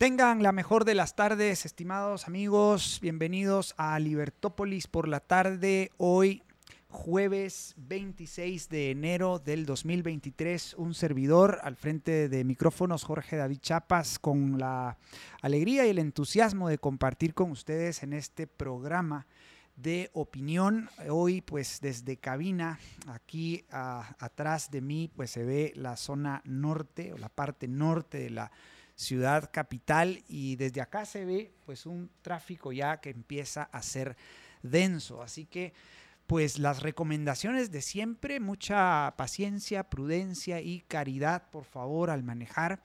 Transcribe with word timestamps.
Tengan 0.00 0.42
la 0.42 0.52
mejor 0.52 0.86
de 0.86 0.94
las 0.94 1.14
tardes, 1.14 1.66
estimados 1.66 2.26
amigos. 2.26 3.00
Bienvenidos 3.02 3.74
a 3.76 3.98
Libertópolis 3.98 4.86
por 4.86 5.06
la 5.06 5.20
tarde. 5.20 5.92
Hoy, 5.98 6.42
jueves 6.88 7.74
26 7.76 8.70
de 8.70 8.92
enero 8.92 9.38
del 9.38 9.66
2023, 9.66 10.72
un 10.78 10.94
servidor 10.94 11.58
al 11.62 11.76
frente 11.76 12.30
de 12.30 12.44
micrófonos, 12.44 13.04
Jorge 13.04 13.36
David 13.36 13.58
Chapas, 13.58 14.18
con 14.18 14.58
la 14.58 14.96
alegría 15.42 15.86
y 15.86 15.90
el 15.90 15.98
entusiasmo 15.98 16.70
de 16.70 16.78
compartir 16.78 17.34
con 17.34 17.50
ustedes 17.50 18.02
en 18.02 18.14
este 18.14 18.46
programa 18.46 19.26
de 19.76 20.08
opinión. 20.14 20.88
Hoy, 21.10 21.42
pues 21.42 21.78
desde 21.82 22.16
cabina, 22.16 22.78
aquí 23.06 23.66
atrás 23.68 24.70
de 24.70 24.80
mí, 24.80 25.10
pues 25.14 25.30
se 25.30 25.44
ve 25.44 25.74
la 25.76 25.98
zona 25.98 26.40
norte 26.46 27.12
o 27.12 27.18
la 27.18 27.28
parte 27.28 27.68
norte 27.68 28.16
de 28.16 28.30
la 28.30 28.50
ciudad 29.00 29.50
capital 29.50 30.22
y 30.28 30.56
desde 30.56 30.80
acá 30.80 31.06
se 31.06 31.24
ve 31.24 31.52
pues 31.64 31.86
un 31.86 32.10
tráfico 32.20 32.70
ya 32.70 33.00
que 33.00 33.10
empieza 33.10 33.62
a 33.62 33.82
ser 33.82 34.16
denso. 34.62 35.22
Así 35.22 35.46
que 35.46 35.72
pues 36.26 36.58
las 36.58 36.82
recomendaciones 36.82 37.72
de 37.72 37.82
siempre, 37.82 38.40
mucha 38.40 39.14
paciencia, 39.16 39.84
prudencia 39.84 40.60
y 40.60 40.82
caridad 40.82 41.50
por 41.50 41.64
favor 41.64 42.10
al 42.10 42.22
manejar. 42.22 42.82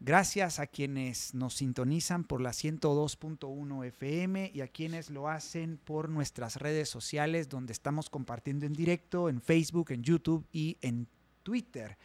Gracias 0.00 0.60
a 0.60 0.68
quienes 0.68 1.34
nos 1.34 1.54
sintonizan 1.54 2.22
por 2.22 2.40
la 2.40 2.50
102.1 2.50 3.84
FM 3.84 4.52
y 4.54 4.60
a 4.60 4.68
quienes 4.68 5.10
lo 5.10 5.28
hacen 5.28 5.76
por 5.76 6.08
nuestras 6.08 6.54
redes 6.54 6.88
sociales 6.88 7.48
donde 7.48 7.72
estamos 7.72 8.08
compartiendo 8.08 8.64
en 8.64 8.74
directo 8.74 9.28
en 9.28 9.42
Facebook, 9.42 9.90
en 9.90 10.04
YouTube 10.04 10.46
y 10.52 10.78
en 10.82 11.08
Twitter. 11.42 11.98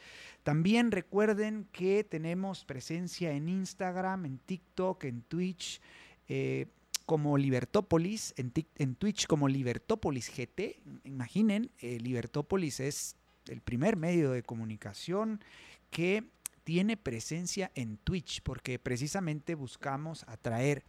También 0.43 0.91
recuerden 0.91 1.67
que 1.71 2.03
tenemos 2.03 2.65
presencia 2.65 3.31
en 3.31 3.49
Instagram, 3.49 4.25
en 4.25 4.37
TikTok, 4.39 5.05
en 5.05 5.21
Twitch. 5.23 5.81
Eh, 6.27 6.67
como 7.05 7.37
Libertópolis, 7.37 8.33
en, 8.37 8.95
Twitch 8.95 9.27
como 9.27 9.49
Libertópolis 9.49 10.31
GT. 10.35 10.79
Imaginen, 11.03 11.69
eh, 11.79 11.99
Libertópolis 11.99 12.79
es 12.79 13.17
el 13.47 13.61
primer 13.61 13.97
medio 13.97 14.31
de 14.31 14.43
comunicación 14.43 15.43
que 15.89 16.23
tiene 16.63 16.95
presencia 16.95 17.71
en 17.75 17.97
Twitch, 17.97 18.41
porque 18.41 18.79
precisamente 18.79 19.55
buscamos 19.55 20.23
atraer 20.27 20.85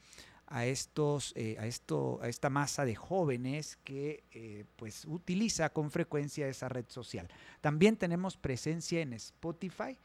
a 0.46 0.66
estos 0.66 1.32
eh, 1.36 1.56
a 1.58 1.66
esto 1.66 2.20
a 2.22 2.28
esta 2.28 2.50
masa 2.50 2.84
de 2.84 2.94
jóvenes 2.94 3.78
que 3.84 4.24
eh, 4.32 4.64
pues 4.76 5.06
utiliza 5.06 5.70
con 5.70 5.90
frecuencia 5.90 6.46
esa 6.48 6.68
red 6.68 6.84
social. 6.88 7.28
También 7.60 7.96
tenemos 7.96 8.36
presencia 8.36 9.00
en 9.00 9.14
Spotify 9.14 9.98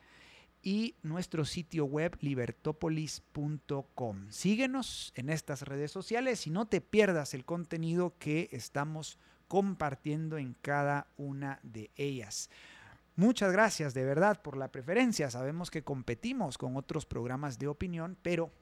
y 0.62 0.96
nuestro 1.04 1.46
sitio 1.46 1.86
web 1.86 2.18
libertopolis.com 2.22 4.30
síguenos 4.30 5.14
en 5.16 5.30
estas 5.30 5.62
redes 5.64 5.92
sociales 5.92 6.48
y 6.48 6.50
no 6.50 6.68
te 6.68 6.82
pierdas 6.82 7.34
el 7.34 7.46
contenido 7.46 8.14
que 8.20 8.50
estamos 8.52 9.18
compartiendo 9.48 10.38
en 10.38 10.56
cada 10.62 11.08
una 11.18 11.60
de 11.64 11.90
ellas. 11.96 12.50
Muchas 13.16 13.52
gracias 13.52 13.94
de 13.94 14.06
verdad 14.06 14.42
por 14.42 14.56
la 14.56 14.72
preferencia. 14.72 15.30
Sabemos 15.30 15.70
que 15.70 15.84
competimos 15.84 16.58
con 16.58 16.78
otros 16.78 17.06
programas 17.06 17.60
de 17.60 17.68
opinión, 17.68 18.18
pero 18.22 18.54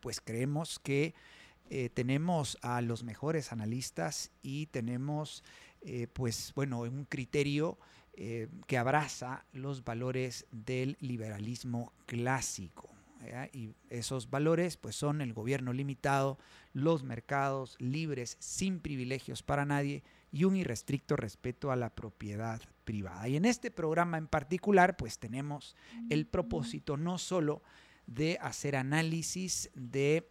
pues 0.00 0.20
creemos 0.20 0.78
que 0.78 1.14
eh, 1.70 1.88
tenemos 1.88 2.58
a 2.60 2.82
los 2.82 3.04
mejores 3.04 3.52
analistas 3.52 4.30
y 4.42 4.66
tenemos 4.66 5.42
eh, 5.80 6.08
pues 6.12 6.52
bueno 6.54 6.80
un 6.80 7.06
criterio 7.06 7.78
eh, 8.12 8.48
que 8.66 8.76
abraza 8.76 9.46
los 9.52 9.82
valores 9.82 10.46
del 10.50 10.96
liberalismo 11.00 11.92
clásico 12.06 12.90
y 13.52 13.74
esos 13.88 14.28
valores 14.28 14.76
pues 14.76 14.96
son 14.96 15.22
el 15.22 15.32
gobierno 15.32 15.72
limitado 15.72 16.38
los 16.74 17.02
mercados 17.02 17.76
libres 17.78 18.36
sin 18.38 18.80
privilegios 18.80 19.42
para 19.42 19.64
nadie 19.64 20.02
y 20.30 20.44
un 20.44 20.56
irrestricto 20.56 21.16
respeto 21.16 21.70
a 21.70 21.76
la 21.76 21.94
propiedad 21.94 22.60
privada. 22.84 23.26
Y 23.28 23.36
en 23.36 23.46
este 23.46 23.70
programa 23.70 24.18
en 24.18 24.26
particular 24.26 24.96
pues 24.96 25.18
tenemos 25.18 25.74
el 26.10 26.26
propósito 26.26 26.96
no 26.96 27.16
solo 27.16 27.62
de 28.06 28.38
hacer 28.40 28.76
análisis 28.76 29.70
de 29.74 30.28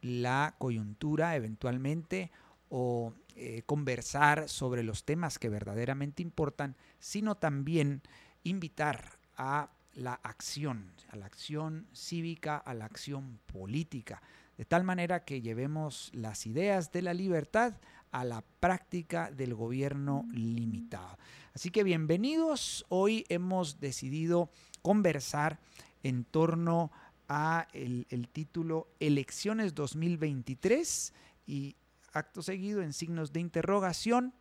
la 0.00 0.54
coyuntura 0.58 1.36
eventualmente 1.36 2.30
o 2.68 3.14
eh, 3.36 3.62
conversar 3.66 4.48
sobre 4.48 4.82
los 4.82 5.04
temas 5.04 5.38
que 5.38 5.48
verdaderamente 5.48 6.22
importan, 6.22 6.76
sino 6.98 7.36
también 7.36 8.02
invitar 8.42 9.18
a 9.36 9.70
la 9.94 10.14
acción, 10.22 10.92
a 11.10 11.16
la 11.16 11.26
acción 11.26 11.86
cívica, 11.92 12.56
a 12.56 12.74
la 12.74 12.84
acción 12.84 13.38
política, 13.46 14.22
de 14.58 14.64
tal 14.64 14.84
manera 14.84 15.24
que 15.24 15.40
llevemos 15.40 16.10
las 16.14 16.46
ideas 16.46 16.92
de 16.92 17.02
la 17.02 17.14
libertad 17.14 17.74
a 18.12 18.24
la 18.24 18.44
práctica 18.60 19.30
del 19.32 19.54
gobierno 19.54 20.24
limitado. 20.32 21.18
Así 21.54 21.70
que 21.70 21.82
bienvenidos, 21.82 22.84
hoy 22.88 23.24
hemos 23.28 23.80
decidido 23.80 24.50
conversar 24.82 25.58
en 26.04 26.24
torno 26.24 26.92
a 27.36 27.66
el, 27.72 28.28
título 28.32 28.86
Elecciones 29.00 29.74
2023 29.74 31.12
y 31.48 31.74
acto 32.12 32.42
seguido 32.42 32.80
en 32.80 32.92
signos 32.92 33.32
de 33.32 33.40
interrogación, 33.40 34.32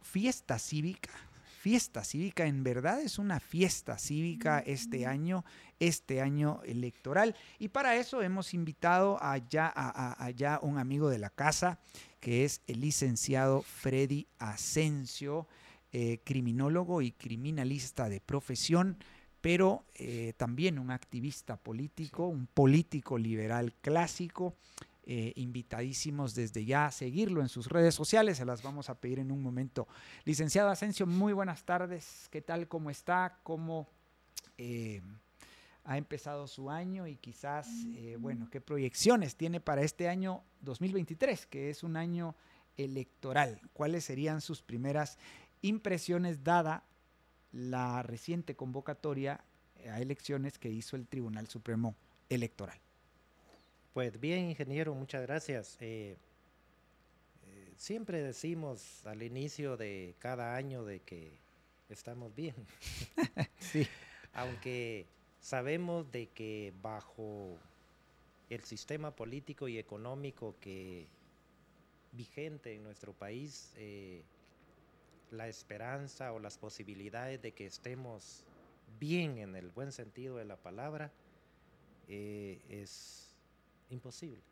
fiesta 0.00 0.58
cívica. 0.58 1.10
Fiesta 1.60 2.02
cívica, 2.02 2.46
en 2.46 2.64
verdad 2.64 3.02
es 3.02 3.18
una 3.18 3.38
fiesta 3.38 3.98
cívica 3.98 4.60
este 4.60 5.04
año, 5.04 5.44
este 5.78 6.22
año 6.22 6.62
electoral. 6.64 7.36
Y 7.58 7.68
para 7.68 7.96
eso 7.96 8.22
hemos 8.22 8.54
invitado 8.54 9.22
allá, 9.22 9.70
a, 9.76 10.24
allá 10.24 10.58
un 10.62 10.78
amigo 10.78 11.10
de 11.10 11.18
la 11.18 11.28
casa, 11.28 11.80
que 12.18 12.46
es 12.46 12.62
el 12.66 12.80
licenciado 12.80 13.60
Freddy 13.60 14.26
Asensio, 14.38 15.46
eh, 15.92 16.22
criminólogo 16.24 17.02
y 17.02 17.12
criminalista 17.12 18.08
de 18.08 18.22
profesión 18.22 18.96
pero 19.40 19.84
eh, 19.94 20.34
también 20.36 20.78
un 20.78 20.90
activista 20.90 21.56
político, 21.56 22.26
un 22.26 22.46
político 22.46 23.18
liberal 23.18 23.74
clásico. 23.80 24.54
Eh, 25.12 25.32
invitadísimos 25.36 26.36
desde 26.36 26.64
ya 26.64 26.86
a 26.86 26.92
seguirlo 26.92 27.40
en 27.40 27.48
sus 27.48 27.66
redes 27.68 27.96
sociales, 27.96 28.36
se 28.36 28.44
las 28.44 28.62
vamos 28.62 28.90
a 28.90 28.94
pedir 29.00 29.18
en 29.18 29.32
un 29.32 29.42
momento. 29.42 29.88
Licenciado 30.24 30.68
Asensio, 30.68 31.04
muy 31.04 31.32
buenas 31.32 31.64
tardes, 31.64 32.28
¿qué 32.30 32.42
tal? 32.42 32.68
¿Cómo 32.68 32.90
está? 32.90 33.40
¿Cómo 33.42 33.88
eh, 34.56 35.00
ha 35.82 35.98
empezado 35.98 36.46
su 36.46 36.70
año? 36.70 37.08
Y 37.08 37.16
quizás, 37.16 37.66
bueno, 38.20 38.48
¿qué 38.50 38.60
proyecciones 38.60 39.34
tiene 39.34 39.58
para 39.58 39.82
este 39.82 40.06
año 40.06 40.44
2023, 40.60 41.46
que 41.46 41.70
es 41.70 41.82
un 41.82 41.96
año 41.96 42.36
electoral? 42.76 43.60
¿Cuáles 43.72 44.04
serían 44.04 44.40
sus 44.40 44.62
primeras 44.62 45.18
impresiones 45.62 46.44
dada 46.44 46.84
la 47.52 48.02
reciente 48.02 48.54
convocatoria 48.54 49.44
a 49.88 50.00
elecciones 50.00 50.58
que 50.58 50.68
hizo 50.68 50.96
el 50.96 51.06
Tribunal 51.06 51.48
Supremo 51.48 51.94
Electoral. 52.28 52.78
Pues 53.92 54.20
bien, 54.20 54.50
ingeniero, 54.50 54.94
muchas 54.94 55.22
gracias. 55.22 55.76
Eh, 55.80 56.16
eh, 57.46 57.72
siempre 57.76 58.22
decimos 58.22 59.04
al 59.06 59.22
inicio 59.22 59.76
de 59.76 60.14
cada 60.18 60.54
año 60.54 60.84
de 60.84 61.00
que 61.00 61.38
estamos 61.88 62.34
bien. 62.34 62.54
sí. 63.58 63.86
Aunque 64.32 65.06
sabemos 65.40 66.10
de 66.12 66.28
que 66.28 66.72
bajo 66.82 67.56
el 68.48 68.62
sistema 68.64 69.10
político 69.10 69.66
y 69.66 69.78
económico 69.78 70.54
que 70.60 71.06
vigente 72.12 72.74
en 72.74 72.84
nuestro 72.84 73.12
país, 73.12 73.72
eh, 73.76 74.22
la 75.32 75.48
esperanza 75.48 76.32
o 76.32 76.38
las 76.38 76.58
posibilidades 76.58 77.40
de 77.42 77.52
que 77.52 77.66
estemos 77.66 78.44
bien 78.98 79.38
en 79.38 79.56
el 79.56 79.70
buen 79.70 79.92
sentido 79.92 80.36
de 80.36 80.44
la 80.44 80.56
palabra 80.56 81.12
eh, 82.08 82.60
es 82.68 83.36
imposible. 83.90 84.42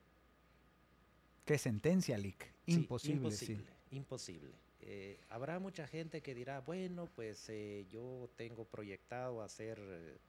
¿Qué 1.44 1.58
sentencia, 1.58 2.16
Lick? 2.19 2.52
Imposible. 2.66 3.16
imposible, 3.16 3.64
imposible. 3.90 4.52
Eh, 4.80 5.20
habrá 5.28 5.58
mucha 5.58 5.86
gente 5.86 6.20
que 6.22 6.34
dirá, 6.34 6.60
bueno, 6.60 7.06
pues 7.14 7.48
eh, 7.48 7.86
yo 7.90 8.30
tengo 8.36 8.64
proyectado 8.64 9.42
hacer 9.42 10.20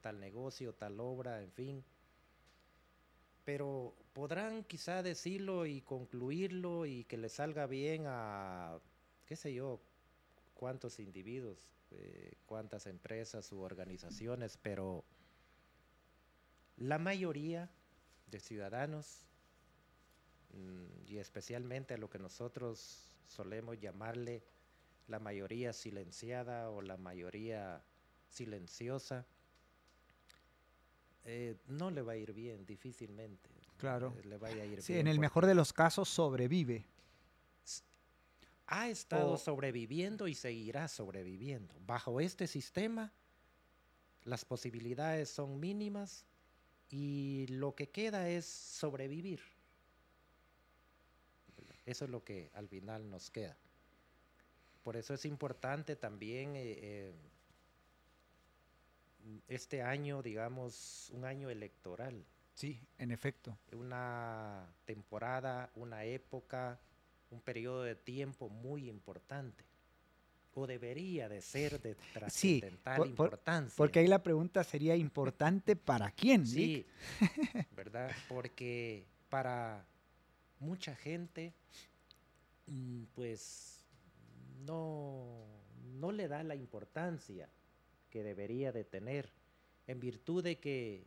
tal 0.00 0.20
negocio, 0.20 0.74
tal 0.74 1.00
obra, 1.00 1.42
en 1.42 1.50
fin. 1.52 1.84
Pero 3.44 3.94
podrán 4.12 4.64
quizá 4.64 5.02
decirlo 5.02 5.66
y 5.66 5.80
concluirlo 5.80 6.86
y 6.86 7.04
que 7.04 7.16
le 7.16 7.28
salga 7.28 7.66
bien 7.66 8.04
a, 8.06 8.78
qué 9.26 9.36
sé 9.36 9.52
yo, 9.54 9.80
cuántos 10.56 10.98
individuos, 10.98 11.58
eh, 11.90 12.34
cuántas 12.46 12.86
empresas 12.86 13.52
u 13.52 13.60
organizaciones, 13.60 14.58
pero 14.60 15.04
la 16.76 16.98
mayoría 16.98 17.70
de 18.26 18.40
ciudadanos, 18.40 19.20
mm, 20.52 21.06
y 21.06 21.18
especialmente 21.18 21.94
a 21.94 21.98
lo 21.98 22.10
que 22.10 22.18
nosotros 22.18 23.12
solemos 23.28 23.78
llamarle 23.78 24.42
la 25.08 25.18
mayoría 25.20 25.72
silenciada 25.72 26.70
o 26.70 26.82
la 26.82 26.96
mayoría 26.96 27.84
silenciosa, 28.28 29.26
eh, 31.24 31.56
no 31.66 31.90
le 31.90 32.02
va 32.02 32.12
a 32.12 32.16
ir 32.16 32.32
bien, 32.32 32.64
difícilmente. 32.66 33.50
Claro. 33.78 34.14
eh, 34.16 34.22
le 34.24 34.38
vaya 34.38 34.62
a 34.62 34.66
ir 34.66 34.80
Sí, 34.82 34.94
bien 34.94 35.06
en 35.06 35.12
el 35.12 35.18
mejor 35.18 35.44
de 35.46 35.54
los 35.54 35.72
casos 35.72 36.08
sobrevive. 36.08 36.86
Ha 38.66 38.88
estado 38.88 39.32
o- 39.34 39.38
sobreviviendo 39.38 40.26
y 40.28 40.34
seguirá 40.34 40.88
sobreviviendo. 40.88 41.74
Bajo 41.86 42.20
este 42.20 42.46
sistema, 42.46 43.12
las 44.24 44.44
posibilidades 44.44 45.28
son 45.28 45.60
mínimas 45.60 46.24
y 46.90 47.46
lo 47.48 47.74
que 47.74 47.88
queda 47.90 48.28
es 48.28 48.44
sobrevivir. 48.46 49.40
Eso 51.84 52.04
es 52.04 52.10
lo 52.10 52.24
que 52.24 52.50
al 52.54 52.68
final 52.68 53.08
nos 53.08 53.30
queda. 53.30 53.56
Por 54.82 54.96
eso 54.96 55.14
es 55.14 55.24
importante 55.24 55.94
también 55.96 56.56
eh, 56.56 56.74
eh, 56.80 57.14
este 59.48 59.82
año, 59.82 60.22
digamos, 60.22 61.10
un 61.10 61.24
año 61.24 61.50
electoral, 61.50 62.24
Sí, 62.54 62.80
en 62.98 63.10
efecto. 63.10 63.56
una 63.72 64.66
temporada, 64.84 65.70
una 65.76 66.04
época, 66.04 66.78
un 67.30 67.40
periodo 67.40 67.82
de 67.82 67.94
tiempo 67.96 68.48
muy 68.48 68.88
importante. 68.88 69.64
O 70.54 70.66
debería 70.66 71.28
de 71.28 71.42
ser 71.42 71.80
de 71.82 71.96
trascendental 72.14 72.96
por- 72.96 73.14
por- 73.14 73.26
importancia. 73.26 73.74
Porque 73.76 73.98
ahí 73.98 74.06
la 74.06 74.22
pregunta 74.22 74.64
sería 74.64 74.96
importante 74.96 75.76
para 75.76 76.10
quién? 76.10 76.46
Sí, 76.46 76.86
¿verdad? 77.76 78.10
Porque 78.28 79.04
para 79.28 79.84
mucha 80.58 80.94
gente, 80.96 81.52
mm, 82.66 83.02
pues 83.14 83.84
no, 84.64 85.44
no 85.98 86.10
le 86.10 86.26
da 86.26 86.42
la 86.42 86.54
importancia 86.54 87.50
que 88.10 88.22
debería 88.22 88.72
de 88.72 88.84
tener, 88.84 89.30
en 89.86 90.00
virtud 90.00 90.42
de 90.42 90.58
que 90.58 91.04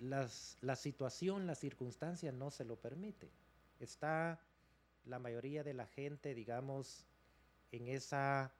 las, 0.00 0.56
la 0.60 0.74
situación, 0.74 1.46
la 1.46 1.54
circunstancia 1.54 2.32
no 2.32 2.50
se 2.50 2.64
lo 2.64 2.74
permite. 2.76 3.30
Está 3.78 4.40
la 5.08 5.18
mayoría 5.18 5.64
de 5.64 5.74
la 5.74 5.86
gente, 5.86 6.34
digamos, 6.34 7.06
en 7.72 7.88
esa 7.88 8.52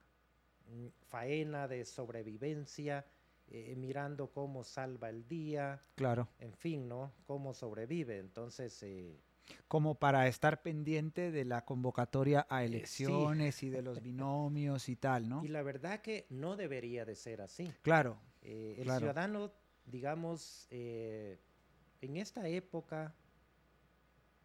mm, 0.67 0.87
faena 1.09 1.69
de 1.69 1.85
sobrevivencia, 1.85 3.06
eh, 3.49 3.75
mirando 3.77 4.31
cómo 4.31 4.65
salva 4.65 5.09
el 5.09 5.27
día, 5.29 5.81
Claro. 5.95 6.29
en 6.39 6.53
fin, 6.55 6.89
¿no? 6.89 7.12
Cómo 7.27 7.55
sobrevive. 7.55 8.19
Entonces, 8.19 8.83
eh, 8.83 9.21
Como 9.67 9.95
para 9.95 10.29
estar 10.29 10.61
pendiente 10.62 11.31
de 11.31 11.45
la 11.45 11.65
convocatoria 11.65 12.47
a 12.50 12.65
Eh, 12.65 12.67
sí. 12.69 12.75
elecciones 12.77 13.62
y 13.62 13.71
de 13.71 13.81
los 13.83 14.03
binomios 14.03 14.89
y 14.89 14.97
tal, 14.97 15.29
¿no? 15.29 15.43
y 15.45 15.49
la 15.49 15.62
verdad 15.62 16.00
que 16.03 16.27
no 16.31 16.56
debería 16.56 17.05
de 17.06 17.15
ser 17.15 17.41
así. 17.41 17.73
Claro. 17.83 18.19
Eh, 18.43 18.75
el 18.79 18.85
Claro. 18.85 18.99
ciudadano, 19.00 19.53
digamos, 19.87 20.67
en 20.71 22.17
esta 22.17 22.47
época, 22.49 23.15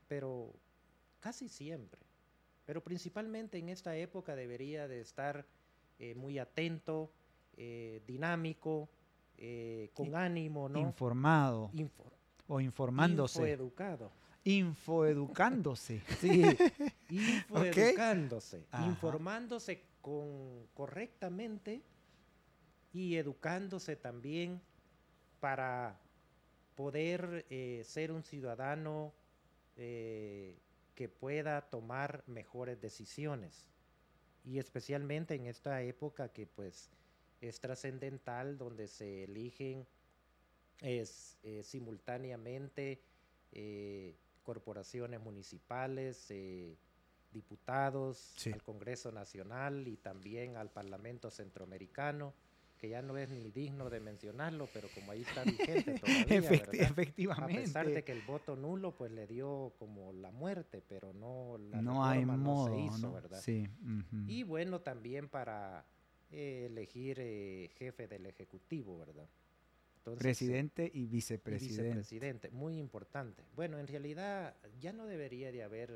pero 0.08 0.54
casi 1.24 1.48
siempre, 1.48 2.02
pero 2.66 2.84
principalmente 2.84 3.58
en 3.58 3.70
esta 3.70 3.96
época 3.96 4.36
debería 4.36 4.90
de 4.90 5.00
estar 5.00 5.46
eh, 5.98 6.16
muy 6.16 6.38
atento, 6.38 7.14
eh, 7.56 8.02
dinámico, 8.06 8.90
eh, 9.38 9.90
con 9.94 10.16
ánimo, 10.16 10.68
¿no? 10.68 10.80
Informado 10.82 11.72
Infor- 11.74 12.12
o 12.46 12.60
informándose. 12.60 13.40
infoeducado. 13.40 14.12
Infoeducándose. 14.44 16.02
Sí, 16.20 16.58
infoeducándose, 17.10 18.66
Ajá. 18.70 18.86
informándose 18.90 19.86
con, 20.02 20.68
correctamente 20.74 21.82
y 22.92 23.16
educándose 23.16 23.96
también 23.96 24.62
para 25.40 25.98
poder 26.76 27.46
eh, 27.50 27.82
ser 27.86 28.12
un 28.12 28.24
ciudadano 28.24 29.14
eh, 29.78 30.60
que 30.96 31.10
pueda 31.10 31.62
tomar 31.70 32.24
mejores 32.28 32.80
decisiones. 32.80 33.66
Y 34.46 34.60
especialmente 34.60 35.36
en 35.36 35.48
esta 35.48 35.82
época 35.82 36.30
que 36.30 36.46
pues 36.48 36.90
es 37.42 37.60
trascendental, 37.60 38.58
donde 38.58 38.88
se 38.88 39.24
eligen 39.26 39.86
es, 40.82 41.38
eh, 41.44 41.64
simultáneamente 41.64 43.02
eh, 43.52 44.16
corporaciones 44.44 45.22
municipales, 45.22 46.26
eh, 46.30 46.76
diputados 47.32 48.34
Sí. 48.38 48.52
al 48.52 48.62
Congreso 48.64 49.12
Nacional 49.12 49.88
y 49.88 49.96
también 49.98 50.58
al 50.58 50.70
Parlamento 50.72 51.32
Centroamericano, 51.32 52.34
que 52.84 52.90
ya 52.90 53.02
no 53.02 53.18
es 53.18 53.30
ni 53.30 53.50
digno 53.50 53.90
de 53.90 54.02
mencionarlo, 54.02 54.68
pero 54.74 54.90
como 54.94 55.14
ahí 55.14 55.22
está 55.22 55.42
vigente 55.46 55.98
todavía, 56.00 56.26
Efecti- 56.26 56.50
¿verdad? 56.68 56.82
A 56.82 56.84
efectivamente. 56.90 57.62
pesar 57.62 57.88
de 57.90 58.04
que 58.04 58.12
el 58.12 58.22
voto 58.24 58.58
nulo 58.58 58.94
pues 58.94 59.10
le 59.14 59.26
dio 59.26 59.72
como 59.80 60.12
la 60.12 60.32
muerte, 60.32 60.84
pero 60.90 61.14
no 61.14 61.58
la 61.58 61.82
no 61.82 62.04
hay 62.04 62.26
modo, 62.26 62.68
no 62.68 62.76
se 62.76 62.78
hizo, 62.82 63.08
¿no? 63.08 63.14
¿verdad? 63.14 63.40
Sí. 63.40 63.70
Y 64.28 64.44
bueno, 64.44 64.82
también 64.82 65.30
para 65.30 65.86
eh, 66.30 66.66
elegir 66.70 67.20
eh, 67.22 67.72
jefe 67.78 68.06
del 68.10 68.26
Ejecutivo, 68.26 68.98
¿verdad? 68.98 69.30
Entonces, 70.00 70.22
Presidente 70.22 70.92
y 70.94 71.04
y 71.04 71.08
vicepresidente. 71.08 71.84
vicepresidente, 71.84 72.50
muy 72.52 72.78
importante. 72.80 73.44
Bueno, 73.56 73.80
en 73.80 73.88
realidad 73.88 74.56
ya 74.82 74.92
no 74.92 75.06
debería 75.06 75.54
de 75.54 75.64
haber, 75.64 75.90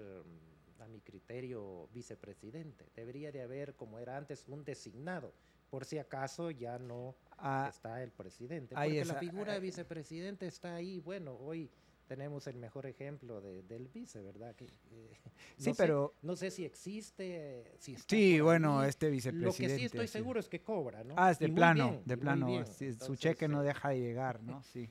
a 0.80 0.88
mi 0.88 1.02
criterio, 1.02 1.90
vicepresidente. 1.94 2.86
Debería 2.96 3.34
de 3.34 3.42
haber, 3.42 3.76
como 3.76 4.00
era 4.00 4.16
antes, 4.16 4.46
un 4.48 4.64
designado, 4.64 5.34
por 5.70 5.86
si 5.86 5.98
acaso 5.98 6.52
ya 6.52 6.80
no 6.80 7.16
Ah, 7.40 7.68
está 7.70 8.02
el 8.02 8.12
presidente. 8.12 8.74
Porque 8.74 9.00
está, 9.02 9.14
la 9.14 9.20
figura 9.20 9.52
de 9.52 9.58
eh, 9.60 9.62
vicepresidente 9.62 10.48
está 10.48 10.74
ahí. 10.76 11.00
Bueno, 11.00 11.36
hoy 11.36 11.70
tenemos 12.08 12.48
el 12.48 12.58
mejor 12.58 12.88
ejemplo 12.88 13.42
de- 13.42 13.62
del 13.64 13.88
vice, 13.90 14.22
¿verdad? 14.24 14.56
Que, 14.56 14.66
eh, 14.66 15.12
sí, 15.58 15.70
no 15.70 15.76
sé- 15.76 15.84
pero 15.84 16.16
no 16.24 16.36
sé 16.36 16.50
si 16.50 16.66
existe, 16.66 17.76
si 17.78 17.94
está 17.94 18.06
sí, 18.16 18.40
bueno, 18.40 18.84
este 18.84 19.08
Lo 19.08 19.12
vicepresidente. 19.12 19.68
que 19.74 19.78
sí 19.80 19.86
estoy 19.86 20.08
sí. 20.08 20.14
seguro 20.14 20.40
es 20.40 20.50
que 20.50 20.62
cobra, 20.64 21.04
¿no? 21.04 21.14
Ah, 21.18 21.30
es 21.32 21.38
de 21.40 21.50
plano, 21.50 21.90
bien, 21.92 22.04
de 22.06 22.18
plano. 22.18 22.66
sí, 22.66 22.74
su 22.74 22.84
Entonces, 23.04 23.20
cheque 23.20 23.48
no 23.48 23.62
eh, 23.62 23.66
deja 23.68 23.90
de 23.90 24.00
llegar, 24.00 24.42
¿no? 24.42 24.64
Sí. 24.74 24.90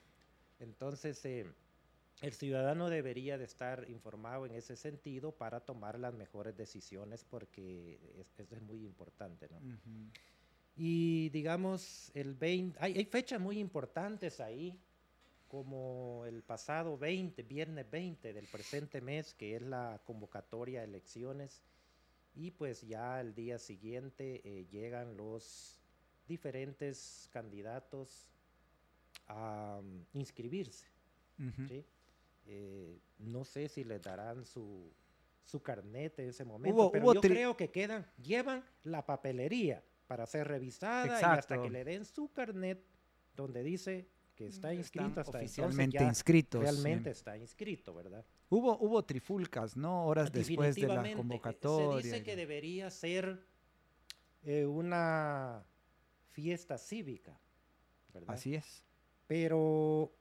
Entonces, 0.61 1.25
eh, 1.25 1.47
el 2.23 2.33
ciudadano 2.33 2.89
debería 2.89 3.37
de 3.39 3.45
estar 3.45 3.89
informado 3.91 4.47
en 4.47 4.55
ese 4.55 4.77
sentido 4.77 5.33
para 5.33 5.61
tomar 5.61 5.99
las 5.99 6.15
mejores 6.15 6.57
decisiones 6.57 7.25
porque 7.25 7.99
es- 8.21 8.39
eso 8.39 8.55
es 8.55 8.63
muy 8.63 8.85
importante, 8.85 9.49
¿no? 9.51 9.57
Ujú. 9.59 10.11
Y 10.77 11.31
digamos, 11.31 12.11
el 12.15 12.35
20, 12.35 12.79
hay, 12.83 12.97
hay 12.99 13.05
fechas 13.07 13.41
muy 13.41 13.59
importantes 13.59 14.41
ahí, 14.41 14.79
como 15.49 16.25
el 16.27 16.43
pasado 16.43 16.99
20, 16.99 17.43
viernes 17.45 17.91
20 17.91 18.33
del 18.33 18.47
presente 18.47 19.01
mes, 19.01 19.33
que 19.35 19.57
es 19.57 19.63
la 19.63 20.01
convocatoria 20.05 20.81
a 20.81 20.85
elecciones, 20.85 21.63
y 22.35 22.51
pues 22.51 22.83
ya 22.83 23.21
el 23.21 23.35
día 23.35 23.59
siguiente 23.59 24.43
eh, 24.45 24.67
llegan 24.71 25.17
los 25.17 25.81
diferentes 26.29 27.29
candidatos 27.33 28.29
a 29.29 29.81
mm, 29.83 30.19
inscribirse. 30.19 30.85
Ujú. 31.39 31.69
¿sí? 31.69 31.85
Eh, 32.49 32.99
no 33.21 33.45
sé 33.45 33.69
si 33.69 33.85
les 33.85 34.03
darán 34.03 34.45
su, 34.45 34.93
su 35.47 35.63
carnet 35.63 36.19
en 36.19 36.29
ese 36.29 36.45
momento, 36.45 36.77
Hubo- 36.77 36.93
pero 36.93 37.05
hubo 37.07 37.15
yo 37.15 37.21
creo 37.23 37.57
que 37.57 37.71
quedan, 37.71 38.07
llevan 38.23 38.63
la 38.85 39.07
papelería 39.07 39.83
para 40.07 40.27
ser 40.27 40.49
revisada 40.49 41.21
y 41.21 41.25
hasta 41.25 41.61
que 41.61 41.71
le 41.71 41.85
den 41.85 42.05
su 42.05 42.29
carnet 42.33 42.83
donde 43.35 43.63
dice 43.63 44.09
que 44.35 44.47
está 44.47 44.73
Están 44.73 44.79
inscrito 44.79 45.21
hasta 45.21 45.39
oficialmente 45.39 46.15
sí. 46.15 46.59
realmente 46.59 47.11
está 47.11 47.39
inscrito, 47.39 47.95
¿verdad? 47.95 48.25
Hubo, 48.51 48.79
hubo 48.79 49.03
trifulcas, 49.03 49.77
¿no? 49.77 50.07
Horas 50.07 50.31
después 50.31 50.77
de 50.77 50.87
la 50.87 51.09
eh, 51.09 51.15
convocatoria. 51.15 52.03
Se 52.03 52.09
dice 52.09 52.23
que 52.23 52.37
debería 52.37 52.91
ser 52.91 53.43
eh, 54.45 54.67
una 54.67 55.65
fiesta 56.31 56.77
cívica, 56.77 57.41
¿verdad? 58.13 58.35
Así 58.35 58.55
es. 58.55 58.85
pero 59.27 60.13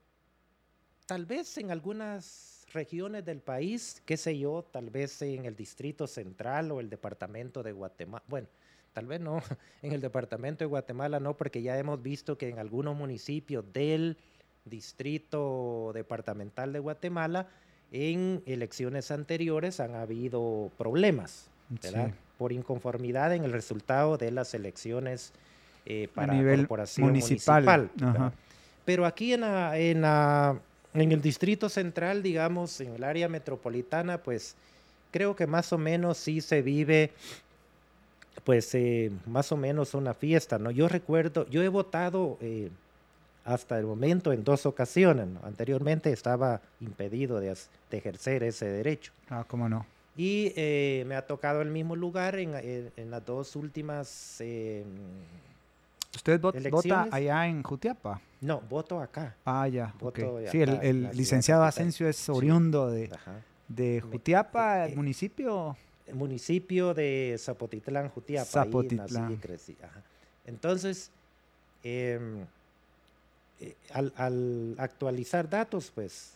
tal 1.06 1.25
vez 1.25 1.58
en 1.58 1.72
algunas 1.72 2.65
regiones 2.72 3.25
del 3.25 3.42
país, 3.42 4.01
qué 4.06 4.18
sé 4.18 4.38
yo, 4.38 4.63
tal 4.63 4.89
vez 4.89 5.22
en 5.22 5.46
el 5.46 5.56
Distrito 5.56 6.08
Central 6.08 6.72
o 6.72 6.80
el 6.80 6.89
Departamento 6.89 7.62
de 7.63 7.74
Guatemala, 7.74 8.24
bueno, 8.27 8.48
tal 8.96 9.06
vez 9.08 9.20
no, 9.20 9.44
en 9.84 9.92
el 9.92 10.00
departamento 10.02 10.64
de 10.64 10.68
Guatemala 10.68 11.20
no, 11.20 11.36
porque 11.36 11.62
ya 11.62 11.78
hemos 11.78 12.02
visto 12.02 12.38
que 12.38 12.48
en 12.50 12.58
algunos 12.58 12.96
municipios 12.96 13.64
del 13.74 14.18
distrito 14.64 15.92
departamental 15.94 16.72
de 16.74 16.80
Guatemala, 16.80 17.48
en 17.92 18.42
elecciones 18.46 19.12
anteriores 19.12 19.80
han 19.80 19.94
habido 19.96 20.72
problemas, 20.78 21.48
¿verdad? 21.84 22.14
Por 22.38 22.52
inconformidad 22.52 23.34
en 23.36 23.44
el 23.44 23.52
resultado 23.52 24.18
de 24.18 24.32
las 24.32 24.54
elecciones 24.54 25.34
eh, 25.86 26.08
para 26.16 26.34
A 26.34 26.36
nivel 26.38 26.60
corporación 26.62 27.10
municipal. 27.12 27.92
Pero 28.86 29.06
aquí 29.06 29.34
en, 29.34 29.42
la- 29.42 29.78
en, 29.78 30.02
la- 30.02 30.58
en 30.94 31.12
el 31.12 31.22
distrito 31.22 31.68
central, 31.70 32.24
digamos, 32.24 32.80
en 32.82 32.94
el 32.96 33.04
área 33.04 33.28
metropolitana, 33.28 34.18
pues 34.24 34.56
creo 35.12 35.36
que 35.36 35.46
más 35.48 35.72
o 35.74 35.78
menos 35.78 36.18
sí 36.18 36.42
se 36.42 36.62
vive, 36.62 37.12
pues 38.44 38.74
eh, 38.75 39.12
más 39.25 39.51
o 39.51 39.58
menos 39.58 39.94
una 39.94 40.13
fiesta, 40.13 40.60
¿no? 40.60 40.72
Yo 40.72 40.88
recuerdo, 40.88 41.48
yo 41.50 41.63
he 41.63 41.68
votado 41.70 42.38
eh, 42.42 42.70
hasta 43.44 43.77
el 43.80 43.86
momento 43.86 44.34
en 44.34 44.44
dos 44.44 44.65
ocasiones, 44.65 45.27
¿no? 45.27 45.39
Anteriormente 45.44 46.12
estaba 46.12 46.62
impedido 46.82 47.39
de, 47.39 47.56
ejercer 47.92 48.44
ese 48.44 48.65
derecho. 48.65 49.13
Ah, 49.30 49.46
cómo 49.48 49.70
no. 49.70 49.86
Y 50.18 50.51
eh, 50.56 51.04
me 51.08 51.15
ha 51.15 51.25
tocado 51.25 51.62
el 51.62 51.70
mismo 51.70 51.96
lugar 51.96 52.36
en, 52.38 52.56
en- 52.56 52.92
en 52.98 53.12
las 53.12 53.25
dos 53.25 53.56
últimas... 53.56 54.38
eh, 54.42 54.84
¿Usted 56.15 56.39
vot- 56.42 56.70
vota 56.72 57.08
allá 57.12 57.48
en 57.48 57.62
Jutiapa? 57.63 58.22
no, 58.42 58.62
voto 58.62 59.01
acá. 59.01 59.36
Ah, 59.44 59.68
ya. 59.68 59.94
Voto 60.00 60.36
ok. 60.36 60.39
de 60.39 60.51
Sí, 60.51 60.62
el, 60.62 60.70
acá, 60.70 60.82
el 60.84 61.10
licenciado. 61.13 61.63
Asensio 61.63 62.08
es 62.08 62.15
Sí. 62.15 62.32
oriundo 62.32 62.89
de, 62.89 63.10
Jutiapa, 64.01 64.88
eh, 64.88 64.92
eh, 64.94 64.96
municipio. 64.96 65.75
El 66.08 66.16
municipio 66.16 66.94
de 66.94 67.36
Zapotitlán, 67.40 68.10
Jutiapa. 68.10 68.46
Zapotitlán. 68.46 69.08
Ahí 69.10 69.22
nací 69.22 69.34
y 69.34 69.38
crecí. 69.38 69.78
ajá. 69.82 70.02
Entonces, 70.46 71.10
em, 71.84 72.46
eh, 73.60 73.76
al, 73.94 74.14
al 74.16 74.76
actualizar 74.78 75.50
datos, 75.50 75.92
pues... 75.94 76.32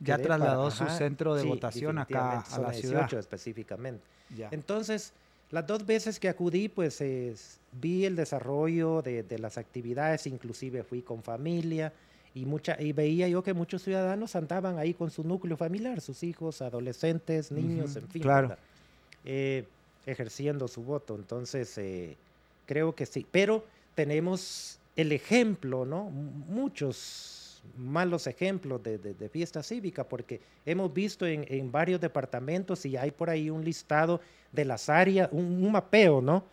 Ya 0.00 0.14
para- 0.14 0.22
trasladó 0.36 0.70
su 0.70 0.84
ajá, 0.84 0.96
centro 0.96 1.34
de 1.34 1.42
sí, 1.42 1.48
votación 1.48 1.98
acá 1.98 2.40
a 2.40 2.58
la 2.60 2.72
ciudad. 2.72 3.00
18 3.00 3.18
específicamente. 3.18 4.00
Ya. 4.36 4.48
Entonces, 4.52 5.12
las 5.50 5.66
dos 5.66 5.84
veces 5.86 6.20
que 6.20 6.28
acudí, 6.28 6.68
pues 6.68 7.00
es- 7.00 7.58
vi 7.72 8.04
el 8.04 8.14
desarrollo 8.14 9.02
de, 9.02 9.24
de 9.24 9.38
las 9.40 9.58
actividades, 9.58 10.26
inclusive 10.28 10.84
fui 10.84 11.02
con 11.02 11.22
familia 11.24 11.92
y, 12.32 12.44
mucha, 12.44 12.80
y 12.80 12.92
veía 12.92 13.26
yo 13.28 13.42
que 13.42 13.54
muchos 13.54 13.82
ciudadanos 13.82 14.36
andaban 14.36 14.78
ahí 14.78 14.94
con 14.94 15.10
su 15.10 15.24
núcleo 15.24 15.56
familiar, 15.56 16.00
sus 16.00 16.22
hijos, 16.22 16.62
adolescentes, 16.62 17.50
niños, 17.50 17.90
Ujú, 17.90 17.98
en 17.98 18.08
fin, 18.08 18.22
claro. 18.22 18.48
¿verdad? 18.50 18.62
Eh, 19.30 19.64
ejerciendo 20.06 20.68
su 20.68 20.82
voto. 20.82 21.14
Entonces, 21.14 21.76
eh, 21.76 22.16
creo 22.64 22.94
que 22.94 23.04
sí. 23.04 23.26
Pero 23.30 23.62
tenemos 23.94 24.78
el 24.96 25.12
ejemplo, 25.12 25.84
¿no? 25.84 26.04
Muchos 26.04 27.62
malos 27.76 28.26
ejemplos 28.26 28.82
de, 28.82 29.28
fiesta 29.30 29.62
cívica, 29.62 30.04
porque 30.04 30.40
hemos 30.64 30.94
visto 30.94 31.26
en, 31.26 31.70
varios 31.70 32.00
departamentos 32.00 32.86
y 32.86 32.96
hay 32.96 33.10
por 33.10 33.28
ahí 33.28 33.50
un 33.50 33.62
listado 33.62 34.22
de 34.50 34.64
las 34.64 34.88
áreas, 34.88 35.28
un, 35.30 35.62
un 35.62 35.72
mapeo, 35.72 36.22
¿no? 36.22 36.44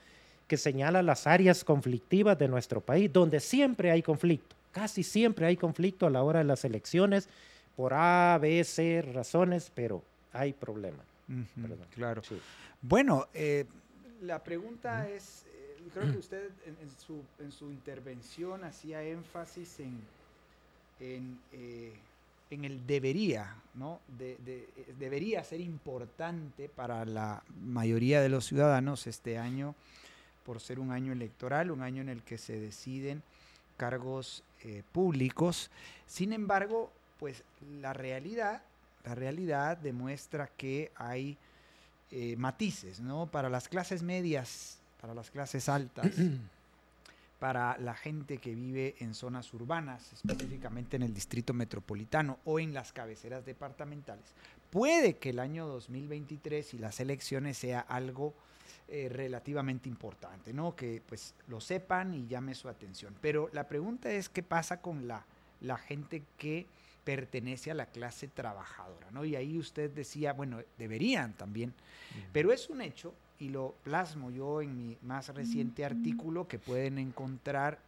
Que 0.45 0.57
señala 0.57 1.01
las 1.01 1.27
áreas 1.27 1.63
conflictivas 1.63 2.37
de 2.37 2.49
nuestro 2.49 2.81
país, 2.81 3.09
donde 3.13 3.39
siempre 3.39 3.89
hay 3.89 4.01
conflicto, 4.01 4.53
casi 4.73 5.01
siempre 5.01 5.45
hay 5.45 5.55
conflicto 5.55 6.07
a 6.07 6.09
la 6.09 6.23
hora 6.23 6.39
de 6.39 6.45
las 6.45 6.65
elecciones, 6.65 7.29
por 7.77 7.93
A, 7.93 8.37
B, 8.41 8.61
C 8.65 9.01
razones, 9.01 9.71
pero 9.73 10.03
hay 10.33 10.51
Perdón. 11.61 11.87
claro. 11.93 12.23
Sí. 12.23 12.39
Bueno, 12.81 13.27
eh, 13.33 13.65
la 14.21 14.43
pregunta 14.43 15.07
es, 15.09 15.45
eh, 15.53 15.77
creo 15.93 16.11
que 16.11 16.17
usted 16.19 16.49
en, 16.65 16.77
en 16.81 16.89
su, 16.89 17.21
en 17.39 17.51
su 17.51 17.71
intervención 17.71 18.63
hacía 18.63 19.01
énfasis 19.03 19.79
en, 19.79 19.99
en, 20.99 21.39
eh, 21.51 21.93
en 22.51 22.63
el 22.65 22.85
debería, 22.85 23.55
¿no? 23.73 23.99
De- 24.19 24.37
de- 24.45 24.67
debería 24.99 25.43
ser 25.43 25.61
importante 25.61 26.69
para 26.69 27.05
la 27.05 27.43
mayoría 27.63 28.21
de 28.21 28.29
los 28.29 28.45
ciudadanos 28.45 29.07
este 29.07 29.37
año, 29.39 29.73
por 30.45 30.59
ser 30.61 30.79
un 30.79 30.91
año 30.91 31.11
electoral, 31.11 31.71
un 31.71 31.81
año 31.81 32.01
en 32.03 32.09
el 32.09 32.21
que 32.21 32.37
se 32.37 32.59
deciden 32.59 33.23
cargos 33.77 34.43
públicos. 34.91 35.69
Sin 36.07 36.33
embargo, 36.33 36.91
pues 37.19 37.43
la 37.81 37.93
realidad, 37.93 38.61
la 39.05 39.15
realidad 39.15 39.77
demuestra 39.77 40.47
que 40.47 40.91
hay 40.95 41.37
eh, 42.11 42.35
matices, 42.37 42.99
¿no? 42.99 43.27
Para 43.27 43.49
las 43.49 43.67
clases 43.67 44.01
medias, 44.01 44.79
para 44.99 45.13
las 45.13 45.29
clases 45.29 45.69
altas, 45.69 46.11
para 47.39 47.77
la 47.77 47.93
gente 47.93 48.37
que 48.37 48.55
vive 48.55 48.95
en 48.99 49.13
zonas 49.13 49.53
urbanas, 49.53 50.11
específicamente 50.13 50.95
en 50.95 51.03
el 51.03 51.13
distrito 51.13 51.53
metropolitano 51.53 52.39
o 52.45 52.59
en 52.59 52.73
las 52.73 52.91
cabeceras 52.91 53.45
departamentales. 53.45 54.25
Puede 54.71 55.17
que 55.17 55.29
el 55.29 55.39
año 55.39 55.67
2023 55.67 56.73
y 56.73 56.77
las 56.79 56.99
elecciones 56.99 57.57
sea 57.57 57.81
algo 57.81 58.33
eh, 58.87 59.09
relativamente 59.09 59.87
importante, 59.87 60.53
¿no? 60.53 60.75
Que 60.75 61.01
pues 61.07 61.35
lo 61.47 61.61
sepan 61.61 62.13
y 62.13 62.27
llame 62.27 62.55
su 62.55 62.69
atención. 62.69 63.15
Pero 63.21 63.49
la 63.53 63.67
pregunta 63.67 64.11
es 64.11 64.29
qué 64.29 64.41
pasa 64.41 64.81
con 64.81 65.07
la, 65.07 65.25
la 65.61 65.77
gente 65.77 66.23
que 66.37 66.65
pertenece 67.05 67.71
a 67.71 67.75
la 67.75 67.85
clase 67.85 68.27
trabajadora, 68.27 69.09
¿no? 69.11 69.23
Y 69.23 69.37
ahí 69.37 69.57
usted 69.57 69.89
decía, 69.91 70.33
bueno, 70.33 70.59
deberían 70.77 71.33
también, 71.33 71.73
pero 72.33 72.51
es 72.51 72.69
un 72.69 72.81
hecho, 72.81 73.13
y 73.39 73.49
lo 73.49 73.75
plasmo 73.83 74.31
yo 74.31 74.61
en 74.61 74.75
mi 74.75 74.97
más 75.03 75.29
reciente 75.29 75.85
artículo 75.85 76.47
que 76.47 76.59
pueden 76.59 76.97
encontrar 76.97 77.79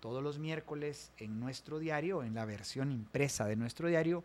todos 0.00 0.22
los 0.22 0.38
miércoles 0.38 1.10
en 1.18 1.40
nuestro 1.40 1.78
diario, 1.78 2.22
en 2.22 2.34
la 2.34 2.44
versión 2.44 2.92
impresa 2.92 3.46
de 3.46 3.56
nuestro 3.56 3.88
diario, 3.88 4.22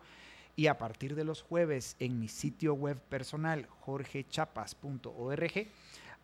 y 0.55 0.67
a 0.67 0.77
partir 0.77 1.15
de 1.15 1.23
los 1.23 1.41
jueves 1.41 1.95
en 1.99 2.19
mi 2.19 2.27
sitio 2.27 2.73
web 2.73 2.97
personal, 2.97 3.67
jorgechapas.org, 3.79 5.67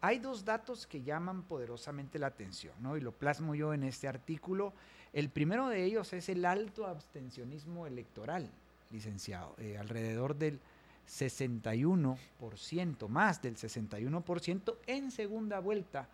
hay 0.02 0.20
dos 0.20 0.46
datos 0.46 0.86
que 0.86 1.02
llaman 1.02 1.44
poderosamente 1.44 2.20
la 2.20 2.28
atención, 2.28 2.74
¿no? 2.80 2.98
Y 2.98 3.02
lo 3.02 3.12
plasmo 3.12 3.56
yo 3.56 3.74
en 3.74 3.84
este 3.84 4.08
artículo. 4.08 4.74
El 5.14 5.30
primero 5.30 5.70
de 5.70 5.84
ellos 5.84 6.14
es 6.14 6.30
el 6.30 6.46
alto 6.46 6.86
abstencionismo 6.86 7.88
electoral, 7.88 8.50
licenciado, 8.92 9.56
eh, 9.58 9.78
alrededor 9.78 10.36
del 10.36 10.60
61%, 11.08 13.08
más 13.08 13.42
del 13.42 13.56
61% 13.56 14.76
en 14.86 15.10
segunda 15.10 15.60
vuelta 15.60 16.08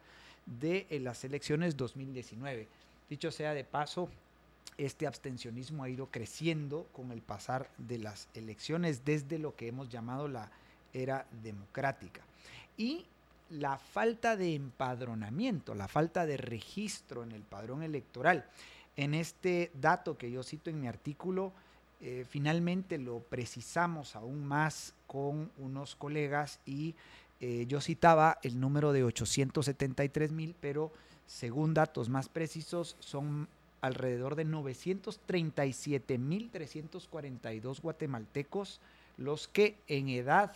de 0.46 0.86
eh, 0.90 1.00
las 1.00 1.24
elecciones 1.24 1.76
2019. 1.76 2.68
Dicho 3.10 3.32
sea 3.32 3.54
de 3.54 3.64
paso, 3.64 4.10
este 4.78 5.08
abstencionismo 5.08 5.84
ha 5.84 5.90
ido 5.90 6.08
creciendo 6.08 6.88
con 6.94 7.12
el 7.12 7.22
pasar 7.22 7.70
de 7.78 7.98
las 7.98 8.28
elecciones 8.34 9.04
desde 9.04 9.40
lo 9.40 9.56
que 9.56 9.68
hemos 9.68 9.90
llamado 9.90 10.28
la 10.28 10.52
era 10.94 11.26
democrática. 11.44 12.22
Y 12.78 13.06
la 13.50 13.78
falta 13.78 14.36
de 14.36 14.56
empadronamiento, 14.56 15.76
la 15.76 15.88
falta 15.88 16.26
de 16.26 16.38
registro 16.38 17.24
en 17.24 17.32
el 17.32 17.42
padrón 17.42 17.84
electoral. 17.84 18.46
En 18.96 19.14
este 19.14 19.72
dato 19.80 20.18
que 20.18 20.32
yo 20.32 20.44
cito 20.44 20.70
en 20.70 20.80
mi 20.82 20.88
artículo, 20.88 21.52
eh, 22.02 22.26
finalmente 22.30 22.98
lo 22.98 23.20
precisamos 23.20 24.16
aún 24.16 24.46
más 24.46 24.94
con 25.08 25.52
unos 25.58 25.96
colegas 25.96 26.60
y 26.66 26.96
eh, 27.40 27.66
yo 27.68 27.82
citaba 27.82 28.40
el 28.44 28.60
número 28.60 28.94
de 28.94 29.04
873 29.04 30.32
mil, 30.32 30.56
pero 30.60 30.92
según 31.28 31.74
datos 31.74 32.10
más 32.10 32.30
precisos 32.30 32.96
son 33.00 33.48
alrededor 33.82 34.36
de 34.36 34.46
937 34.46 36.18
mil 36.18 36.50
342 36.50 37.82
guatemaltecos 37.82 38.80
los 39.18 39.48
que 39.48 39.76
en 39.88 40.10
edad 40.10 40.54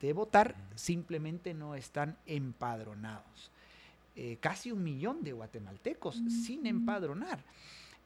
de 0.00 0.12
votar 0.12 0.54
simplemente 0.74 1.54
no 1.54 1.74
están 1.74 2.16
empadronados. 2.26 3.50
Eh, 4.16 4.38
casi 4.40 4.72
un 4.72 4.82
millón 4.82 5.22
de 5.22 5.32
guatemaltecos 5.32 6.16
sin 6.44 6.66
empadronar. 6.66 7.38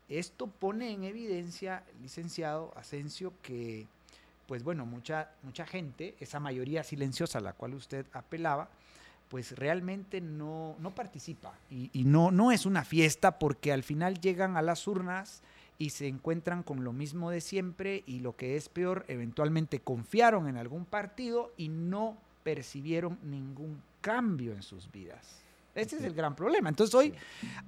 Esto 0.08 0.46
pone 0.46 0.92
en 0.92 1.04
evidencia, 1.04 1.84
licenciado 2.02 2.72
Asensio, 2.76 3.32
que, 3.40 3.86
pues 4.46 4.62
bueno, 4.62 4.84
mucha, 4.84 5.30
mucha 5.42 5.64
gente, 5.66 6.14
esa 6.20 6.38
mayoría 6.38 6.84
silenciosa 6.84 7.38
a 7.38 7.42
la 7.42 7.54
cual 7.54 7.74
usted 7.74 8.04
apelaba, 8.12 8.68
pues 9.30 9.56
realmente 9.56 10.20
no, 10.20 10.76
no 10.80 10.94
participa 10.94 11.54
y, 11.70 11.88
y 11.94 12.04
no, 12.04 12.30
no 12.30 12.52
es 12.52 12.66
una 12.66 12.84
fiesta 12.84 13.38
porque 13.38 13.72
al 13.72 13.82
final 13.82 14.20
llegan 14.20 14.58
a 14.58 14.62
las 14.62 14.86
urnas 14.86 15.40
y 15.78 15.90
se 15.90 16.06
encuentran 16.06 16.62
con 16.62 16.84
lo 16.84 16.92
mismo 16.92 17.30
de 17.30 17.40
siempre 17.40 18.04
y 18.06 18.20
lo 18.20 18.36
que 18.36 18.56
es 18.56 18.68
peor, 18.68 19.04
eventualmente 19.08 19.80
confiaron 19.80 20.46
en 20.48 20.56
algún 20.56 20.84
partido 20.84 21.52
y 21.56 21.68
no 21.68 22.16
percibieron 22.44 23.18
ningún 23.22 23.82
cambio 24.00 24.52
en 24.52 24.62
sus 24.62 24.90
vidas. 24.92 25.40
Ese 25.74 25.96
es 25.96 26.02
el 26.04 26.14
gran 26.14 26.36
problema. 26.36 26.68
Entonces 26.68 26.94
hoy 26.94 27.14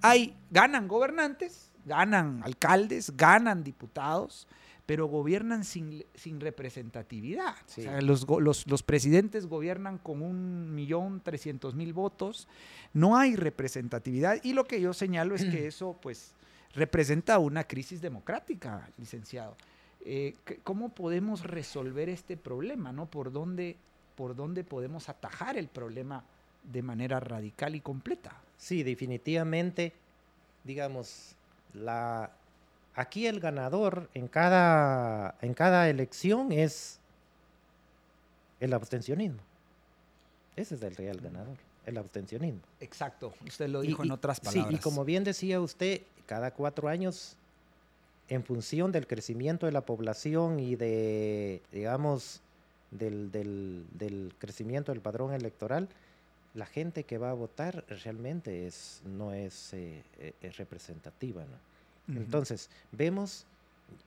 hay, 0.02 0.36
ganan 0.50 0.86
gobernantes, 0.88 1.70
ganan 1.86 2.42
alcaldes, 2.44 3.16
ganan 3.16 3.64
diputados, 3.64 4.46
pero 4.86 5.06
gobiernan 5.06 5.64
sin, 5.64 6.04
sin 6.14 6.38
representatividad. 6.40 7.54
Sí. 7.66 7.80
O 7.80 7.84
sea, 7.84 8.02
los, 8.02 8.26
go- 8.26 8.40
los- 8.40 8.66
los 8.66 8.82
presidentes 8.82 9.46
gobiernan 9.46 9.96
con 9.98 10.20
un 10.22 10.74
millón 10.74 11.20
trescientos 11.20 11.74
mil 11.74 11.92
votos, 11.94 12.46
no 12.92 13.16
hay 13.16 13.36
representatividad 13.36 14.38
y 14.42 14.52
lo 14.52 14.64
que 14.64 14.80
yo 14.80 14.92
señalo 14.92 15.34
es 15.34 15.44
que 15.46 15.66
eso 15.66 15.96
pues 16.02 16.34
representa 16.74 17.38
una 17.38 17.64
crisis 17.64 18.00
democrática, 18.00 18.88
licenciado. 18.98 19.56
Eh, 20.04 20.34
¿Cómo 20.64 20.90
podemos 20.90 21.42
resolver 21.44 22.08
este 22.08 22.36
problema? 22.36 22.92
¿no? 22.92 23.06
¿Por, 23.06 23.32
dónde, 23.32 23.76
¿Por 24.16 24.36
dónde 24.36 24.64
podemos 24.64 25.08
atajar 25.08 25.56
el 25.56 25.68
problema 25.68 26.24
de 26.62 26.82
manera 26.82 27.20
radical 27.20 27.74
y 27.74 27.80
completa? 27.80 28.36
Sí, 28.58 28.82
definitivamente, 28.82 29.92
digamos, 30.64 31.34
la, 31.72 32.30
aquí 32.94 33.26
el 33.26 33.40
ganador 33.40 34.08
en 34.14 34.28
cada, 34.28 35.36
en 35.40 35.54
cada 35.54 35.88
elección 35.88 36.52
es 36.52 36.98
el 38.60 38.72
abstencionismo. 38.72 39.40
Ese 40.56 40.76
es 40.76 40.82
el 40.82 40.94
real 40.94 41.20
ganador, 41.20 41.56
el 41.86 41.98
abstencionismo. 41.98 42.60
Exacto, 42.80 43.32
usted 43.46 43.68
lo 43.68 43.82
Y- 43.84 43.88
dijo 43.88 44.02
en 44.02 44.08
y- 44.08 44.12
otras 44.12 44.38
sí, 44.38 44.44
palabras. 44.44 44.74
y 44.74 44.78
como 44.82 45.04
bien 45.04 45.24
decía 45.24 45.60
usted, 45.60 46.02
cada 46.26 46.50
cuatro 46.52 46.88
años, 46.88 47.36
en 48.28 48.42
función 48.42 48.90
del 48.92 49.06
crecimiento 49.06 49.66
de 49.66 49.72
la 49.72 49.82
población 49.82 50.58
y 50.60 50.76
de, 50.76 51.60
digamos, 51.72 52.40
del, 52.90 53.30
del- 53.30 53.84
del 53.92 54.32
crecimiento 54.38 54.92
del 54.92 55.00
padrón 55.02 55.34
electoral, 55.34 55.88
la 56.54 56.64
gente 56.66 57.02
que 57.04 57.18
va 57.18 57.30
a 57.30 57.34
votar 57.34 57.84
realmente 58.02 58.66
es, 58.66 59.02
no 59.04 59.32
es, 59.32 59.74
eh, 59.74 60.02
eh, 60.20 60.32
es 60.40 60.56
representativa. 60.56 61.44
¿no? 61.44 62.16
Entonces, 62.20 62.70
vemos, 62.92 63.44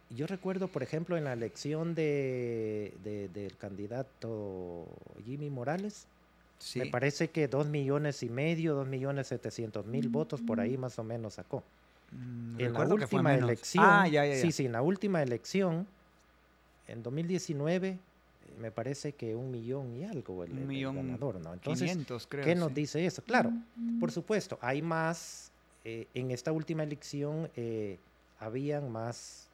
yo 0.09 0.25
recuerdo, 0.27 0.67
por 0.69 0.81
ejemplo, 0.81 1.17
en 1.17 1.25
la 1.25 1.33
elección 1.33 1.93
de, 1.93 2.93
de- 3.03 3.27
del 3.29 3.55
candidato 3.57 4.85
Jimmy 5.25 5.49
Morales, 5.49 6.05
Sí. 6.59 6.79
me 6.79 6.87
parece 6.87 7.29
que 7.29 7.47
dos 7.47 7.67
millones 7.67 8.23
y 8.23 8.29
medio, 8.29 8.73
dos 8.73 8.87
millones 8.87 9.27
setecientos 9.27 9.85
mil 9.85 10.09
votos 10.09 10.41
por 10.41 10.59
ahí 10.59 10.77
más 10.77 10.97
o 10.99 11.03
menos 11.03 11.35
sacó. 11.35 11.63
Mm, 12.11 12.55
En 12.55 12.57
la 12.59 12.67
recuerdo 12.69 12.97
que 12.97 13.07
fue 13.07 13.19
última 13.19 13.35
elección, 13.35 13.83
Ah, 13.85 14.07
ya, 14.07 14.25
ya, 14.25 14.33
ya. 14.35 14.41
sí, 14.41 14.51
sí, 14.51 14.65
en 14.65 14.71
la 14.71 14.81
última 14.81 15.21
elección, 15.21 15.85
en 16.87 17.03
2019, 17.03 17.87
eh, 17.89 17.97
me 18.59 18.71
parece 18.71 19.13
que 19.13 19.35
un 19.35 19.51
millón 19.51 19.95
y 19.97 20.05
algo 20.05 20.43
el, 20.43 20.51
Un 20.53 20.57
el 20.59 20.65
millón 20.67 20.95
ganador, 20.95 21.39
¿no? 21.41 21.53
Entonces, 21.53 21.91
500, 21.91 22.27
creo. 22.27 22.45
¿qué 22.45 22.55
nos 22.55 22.69
sí. 22.69 22.73
dice 22.75 23.05
eso? 23.05 23.21
Claro, 23.23 23.51
por 23.99 24.11
supuesto, 24.11 24.57
hay 24.61 24.81
más, 24.81 25.51
eh, 25.83 26.07
en 26.13 26.31
esta 26.31 26.51
última 26.51 26.83
elección, 26.83 27.49
eh, 27.55 27.99
habían 28.39 28.91
más 28.91 29.47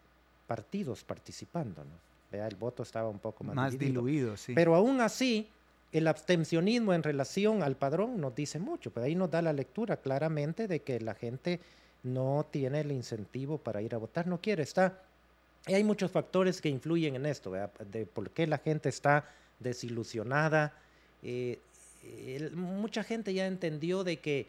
partidos 0.47 1.03
participando, 1.03 1.83
¿no? 1.83 1.91
Vea, 2.31 2.47
el 2.47 2.55
voto 2.55 2.83
estaba 2.83 3.09
un 3.09 3.19
poco 3.19 3.43
más, 3.43 3.55
Más 3.55 3.71
dividido. 3.73 4.01
diluido, 4.03 4.37
sí. 4.37 4.53
Pero 4.55 4.75
aún 4.75 5.01
así, 5.01 5.47
el 5.93 6.07
abstencionismo 6.07 6.93
en 6.93 7.03
relación 7.03 7.61
al 7.61 7.75
padrón 7.75 8.19
nos 8.19 8.35
dice 8.35 8.59
mucho, 8.59 8.91
pero 8.91 9.05
ahí 9.05 9.15
nos 9.15 9.29
da 9.29 9.41
la 9.43 9.53
lectura 9.53 9.97
claramente 9.97 10.67
de 10.67 10.81
que 10.81 10.99
la 10.99 11.13
gente 11.13 11.59
no 12.01 12.47
tiene 12.49 12.81
el 12.81 12.91
incentivo 12.91 13.59
para 13.59 13.81
ir 13.81 13.93
a 13.93 13.99
votar, 13.99 14.27
no 14.27 14.41
quiere, 14.41 14.63
está... 14.63 14.99
Y 15.65 15.75
hay 15.75 15.83
muchos 15.85 16.11
factores 16.11 16.59
que 16.59 16.67
influyen 16.67 17.15
en 17.15 17.25
esto, 17.25 17.51
¿verdad? 17.51 17.71
de 17.85 18.05
por 18.05 18.31
qué 18.31 18.47
la 18.47 18.57
gente 18.57 18.89
está 18.89 19.29
desilusionada. 19.59 20.73
eh, 21.21 21.59
mucha 22.53 23.03
gente 23.03 23.33
ya 23.33 23.47
entendió 23.47 24.03
de 24.03 24.17
que 24.17 24.47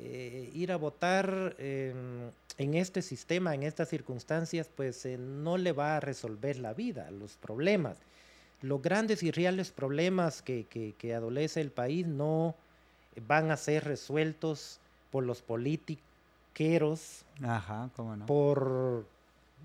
eh, 0.00 0.50
ir 0.54 0.72
a 0.72 0.76
votar 0.76 1.54
em, 1.58 2.30
en 2.56 2.74
este 2.74 3.02
sistema, 3.02 3.54
en 3.54 3.62
estas 3.62 3.88
circunstancias, 3.88 4.68
pues 4.74 5.04
eh, 5.06 5.16
no 5.16 5.58
le 5.58 5.72
va 5.72 5.96
a 5.96 6.00
resolver 6.00 6.58
la 6.58 6.72
vida, 6.72 7.10
los 7.12 7.36
problemas 7.36 7.98
los 8.60 8.82
grandes 8.82 9.22
y 9.22 9.30
reales 9.30 9.70
problemas 9.70 10.42
que, 10.42 10.66
que- 10.66 10.94
que 10.96 11.14
adolece 11.14 11.60
el 11.60 11.70
país 11.72 12.06
no 12.06 12.56
van 13.22 13.50
a 13.50 13.56
ser 13.56 13.84
resueltos 13.84 14.80
por 15.10 15.24
los 15.24 15.42
politiqueros, 15.42 17.24
Ajá, 17.42 17.90
cómo 17.94 18.16
no. 18.16 18.26
por 18.26 19.08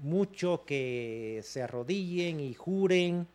mucho 0.01 0.63
que 0.65 1.41
se 1.43 1.61
arrodillen 1.61 2.39
y 2.39 2.53
juren, 2.53 3.27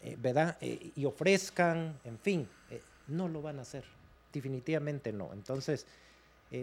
eh, 0.00 0.16
¿verdad? 0.18 0.56
Eh, 0.60 0.92
y 0.94 1.04
ofrezcan, 1.04 2.00
en 2.04 2.18
fin, 2.18 2.48
eh, 2.68 2.82
no 3.06 3.28
lo 3.28 3.42
van 3.42 3.58
a 3.58 3.62
hacer, 3.62 3.84
definitivamente 4.32 5.12
no. 5.12 5.32
Entonces, 5.32 5.86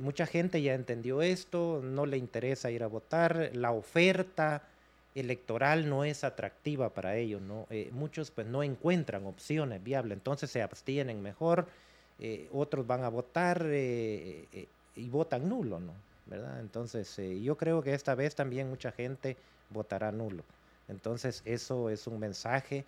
mucha 0.03 0.27
gente 0.27 0.62
ya 0.62 0.75
entendió 0.75 1.23
esto, 1.23 1.82
no 1.84 2.06
le 2.06 2.17
interesa 2.17 2.69
ir 2.69 2.84
a 2.84 2.88
votar, 2.88 3.49
la 3.56 3.71
oferta 3.71 4.69
electoral 5.19 5.89
no 5.89 6.03
es 6.03 6.23
atractiva 6.23 6.89
para 6.93 7.15
ellos, 7.15 7.41
¿no? 7.41 7.67
Eh, 7.69 7.89
muchos 7.91 8.32
pues 8.32 8.47
no 8.47 8.63
encuentran 8.63 9.25
opciones 9.25 9.84
viables, 9.84 10.17
entonces 10.17 10.49
se 10.49 10.62
abstienen 10.62 11.21
mejor, 11.21 11.67
eh, 12.19 12.49
otros 12.53 12.86
van 12.86 13.03
a 13.03 13.10
votar 13.10 13.63
eh, 13.65 14.67
y 14.95 15.10
votan 15.10 15.47
nulo, 15.47 15.79
¿no? 15.79 15.93
¿Verdad? 16.25 16.60
Entonces 16.60 17.19
yo 17.41 17.58
creo 17.58 17.82
que 17.82 17.93
esta 17.93 18.13
vez 18.13 18.36
también 18.36 18.69
mucha 18.69 18.91
gente 18.91 19.36
votará 19.71 20.12
nulo. 20.12 20.43
Entonces 20.88 21.41
eso 21.45 21.89
es 21.89 22.05
un 22.05 22.19
mensaje 22.19 22.86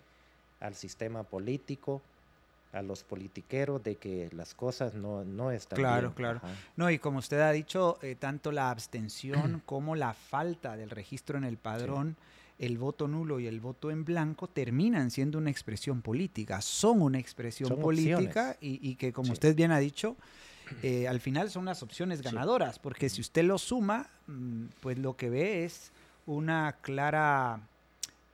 al 0.60 0.74
sistema 0.74 1.24
político, 1.24 2.00
a 2.72 2.82
los 2.82 3.04
politiqueros 3.04 3.82
de 3.82 3.96
que 3.96 4.28
las 4.32 4.54
cosas 4.54 4.94
no, 4.94 5.24
no 5.24 5.50
están 5.50 5.76
Claro, 5.78 6.08
bien. 6.08 6.12
claro. 6.14 6.40
Ajá. 6.42 6.54
No, 6.76 6.90
y 6.90 6.98
como 6.98 7.18
usted 7.18 7.40
ha 7.40 7.50
dicho, 7.52 7.98
eh, 8.02 8.14
tanto 8.14 8.50
la 8.52 8.70
abstención 8.70 9.62
como 9.66 9.94
la 9.94 10.14
falta 10.14 10.76
del 10.76 10.90
registro 10.90 11.36
en 11.38 11.44
el 11.44 11.58
padrón, 11.58 12.16
el 12.58 12.78
voto 12.78 13.08
nulo 13.08 13.40
y 13.40 13.46
el 13.46 13.60
voto 13.60 13.90
en 13.90 14.04
blanco 14.04 14.46
terminan 14.48 15.10
siendo 15.10 15.38
una 15.38 15.50
expresión 15.50 16.00
política, 16.00 16.60
son 16.60 17.02
una 17.02 17.18
expresión 17.18 17.68
Son 17.68 17.80
política 17.80 18.56
y, 18.60 18.78
y 18.88 18.94
que, 18.96 19.12
como 19.12 19.26
Sí. 19.26 19.32
usted 19.32 19.54
bien 19.56 19.72
ha 19.72 19.78
dicho, 19.78 20.16
eh, 20.82 21.08
al 21.08 21.20
final 21.20 21.50
son 21.50 21.64
las 21.64 21.82
opciones 21.82 22.22
ganadoras, 22.22 22.78
porque 22.78 23.08
si 23.08 23.20
usted 23.20 23.44
lo 23.44 23.58
suma, 23.58 24.06
mm, 24.28 24.66
pues 24.80 24.98
lo 24.98 25.16
que 25.16 25.28
ve 25.28 25.64
es 25.64 25.92
una 26.24 26.76
clara, 26.82 27.60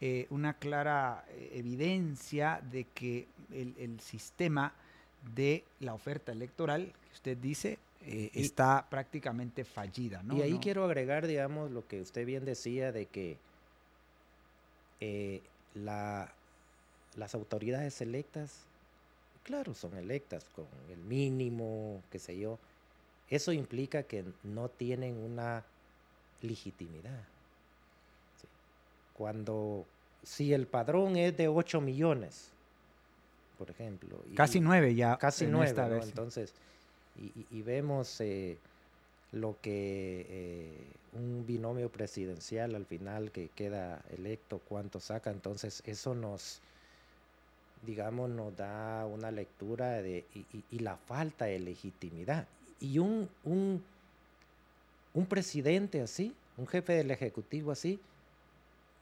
eh, 0.01 0.27
una 0.31 0.55
clara 0.55 1.25
eh, 1.31 1.51
evidencia 1.55 2.61
de 2.71 2.85
que 2.85 3.27
el, 3.53 3.75
el 3.79 4.01
sistema 4.01 4.73
de 5.35 5.65
la 5.81 5.95
oferta 5.95 6.31
electoral, 6.33 6.93
que 7.07 7.13
usted 7.15 7.37
dice, 7.39 7.79
eh, 8.03 8.31
Y- 8.33 8.43
está 8.43 8.87
prácticamente 8.89 9.65
fallida. 9.65 10.23
¿no? 10.23 10.37
y 10.37 10.43
ahí 10.43 10.53
No- 10.53 10.61
quiero 10.61 10.85
agregar, 10.85 11.27
digamos, 11.27 11.71
lo 11.71 11.87
que 11.87 12.01
usted 12.01 12.25
bien 12.25 12.45
decía 12.45 12.93
de 12.93 13.07
que 13.07 13.37
eh, 15.01 15.43
la- 15.75 16.33
las 17.17 17.35
autoridades 17.35 18.01
electas, 18.01 18.53
claro, 19.45 19.75
son 19.75 19.97
electas 19.97 20.45
con 20.55 20.67
el 20.91 20.99
mínimo, 20.99 22.03
qué 22.11 22.19
sé 22.19 22.39
yo. 22.39 22.59
Eso 23.31 23.53
implica 23.53 24.03
que 24.05 24.25
no 24.45 24.69
tienen 24.69 25.17
una 25.17 25.65
legitimidad. 26.43 27.25
Cuando, 29.19 29.85
si 30.23 30.53
el 30.55 30.67
padrón 30.69 31.17
es 31.17 31.37
de 31.37 31.49
8 31.49 31.81
millones, 31.81 32.51
por 33.59 33.69
ejemplo. 33.69 34.17
y- 34.31 34.37
Casi 34.37 34.61
nueve 34.61 34.95
ya. 34.95 35.19
casi 35.19 35.45
en 35.47 35.51
nueve, 35.53 35.67
esta 35.71 35.89
¿no? 35.89 35.97
vez. 35.97 36.05
Entonces, 36.07 36.55
y, 37.51 37.63
vemos 37.63 38.21
eh, 38.21 38.57
lo 39.33 39.57
que 39.61 40.25
eh, 40.29 40.71
un 41.15 41.45
binomio 41.45 41.91
presidencial 41.91 42.77
al 42.77 42.87
final 42.87 43.33
que 43.33 43.49
queda 43.57 44.01
electo, 44.17 44.61
cuánto 44.69 45.01
saca, 45.01 45.33
entonces 45.33 45.83
eso 45.85 46.15
nos, 46.15 46.61
digamos, 47.85 48.31
nos 48.31 48.57
da 48.57 49.05
una 49.07 49.33
lectura 49.33 50.01
de, 50.01 50.25
y, 50.33 50.39
y- 50.57 50.65
y 50.71 50.79
la 50.79 50.97
falta 50.97 51.47
de 51.47 51.59
legitimidad. 51.59 52.47
Y 52.81 53.01
un, 53.01 53.29
un, 53.45 53.83
un 55.15 55.27
presidente 55.27 56.01
así, 56.01 56.33
un 56.57 56.69
jefe 56.69 56.93
del 56.93 57.11
Ejecutivo 57.11 57.73
así, 57.73 57.99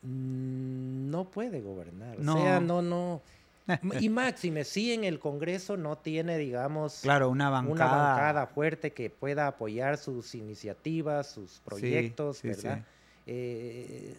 no 0.03 1.31
puede 1.31 1.61
gobernar. 1.61 2.19
O 2.19 2.23
sea, 2.23 2.61
No. 2.61 2.83
no. 2.83 3.23
Y 4.01 4.09
máxime, 4.11 4.63
sí 4.63 4.93
en 4.93 5.03
el 5.03 5.19
Congreso 5.19 5.77
no 5.77 5.99
tiene, 5.99 6.39
digamos, 6.39 7.01
Claro, 7.03 7.29
una 7.31 7.51
bancada. 7.51 7.73
una 7.73 7.87
bancada 7.87 8.47
fuerte 8.47 8.93
que 8.93 9.11
pueda 9.11 9.49
apoyar 9.49 9.99
sus 9.99 10.37
iniciativas, 10.37 11.29
sus 11.29 11.59
proyectos, 11.61 12.39
sí, 12.39 12.55
sí. 12.55 12.63
¿verdad? 12.63 12.85
Eh, 13.27 14.17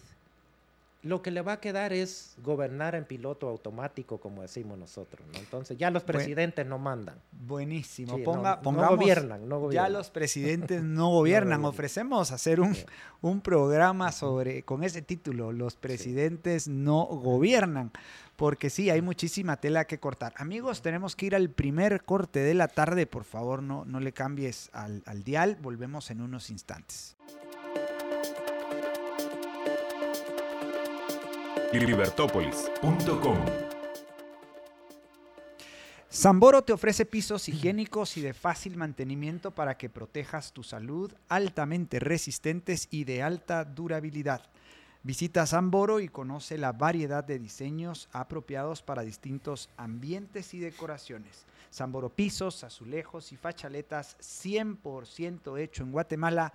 lo 1.04 1.22
que 1.22 1.32
le 1.32 1.42
va 1.42 1.54
a 1.54 1.60
quedar 1.60 1.94
es 1.94 2.36
gobernar 2.44 2.96
en 2.96 3.06
piloto 3.06 3.48
automático, 3.48 4.20
como 4.20 4.42
decimos 4.42 4.78
nosotros, 4.78 5.26
¿no? 5.32 5.40
Entonces 5.40 5.78
ya 5.78 5.90
los 5.92 6.04
presidentes 6.04 6.66
no 6.66 6.80
mandan. 6.80 7.20
Buenísimo. 7.32 8.14
Sí, 8.16 8.20
no- 8.20 8.24
Ponga, 8.26 8.56
no 8.58 8.62
pongamos- 8.64 8.98
gobiernan, 8.98 9.48
no 9.48 9.72
Ya 9.72 9.90
los 9.90 10.10
presidentes 10.10 10.82
no 10.84 11.10
gobiernan. 11.10 11.64
Ofrecemos 11.66 12.32
hacer 12.32 12.60
un, 12.60 12.76
Sí. 12.76 12.86
un 13.22 13.42
programa 13.42 14.12
sobre 14.12 14.64
con 14.64 14.84
ese 14.84 15.02
título, 15.02 15.52
Los 15.52 15.76
presidentes 15.76 16.68
no 16.68 17.06
gobiernan. 17.06 17.92
Porque 18.36 18.70
sí, 18.70 18.92
hay 18.92 19.02
muchísima 19.02 19.58
tela 19.58 19.86
que 19.86 20.00
cortar. 20.00 20.34
Amigos, 20.38 20.84
tenemos 20.84 21.16
que 21.16 21.26
ir 21.26 21.36
al 21.36 21.50
primer 21.50 22.04
corte 22.04 22.40
de 22.40 22.54
la 22.54 22.68
tarde. 22.68 23.08
Por 23.08 23.24
favor, 23.24 23.64
no, 23.64 23.84
no 23.86 24.00
le 24.00 24.12
cambies 24.14 24.70
al, 24.74 25.02
al 25.08 25.24
dial. 25.24 25.58
Volvemos 25.60 26.12
en 26.12 26.22
unos 26.22 26.52
instantes. 26.52 27.16
libertópolis.com 31.74 33.38
Samboro 36.10 36.64
te 36.64 36.72
ofrece 36.72 37.06
pisos 37.06 37.50
higiénicos 37.50 38.16
y 38.16 38.22
de 38.22 38.34
fácil 38.34 38.78
mantenimiento 38.78 39.52
para 39.52 39.78
que 39.78 39.90
protejas 39.90 40.54
tu 40.54 40.64
salud, 40.64 41.14
altamente 41.28 42.00
resistentes 42.00 42.88
y 42.90 43.04
de 43.04 43.22
alta 43.22 43.66
durabilidad. 43.66 44.42
Visita 45.04 45.46
Samboro 45.46 46.00
y 46.00 46.08
conoce 46.08 46.58
la 46.58 46.72
variedad 46.72 47.24
de 47.24 47.38
diseños 47.38 48.08
apropiados 48.14 48.82
para 48.82 49.04
distintos 49.04 49.70
ambientes 49.78 50.54
y 50.54 50.60
decoraciones. 50.60 51.46
Samboro 51.70 52.10
pisos, 52.10 52.64
azulejos 52.64 53.32
y 53.34 53.38
fachaletas 53.38 54.18
100% 54.20 55.60
hecho 55.60 55.84
en 55.84 55.92
Guatemala 55.92 56.54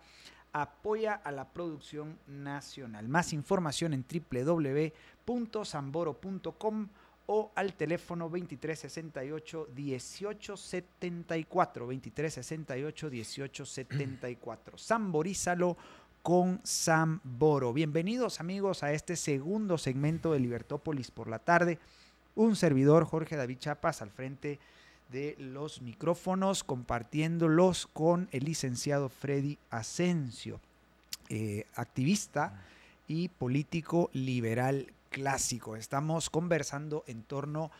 apoya 0.52 1.14
a 1.14 1.32
la 1.32 1.48
producción 1.48 2.18
nacional. 2.26 3.08
Más 3.08 3.32
información 3.32 3.94
en 3.94 4.04
www.samboro.com 4.04 6.88
o 7.26 7.52
al 7.54 7.74
teléfono 7.74 8.24
2368 8.24 9.68
1874 9.74 11.86
2368 11.86 13.10
1874. 13.10 14.78
Samborízalo 14.78 15.76
con 16.22 16.60
Samboro. 16.62 17.72
Bienvenidos 17.72 18.40
amigos 18.40 18.82
a 18.82 18.92
este 18.92 19.16
segundo 19.16 19.78
segmento 19.78 20.32
de 20.32 20.40
Libertópolis 20.40 21.10
por 21.10 21.28
la 21.28 21.38
tarde. 21.38 21.78
Un 22.34 22.56
servidor, 22.56 23.04
Jorge 23.04 23.36
David 23.36 23.58
Chapas, 23.58 24.02
al 24.02 24.10
frente 24.10 24.48
de 24.48 24.58
los 25.38 25.82
micrófonos, 25.82 26.64
compartiéndolos 26.64 27.86
con 27.86 28.28
el 28.32 28.44
licenciado 28.44 29.08
Freddy 29.08 29.58
Asensio, 29.70 30.60
eh, 31.28 31.66
activista 31.74 32.62
y 33.08 33.28
político 33.28 34.08
liberal 34.14 34.86
clásico. 35.10 35.76
Estamos 35.76 36.30
conversando 36.30 37.04
en 37.06 37.22
torno 37.22 37.70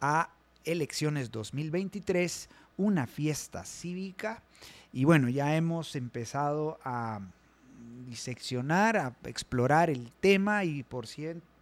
a 0.00 0.30
elecciones 0.64 1.30
2023, 1.30 2.48
una 2.76 3.06
fiesta 3.06 3.64
cívica. 3.64 4.42
Y 4.92 5.04
bueno, 5.04 5.28
ya 5.28 5.54
hemos 5.54 5.94
empezado 5.94 6.80
a 6.82 7.20
diseccionar, 8.08 8.96
a 8.96 9.14
explorar 9.24 9.90
el 9.90 10.10
tema 10.20 10.64
y 10.64 10.82
por, 10.82 11.06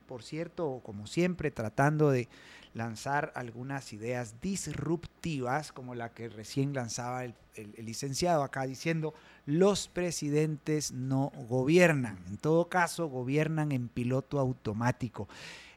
por 0.08 0.22
cierto, 0.24 0.80
como 0.82 1.06
siempre, 1.06 1.52
tratando 1.52 2.10
de 2.10 2.28
lanzar 2.74 3.30
algunas 3.36 3.92
ideas 3.92 4.40
disruptivas, 4.40 5.70
como 5.70 5.94
la 5.94 6.12
que 6.14 6.28
recién 6.30 6.72
lanzaba 6.72 7.24
el, 7.24 7.34
licenciado 7.76 8.42
acá 8.42 8.66
diciendo, 8.66 9.14
los 9.46 9.88
presidentes 9.88 10.92
no 10.92 11.30
gobiernan, 11.48 12.18
en 12.28 12.38
todo 12.38 12.68
caso 12.68 13.08
gobiernan 13.08 13.70
en 13.72 13.88
piloto 13.88 14.38
automático. 14.38 15.28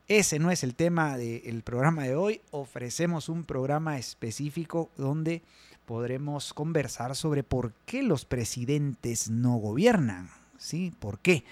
Ese 0.07 0.39
no 0.39 0.51
es 0.51 0.63
el 0.63 0.75
tema 0.75 1.17
del 1.17 1.63
programa 1.63 2.03
de 2.03 2.15
hoy, 2.15 2.41
ofrecemos 2.51 3.29
un 3.29 3.43
programa 3.43 3.97
específico 3.97 4.89
donde 4.95 5.41
podremos 5.85 6.53
conversar 6.53 7.15
sobre 7.15 7.43
por 7.43 7.73
qué 7.85 8.03
los 8.03 8.25
presidentes 8.25 9.29
no 9.29 9.55
gobiernan, 9.55 10.29
¿sí? 10.57 10.93
¿Por 10.99 11.19
qué? 11.19 11.43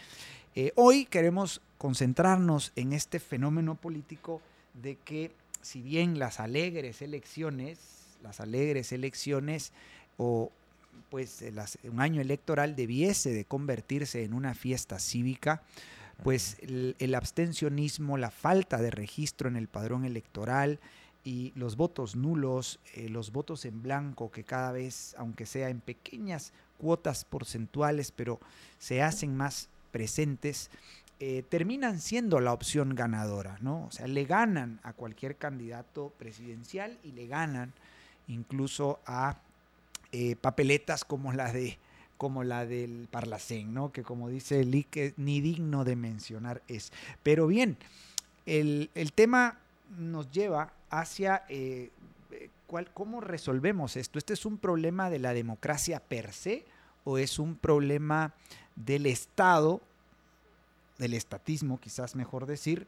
Eh, 0.56 0.74
hoy 0.76 1.06
queremos 1.06 1.62
concentrarnos 1.80 2.74
en 2.76 2.94
este 2.94 3.20
fenómeno 3.20 3.74
político 3.74 4.42
de 4.76 4.98
que 4.98 5.32
si 5.62 5.82
bien 5.82 6.20
las 6.20 6.40
alegres 6.40 7.02
elecciones, 7.02 7.80
las 8.22 8.42
alegres 8.42 8.92
elecciones 8.92 9.72
o 10.18 10.52
pues 11.10 11.44
un 11.84 12.02
año 12.02 12.22
electoral 12.22 12.76
debiese 12.76 13.32
de 13.32 13.46
convertirse 13.46 14.24
en 14.26 14.34
una 14.34 14.54
fiesta 14.54 15.00
cívica, 15.00 15.64
pues 16.22 16.58
el, 16.62 17.16
abstencionismo, 17.16 18.18
la 18.18 18.30
falta 18.30 18.78
de 18.78 18.92
registro 18.92 19.48
en 19.48 19.56
el 19.56 19.70
padrón 19.70 20.04
electoral 20.04 20.80
y 21.24 21.54
los 21.56 21.78
votos 21.78 22.18
nulos, 22.18 22.82
eh, 22.94 23.08
los 23.08 23.32
votos 23.32 23.64
en 23.64 23.82
blanco 23.82 24.32
que 24.32 24.44
cada 24.44 24.74
vez, 24.74 25.16
aunque 25.18 25.46
sea 25.46 25.70
en 25.70 25.80
pequeñas 25.80 26.52
cuotas 26.78 27.24
porcentuales, 27.24 28.12
pero 28.12 28.40
se 28.80 29.02
hacen 29.02 29.36
más 29.38 29.70
presentes, 29.92 30.70
eh, 31.22 31.44
terminan 31.50 32.00
siendo 32.00 32.40
la 32.40 32.54
opción 32.54 32.96
ganadora, 32.96 33.58
¿no? 33.60 33.88
O 33.88 33.92
sea, 33.92 34.08
le 34.08 34.24
ganan 34.24 34.80
a 34.84 34.94
cualquier 34.94 35.36
candidato 35.36 36.14
presidencial 36.18 36.98
y 37.04 37.12
le 37.12 37.28
ganan 37.28 37.74
incluso 38.30 39.02
a 39.06 39.38
eh, 40.14 40.38
papeletas 40.38 41.04
como 41.04 41.34
la 41.34 41.52
de 41.52 41.78
como 42.16 42.44
la 42.44 42.66
del 42.66 43.08
Parlacén, 43.12 43.74
¿no? 43.74 43.92
Que 43.92 44.04
como 44.04 44.30
dice 44.30 44.64
Lick, 44.64 45.14
ni 45.18 45.42
digno 45.42 45.84
de 45.84 45.96
mencionar 45.96 46.62
es. 46.68 46.92
Pero 47.22 47.48
bien, 47.48 47.78
el, 48.46 48.90
tema 49.14 49.58
nos 49.98 50.32
lleva 50.32 50.74
hacia 50.90 51.44
eh, 51.50 51.92
cuál, 52.68 52.92
cómo 52.94 53.22
resolvemos 53.22 53.96
esto. 53.96 54.20
¿Este 54.20 54.34
es 54.34 54.46
un 54.46 54.58
problema 54.58 55.10
de 55.10 55.20
la 55.20 55.34
democracia 55.34 56.02
per 56.02 56.34
se 56.34 56.66
o 57.04 57.18
es 57.18 57.40
un 57.40 57.56
problema 57.56 58.34
del 58.76 59.06
Estado 59.06 59.82
del 61.00 61.16
estatismo, 61.16 61.80
quizás 61.80 62.16
mejor 62.16 62.46
decir, 62.46 62.86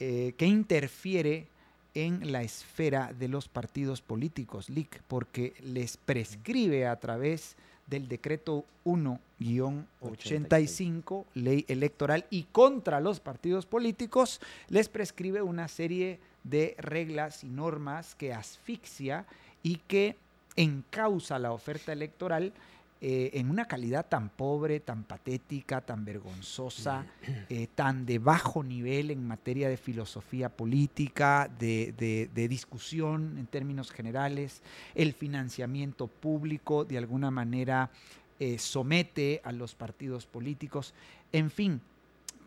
eh, 0.00 0.34
que 0.36 0.46
interfiere 0.46 1.46
en 1.94 2.32
la 2.32 2.42
esfera 2.42 3.14
de 3.18 3.28
los 3.28 3.48
partidos 3.48 4.02
políticos, 4.02 4.68
LIC, 4.68 5.00
porque 5.08 5.54
les 5.62 5.96
prescribe 5.96 6.86
a 6.86 6.96
través 6.96 7.56
del 7.86 8.08
decreto 8.08 8.66
1-85, 8.84 11.24
ley 11.34 11.64
electoral, 11.68 12.26
y 12.30 12.42
contra 12.44 13.00
los 13.00 13.20
partidos 13.20 13.66
políticos, 13.66 14.40
les 14.68 14.88
prescribe 14.88 15.42
una 15.42 15.68
serie 15.68 16.18
de 16.42 16.74
reglas 16.78 17.44
y 17.44 17.48
normas 17.48 18.16
que 18.16 18.32
asfixia 18.32 19.26
y 19.62 19.76
que 19.86 20.16
encausa 20.56 21.38
la 21.38 21.52
oferta 21.52 21.92
electoral 21.92 22.52
eh, 23.00 23.38
en 23.38 23.50
una 23.50 23.66
calidad 23.66 24.06
tan 24.06 24.30
pobre, 24.30 24.80
tan 24.80 25.04
patética, 25.04 25.82
tan 25.82 26.06
vergonzosa, 26.06 27.04
eh, 27.50 27.66
tan 27.74 28.06
de 28.06 28.18
bajo 28.18 28.62
nivel 28.62 29.10
en 29.10 29.26
materia 29.26 29.68
de 29.68 29.76
filosofía 29.76 30.48
política, 30.48 31.50
de, 31.58 32.30
discusión 32.48 33.36
en 33.36 33.46
términos 33.46 33.90
generales, 33.90 34.62
el 34.94 35.12
financiamiento 35.12 36.06
público 36.06 36.86
de 36.86 36.96
alguna 36.96 37.30
manera 37.30 37.90
eh, 38.38 38.58
somete 38.58 39.42
a 39.44 39.52
los 39.52 39.74
partidos 39.74 40.24
políticos, 40.24 40.94
en 41.32 41.50
fin. 41.50 41.82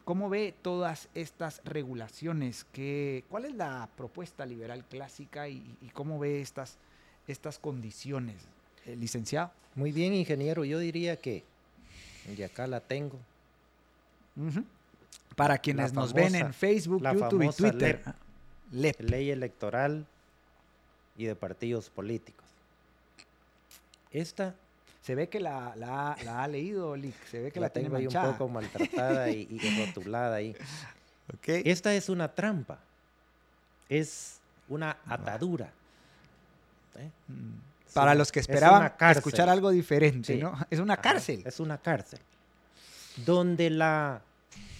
¿Cómo 0.05 0.29
ve 0.29 0.55
todas 0.61 1.09
estas 1.13 1.61
regulaciones? 1.65 2.65
¿Cuál 3.29 3.45
es 3.45 3.53
la 3.53 3.89
propuesta 3.95 4.45
liberal 4.45 4.85
clásica 4.85 5.49
y, 5.49 5.77
cómo 5.93 6.17
ve 6.17 6.41
estas, 6.41 6.79
estas 7.27 7.59
condiciones? 7.59 8.47
Licenciado. 8.95 9.51
Muy 9.75 9.91
bien, 9.91 10.13
ingeniero. 10.13 10.65
Yo 10.65 10.79
diría 10.79 11.17
que, 11.17 11.43
y 12.35 12.41
acá 12.43 12.67
la 12.67 12.79
tengo. 12.79 13.19
Para 15.35 15.57
quienes 15.57 15.93
nos 15.93 16.13
ven 16.13 16.35
en 16.35 16.53
Facebook, 16.53 17.03
YouTube 17.03 17.43
y 17.43 17.49
Twitter. 17.49 18.01
Ley 18.71 19.29
electoral 19.31 20.05
y 21.15 21.25
de 21.25 21.35
partidos 21.35 21.89
políticos. 21.89 22.45
Esta 24.11 24.55
se 25.01 25.15
ve 25.15 25.29
que 25.29 25.39
la, 25.39 25.71
ha 25.71 26.47
leído, 26.47 26.95
Lick. 26.95 27.15
Se 27.27 27.39
ve 27.39 27.51
que 27.51 27.59
la, 27.59 27.69
tengo 27.69 27.95
ahí 27.95 28.07
un 28.07 28.13
poco 28.13 28.49
maltratada 28.49 29.29
y, 29.29 29.57
rotulada 29.85 30.35
ahí. 30.35 30.55
Esta 31.45 31.93
es 31.93 32.09
una 32.09 32.27
trampa. 32.33 32.79
Es 33.87 34.39
una 34.67 34.97
atadura. 35.05 35.71
¿Eh? 36.97 37.09
Para 37.97 38.15
los 38.15 38.31
que 38.31 38.39
esperaban 38.39 38.93
escuchar 39.11 39.49
algo 39.49 39.69
diferente, 39.69 40.37
¿no? 40.37 40.57
Es 40.69 40.79
una 40.79 40.97
cárcel. 40.97 41.43
es 41.45 41.59
una 41.59 41.77
cárcel. 41.77 42.19
Donde 43.25 43.69
la 43.69 44.21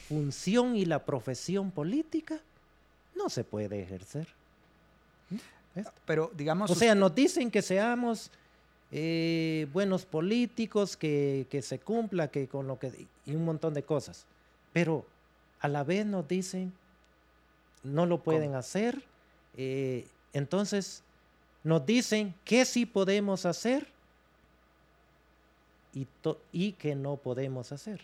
función 0.08 0.76
y 0.76 0.86
la 0.86 1.04
profesión 1.04 1.72
política 1.72 2.40
no 3.16 3.30
se 3.30 3.44
puede 3.44 3.82
ejercer. 3.82 4.28
¿Mm? 5.30 5.82
Pero, 6.06 6.32
digamos. 6.36 6.70
O 6.72 6.76
sea, 6.76 6.96
nos 6.96 7.14
dicen 7.14 7.52
que 7.52 7.62
seamos 7.62 8.32
eh, 8.92 9.68
buenos 9.74 10.06
políticos, 10.06 10.96
que, 10.96 11.48
se 11.62 11.80
cumpla, 11.80 12.30
que 12.30 12.48
con 12.48 12.68
lo 12.68 12.80
que. 12.80 13.08
y 13.26 13.36
un 13.36 13.44
montón 13.44 13.74
de 13.74 13.84
cosas. 13.84 14.26
Pero 14.72 15.06
a 15.60 15.68
la 15.68 15.84
vez 15.84 16.06
nos 16.06 16.28
dicen 16.28 16.72
no 17.84 18.06
lo 18.06 18.20
pueden 18.20 18.56
hacer. 18.56 19.02
Eh, 19.56 20.08
entonces, 20.34 21.04
nos 21.68 21.86
dicen 21.86 22.34
qué 22.46 22.66
sí 22.66 22.86
podemos 22.86 23.46
hacer 23.46 23.88
y, 25.94 26.08
y 26.52 26.72
qué 26.74 26.96
no 26.96 27.18
podemos 27.18 27.72
hacer. 27.72 28.02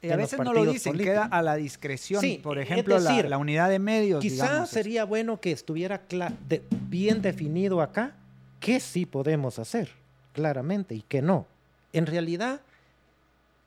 Y 0.00 0.10
a 0.10 0.16
veces 0.16 0.38
no 0.38 0.52
lo 0.52 0.64
dicen, 0.66 0.96
queda 0.98 1.24
a 1.24 1.42
la 1.42 1.56
discreción. 1.56 2.22
Por 2.42 2.58
ejemplo, 2.58 2.98
la, 2.98 3.38
unidad 3.38 3.70
de 3.70 3.78
medios. 3.78 4.20
Quizás 4.20 4.68
sería 4.68 5.04
bueno 5.04 5.40
que 5.40 5.50
estuviera 5.50 6.02
bien 6.88 7.22
definido 7.22 7.80
acá 7.80 8.14
qué 8.60 8.80
sí 8.80 9.06
podemos 9.06 9.58
hacer, 9.58 9.90
claramente, 10.32 10.94
y 10.94 11.02
qué 11.02 11.22
no. 11.22 11.46
En 11.92 12.06
realidad, 12.06 12.60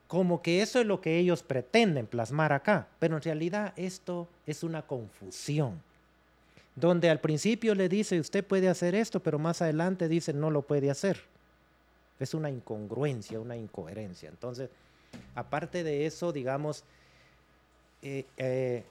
como 0.08 0.42
que 0.42 0.62
eso 0.62 0.80
es 0.80 0.86
lo 0.86 1.02
que 1.02 1.18
ellos 1.18 1.44
pretenden 1.44 2.06
plasmar 2.06 2.54
acá, 2.54 2.88
pero 3.00 3.18
en 3.18 3.24
realidad 3.24 3.74
esto 3.76 4.28
es 4.46 4.64
una 4.64 4.84
confusión, 4.84 5.82
donde 6.78 7.10
al 7.10 7.20
principio 7.20 7.74
le 7.74 7.90
dice 7.90 8.20
usted 8.20 8.46
puede 8.46 8.70
hacer 8.70 8.94
esto, 8.94 9.20
pero 9.20 9.40
más 9.40 9.62
adelante 9.62 10.08
dice 10.08 10.32
no 10.32 10.52
lo 10.52 10.62
puede 10.62 10.92
hacer. 10.92 11.20
Es 12.20 12.34
una 12.34 12.50
incongruencia, 12.50 13.40
una 13.40 13.58
incoherencia. 13.58 14.30
Entonces, 14.30 14.70
aparte 15.36 15.84
de 15.84 16.06
eso, 16.06 16.32
digamos, 16.32 16.84
eh, 18.04 18.26
eh, 18.38 18.84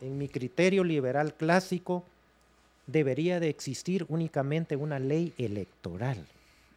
en 0.00 0.18
mi 0.18 0.28
criterio 0.28 0.82
liberal 0.82 1.34
clásico, 1.34 2.04
debería 2.88 3.38
de 3.38 3.48
existir 3.48 4.04
únicamente 4.08 4.74
una 4.74 4.98
ley 4.98 5.32
electoral 5.38 6.26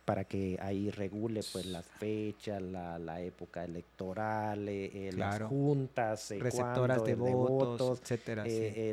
para 0.05 0.23
que 0.23 0.57
ahí 0.61 0.91
regule 0.91 1.41
pues 1.51 1.65
las 1.65 1.83
fechas, 1.83 2.61
la, 2.61 3.21
época 3.21 3.63
electoral, 3.65 4.69
eh, 4.69 4.91
eh, 4.93 5.11
las 5.13 5.41
juntas, 5.41 6.29
eh, 6.29 6.39
receptoras 6.39 7.03
de, 7.03 7.15
votos, 7.15 7.99
etcétera, 8.01 8.45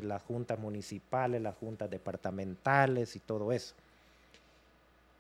las 0.03 0.23
juntas 0.23 0.59
municipales, 0.59 1.43
las 1.43 1.55
juntas 1.57 1.91
departamentales 1.91 3.15
y 3.15 3.19
todo 3.21 3.53
eso. 3.53 3.75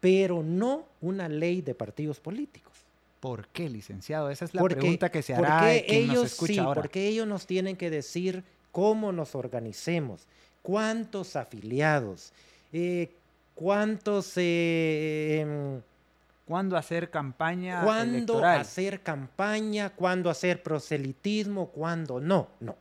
Pero 0.01 0.43
no 0.43 0.87
una 1.03 1.29
ley 1.29 1.61
de 1.61 1.75
partidos 1.75 2.19
políticos. 2.19 2.73
¿Por 3.21 3.47
qué, 3.49 3.69
licenciado? 3.69 4.31
Esa 4.31 4.47
es 4.47 4.55
la 4.55 4.63
pregunta 4.63 5.11
que 5.11 5.23
se 5.23 5.35
hará 5.35 5.59
porque 5.59 5.85
ellos, 5.89 6.33
sí, 6.33 6.59
Porque 6.75 7.07
ellos 7.07 7.27
nos 7.27 7.47
tienen 7.47 7.77
que 7.77 7.91
decir 7.91 8.43
cómo 8.73 9.13
nos 9.13 9.35
organicemos, 9.35 10.27
cuántos 10.63 11.37
afiliados, 11.37 12.33
cuántos... 12.73 13.22
Eh, 14.37 15.41
em, 15.41 15.81
¿Cuándo 16.45 16.77
hacer 16.77 17.09
campaña 17.09 17.83
¿Cuándo 17.83 18.45
hacer 18.45 19.01
campaña? 19.01 19.91
¿Cuándo 19.91 20.29
hacer 20.29 20.63
proselitismo? 20.63 21.69
¿Cuándo 21.69 22.21
no? 22.21 22.49
No. 22.61 22.77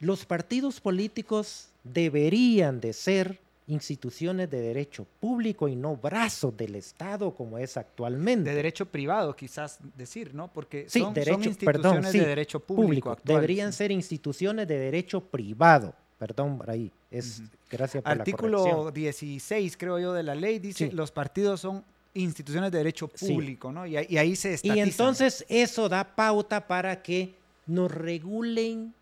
Los 0.00 0.24
partidos 0.24 0.80
políticos 0.80 1.68
deberían 1.82 2.80
de 2.80 2.92
ser 2.92 3.40
instituciones 3.68 4.50
de 4.50 4.60
derecho 4.60 5.06
público 5.20 5.68
y 5.68 5.76
no 5.76 5.96
brazos 5.96 6.56
del 6.56 6.74
Estado 6.76 7.34
como 7.34 7.58
es 7.58 7.76
actualmente. 7.76 8.50
De 8.50 8.56
derecho 8.56 8.86
privado, 8.86 9.36
quizás 9.36 9.78
decir, 9.96 10.34
¿no? 10.34 10.48
Porque 10.48 10.88
son, 10.88 11.14
instituciones 11.16 12.12
de 12.12 12.26
derecho 12.26 12.60
público. 12.60 13.16
deberían 13.24 13.72
ser 13.72 13.90
instituciones 13.90 14.66
de 14.68 14.78
derecho 14.78 15.20
privado. 15.20 15.94
Perdón, 16.18 16.58
por 16.58 16.70
ahí. 16.70 16.90
Es, 17.10 17.42
gracias 17.70 18.02
por 18.02 18.12
Artículo 18.12 18.90
16, 18.90 19.76
creo 19.76 19.98
yo, 19.98 20.12
de 20.12 20.22
la 20.22 20.34
ley 20.34 20.58
dice 20.58 20.90
los 20.92 21.12
partidos 21.12 21.60
son 21.60 21.84
instituciones 22.14 22.72
de 22.72 22.78
derecho 22.78 23.08
público, 23.08 23.70
¿no? 23.70 23.86
Y, 23.86 23.96
ahí 23.96 24.34
se 24.34 24.54
estatizan. 24.54 24.78
Y 24.78 24.80
entonces 24.80 25.44
eso 25.48 25.88
da 25.88 26.04
pauta 26.16 26.66
para 26.66 27.02
que 27.02 27.34
nos 27.66 27.90
regulen 27.90 28.92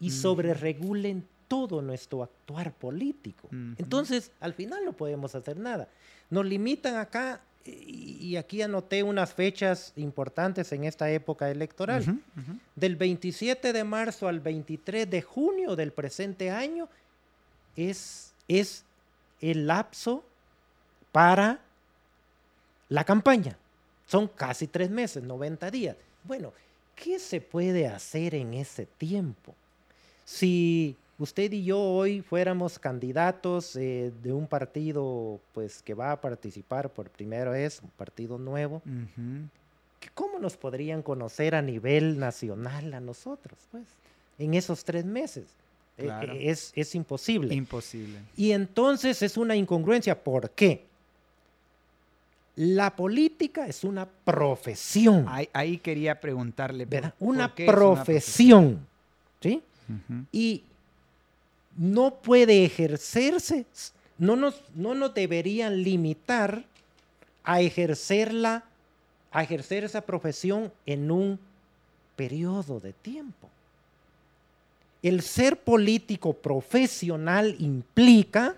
y 0.00 0.10
sobreregulen 0.10 1.24
todo 1.48 1.80
nuestro 1.80 2.22
actuar 2.22 2.72
político. 2.72 3.48
Entonces, 3.78 4.32
al 4.40 4.52
final 4.52 4.84
no 4.84 4.92
podemos 4.92 5.34
hacer 5.34 5.56
nada. 5.56 5.88
Nos 6.28 6.44
limitan 6.44 6.96
acá 6.96 7.40
y 7.66 8.36
aquí 8.36 8.62
anoté 8.62 9.02
unas 9.02 9.32
fechas 9.32 9.92
importantes 9.96 10.72
en 10.72 10.84
esta 10.84 11.10
época 11.10 11.50
electoral. 11.50 12.20
Del 12.74 12.96
27 12.96 13.72
de 13.72 13.84
marzo 13.84 14.28
al 14.28 14.40
23 14.40 15.08
de 15.08 15.22
junio 15.22 15.76
del 15.76 15.92
presente 15.92 16.50
año 16.50 16.88
es, 17.76 18.32
es 18.48 18.84
el 19.40 19.66
lapso 19.66 20.24
para 21.12 21.60
la 22.88 23.04
campaña. 23.04 23.56
Son 24.06 24.28
casi 24.28 24.66
tres 24.66 24.90
meses, 24.90 25.22
90 25.22 25.70
días. 25.70 25.96
Bueno, 26.24 26.52
¿qué 26.94 27.18
se 27.18 27.40
puede 27.40 27.86
hacer 27.86 28.34
en 28.34 28.54
ese 28.54 28.86
tiempo? 28.86 29.54
Si 30.24 30.96
usted 31.18 31.52
y 31.52 31.64
yo 31.64 31.80
hoy 31.80 32.20
fuéramos 32.20 32.78
candidatos 32.78 33.76
eh, 33.76 34.12
de 34.22 34.32
un 34.32 34.46
partido 34.46 35.40
pues 35.52 35.82
que 35.82 35.94
va 35.94 36.12
a 36.12 36.20
participar 36.20 36.90
por 36.90 37.08
primera 37.10 37.50
vez, 37.50 37.80
un 37.82 37.90
partido 37.90 38.38
nuevo, 38.38 38.82
¿cómo 40.14 40.38
nos 40.38 40.56
podrían 40.56 41.02
conocer 41.02 41.54
a 41.54 41.62
nivel 41.62 42.18
nacional 42.18 42.92
a 42.94 43.00
nosotros, 43.00 43.58
pues, 43.70 43.84
en 44.38 44.54
esos 44.54 44.84
tres 44.84 45.04
meses? 45.04 45.44
Eh, 45.98 46.08
eh, 46.08 46.50
es, 46.50 46.72
es 46.74 46.94
imposible. 46.94 47.54
Imposible. 47.54 48.18
Y 48.36 48.52
entonces 48.52 49.22
es 49.22 49.36
una 49.36 49.56
incongruencia. 49.56 50.22
¿Por 50.22 50.50
qué? 50.50 50.84
La 52.56 52.94
política 52.94 53.66
es 53.66 53.84
una 53.84 54.06
profesión. 54.06 55.26
Ahí, 55.52 55.78
quería 55.78 56.20
preguntarle. 56.20 56.84
¿verdad? 56.84 57.14
Una, 57.18 57.54
profesión, 57.54 58.86
¿sí? 59.40 59.62
Y 60.32 60.64
no 61.76 62.14
puede 62.14 62.64
ejercerse, 62.64 63.66
no 64.18 64.36
nos, 64.36 64.60
no 64.74 64.94
nos 64.94 65.14
deberían 65.14 65.82
limitar 65.82 66.64
a 67.44 67.60
ejercerla, 67.60 68.64
a 69.30 69.42
ejercer 69.42 69.84
esa 69.84 70.00
profesión 70.00 70.72
en 70.86 71.10
un 71.10 71.38
periodo 72.16 72.80
de 72.80 72.92
tiempo. 72.92 73.48
El 75.02 75.20
ser 75.22 75.60
político 75.60 76.32
profesional 76.32 77.54
implica 77.58 78.54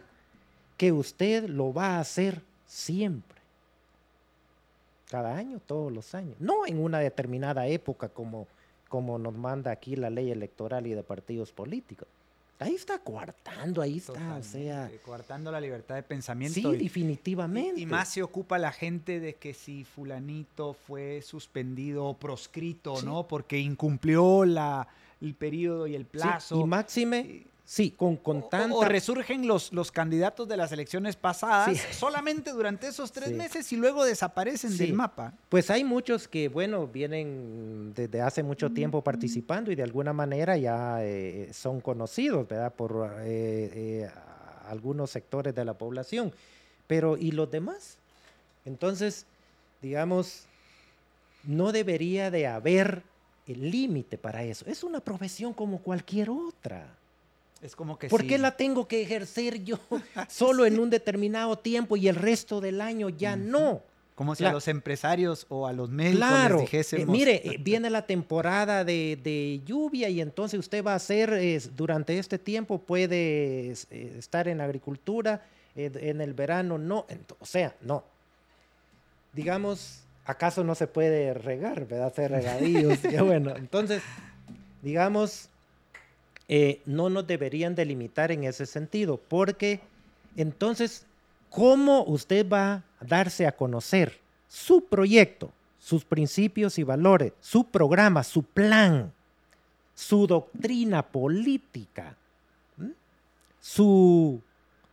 que 0.77 0.93
usted 0.93 1.49
lo 1.49 1.75
va 1.75 1.97
a 1.97 2.01
hacer 2.01 2.41
siempre. 2.67 3.37
Cada 5.11 5.37
año, 5.37 5.61
todos 5.67 5.93
los 5.93 6.15
años. 6.15 6.37
No 6.39 6.67
en 6.67 6.79
una 6.79 7.01
determinada 7.01 7.67
época 7.67 8.09
como, 8.09 8.47
como 8.89 9.19
nos 9.19 9.35
manda 9.35 9.73
aquí 9.73 9.97
la 9.97 10.11
ley 10.11 10.31
electoral 10.31 10.87
y 10.87 10.95
de 10.95 11.03
partidos 11.03 11.51
políticos 11.51 12.07
ahí 12.59 12.75
está 12.75 12.99
coartando, 12.99 13.81
ahí 13.83 13.99
está, 13.99 14.37
o 14.37 14.43
sea... 14.43 14.91
Coartando 15.05 15.53
la 15.53 15.61
libertad 15.61 15.95
de 15.95 16.03
pensamiento. 16.03 16.73
Sí, 16.73 16.77
definitivamente. 16.79 17.81
Y, 17.81 17.87
más 17.87 18.09
se 18.09 18.23
ocupa 18.23 18.59
la 18.59 18.73
gente 18.73 19.21
de 19.21 19.35
que 19.37 19.55
si 19.55 19.85
fulanito 19.85 20.75
fue 20.75 21.23
suspendido 21.23 22.05
o 22.07 22.15
proscrito, 22.15 23.01
¿no? 23.03 23.29
Porque 23.29 23.59
incumplió 23.59 24.45
la, 24.45 24.89
el 25.21 25.35
periodo 25.35 25.87
y 25.87 25.95
el 25.95 26.05
plazo. 26.05 26.61
y 26.61 26.65
máxime... 26.65 27.47
Sí, 27.71 27.91
con, 27.91 28.17
con 28.17 28.47
O, 28.73 28.83
resurgen 28.87 29.47
los, 29.47 29.75
los 29.75 29.93
candidatos 29.93 30.49
de 30.49 30.57
las 30.57 30.73
elecciones 30.73 31.17
pasadas 31.17 31.79
solamente 31.93 32.51
durante 32.53 32.87
esos 32.89 33.13
tres 33.13 33.31
meses 33.33 33.71
y 33.71 33.77
luego 33.77 34.07
desaparecen 34.07 34.75
del 34.79 34.95
mapa. 34.95 35.35
Pues 35.51 35.69
hay 35.69 35.85
muchos 35.85 36.29
que, 36.29 36.49
bueno, 36.49 36.87
vienen 36.87 37.93
desde 37.95 38.23
hace 38.23 38.43
mucho 38.43 38.71
tiempo 38.71 39.05
participando 39.05 39.71
y 39.71 39.75
de 39.75 39.83
alguna 39.83 40.15
manera 40.15 40.57
ya 40.57 41.05
eh, 41.05 41.51
son 41.53 41.83
conocidos, 41.83 42.49
¿verdad? 42.49 42.73
Por 42.73 43.13
eh, 43.21 43.71
eh, 43.75 44.11
algunos 44.67 45.11
sectores 45.11 45.55
de 45.55 45.67
la 45.67 45.75
población. 45.75 46.33
Pero, 46.87 47.19
¿y 47.19 47.33
los 47.33 47.51
demás? 47.51 47.99
Entonces, 48.65 49.27
digamos, 49.83 50.45
no 51.45 51.71
debería 51.71 52.31
de 52.31 52.47
haber 52.47 53.03
el 53.47 53.71
límite 53.71 54.17
para 54.17 54.43
eso. 54.43 54.65
Es 54.67 54.83
una 54.83 55.01
profesión 55.01 55.53
como 55.53 55.83
cualquier 55.83 56.31
otra. 56.31 56.98
Es 57.61 57.75
como 57.75 57.99
que 57.99 58.09
¿Por 58.09 58.27
qué 58.27 58.39
la 58.39 58.57
tengo 58.57 58.87
que 58.87 59.03
ejercer 59.03 59.65
yo 59.65 59.79
solo 60.29 60.65
en 60.65 60.79
un 60.79 60.91
determinado 60.91 61.59
tiempo 61.59 61.97
y 61.97 62.09
el 62.09 62.15
resto 62.15 62.61
del 62.61 62.81
año 62.81 63.09
ya 63.09 63.37
no? 63.37 63.83
Como 64.15 64.35
si 64.35 64.45
a 64.45 64.51
los 64.51 64.67
empresarios 64.67 65.47
o 65.49 65.69
a 65.69 65.73
los 65.73 65.91
médicos 65.91 66.29
les 66.29 66.51
eh, 66.51 66.61
dijésemos. 66.61 67.09
mire, 67.09 67.41
eh, 67.45 67.57
viene 67.61 67.89
la 67.89 68.03
temporada 68.03 68.85
de, 68.85 69.63
lluvia 69.65 70.09
y 70.09 70.21
entonces 70.21 70.59
usted 70.59 70.85
va 70.85 70.95
a 70.95 70.97
hacer, 70.97 71.41
durante 71.77 72.19
este 72.19 72.37
tiempo 72.37 72.81
puede 72.81 73.71
eh, 73.71 74.15
estar 74.19 74.49
en 74.49 74.61
agricultura, 74.61 75.47
en 75.77 76.21
el 76.21 76.35
verano 76.35 76.79
no. 76.79 77.07
o 77.39 77.47
sea, 77.47 77.77
no. 77.81 78.03
Digamos, 79.33 80.03
¿acaso 80.25 80.65
no 80.65 80.75
se 80.75 80.89
puede 80.89 81.33
regar, 81.33 81.87
verdad? 81.87 82.09
Hacer 82.09 82.33
regadíos. 82.33 82.99
bueno, 83.25 83.55
entonces, 83.55 84.03
digamos, 84.83 85.49
eh, 86.49 86.81
no 86.87 87.11
nos 87.11 87.27
deberían 87.27 87.75
delimitar 87.75 88.33
en 88.33 88.45
ese 88.45 88.67
sentido, 88.67 89.19
porque 89.29 89.81
entonces, 90.37 91.05
¿cómo 91.51 92.05
usted 92.05 92.49
va 92.49 92.73
a 92.73 92.85
darse 93.01 93.47
a 93.47 93.53
conocer 93.53 94.19
su 94.49 94.85
proyecto, 94.85 95.53
sus 95.79 96.05
principios 96.05 96.79
y 96.79 96.83
valores, 96.83 97.33
su 97.41 97.65
programa, 97.65 98.25
su 98.25 98.43
plan, 98.43 99.13
su 99.95 100.27
doctrina 100.27 101.03
política, 101.03 102.17
su 103.61 104.41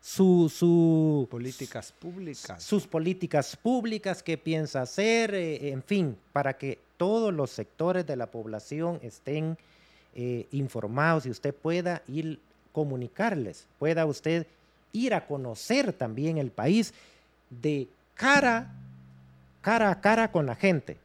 su, 0.05 1.27
políticas 1.31 1.91
públicas. 1.91 2.61
Sus 2.61 2.85
políticas 2.85 3.55
públicas, 3.55 4.21
qué 4.21 4.37
piensa 4.37 4.83
hacer, 4.83 5.33
eh, 5.33 5.69
en 5.69 5.81
fin, 5.81 6.15
para 6.31 6.57
que 6.57 6.77
todos 6.97 7.33
los 7.33 7.49
sectores 7.49 8.05
de 8.05 8.15
la 8.15 8.27
población 8.27 8.99
estén 9.01 9.57
eh, 10.15 10.47
informados 10.51 11.25
y 11.25 11.29
usted 11.29 11.53
pueda 11.53 12.01
ir 12.07 12.39
comunicarles, 12.71 13.65
pueda 13.79 14.05
usted 14.05 14.47
ir 14.93 15.13
a 15.13 15.25
conocer 15.25 15.91
también 15.93 16.37
el 16.37 16.51
país 16.51 16.93
de 17.49 17.87
cara, 18.13 18.71
cara 19.61 19.91
a 19.91 19.99
cara 19.99 20.31
con 20.31 20.45
la 20.45 20.55
gente, 20.55 20.97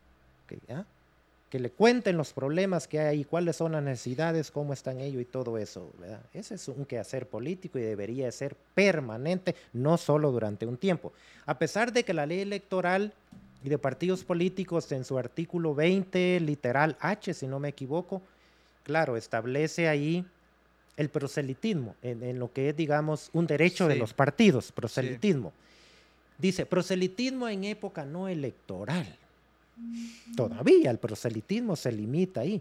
que, 0.47 1.59
le 1.59 1.71
cuenten 1.71 2.17
los 2.17 2.33
problemas 2.33 2.87
que 2.87 3.01
hay, 3.01 3.25
cuáles 3.25 3.57
son 3.57 3.73
las 3.73 3.83
necesidades, 3.83 4.53
cómo 4.53 4.73
están 4.73 5.01
ellos 5.01 5.23
y 5.23 5.25
todo 5.25 5.59
eso. 5.59 5.91
Ese 6.33 6.55
es 6.55 6.69
un 6.69 6.85
quehacer 6.85 7.27
político 7.27 7.79
y 7.79 7.83
debería 7.83 8.31
ser 8.31 8.57
permanente, 8.75 9.57
no 9.73 9.97
solo 9.97 10.31
durante 10.31 10.67
un 10.67 10.77
tiempo. 10.77 11.13
A 11.47 11.59
pesar 11.59 11.93
de 11.93 12.05
que 12.05 12.15
la 12.15 12.27
ley 12.27 12.41
electoral 12.41 13.13
y 13.65 13.69
de 13.69 13.79
partidos 13.79 14.23
políticos 14.23 14.91
en 14.93 15.05
su 15.05 15.19
artículo 15.19 15.75
20, 15.75 16.39
literal 16.41 16.97
H, 17.01 17.35
si 17.35 17.49
no 17.49 17.59
me 17.59 17.71
equivoco, 17.71 18.23
claro, 18.83 19.17
establece 19.17 19.89
ahí 19.89 20.25
el 20.97 21.09
proselitismo, 21.09 21.95
en, 22.03 22.39
lo 22.39 22.53
que 22.53 22.71
es, 22.71 22.77
digamos, 22.77 23.31
un 23.33 23.47
derecho 23.47 23.89
de 23.89 23.97
los 23.97 24.13
partidos, 24.13 24.71
proselitismo. 24.73 25.53
Dice, 26.39 26.67
proselitismo 26.67 27.49
en 27.49 27.65
época 27.65 28.05
no 28.05 28.29
electoral. 28.29 29.07
Todavía 30.37 30.91
el 30.91 30.99
proselitismo 30.99 31.77
se 31.77 31.93
limita 31.93 32.41
ahí. 32.41 32.61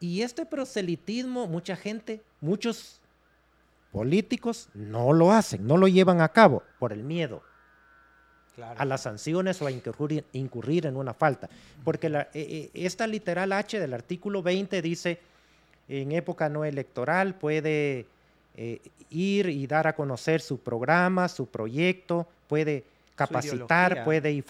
Y 0.00 0.22
este 0.22 0.44
proselitismo, 0.44 1.46
mucha 1.46 1.76
gente, 1.76 2.20
muchos 2.40 3.00
políticos 3.90 4.68
no 4.74 5.12
lo 5.12 5.32
hacen, 5.32 5.66
no 5.66 5.76
lo 5.76 5.88
llevan 5.88 6.20
a 6.20 6.28
cabo 6.28 6.62
por 6.78 6.92
el 6.92 7.02
miedo 7.02 7.42
a 8.60 8.84
las 8.84 9.02
sanciones 9.02 9.62
o 9.62 9.66
a 9.66 9.70
incurrir, 9.70 10.86
en 10.86 10.96
una 10.96 11.14
falta. 11.14 11.48
Porque 11.84 12.08
la, 12.08 12.22
eh, 12.22 12.30
eh, 12.34 12.70
esta 12.74 13.06
literal 13.06 13.52
H 13.52 13.80
del 13.80 13.94
artículo 13.94 14.42
20 14.42 14.82
dice, 14.82 15.18
en 15.88 16.12
época 16.12 16.48
no 16.48 16.64
electoral 16.64 17.34
puede 17.34 18.06
eh, 18.56 18.80
ir 19.10 19.48
y 19.48 19.66
dar 19.66 19.86
a 19.86 19.94
conocer 19.94 20.40
su 20.40 20.58
programa, 20.58 21.28
su 21.28 21.46
proyecto, 21.46 22.26
puede 22.48 22.84
capacitar, 23.14 24.04
puede, 24.04 24.44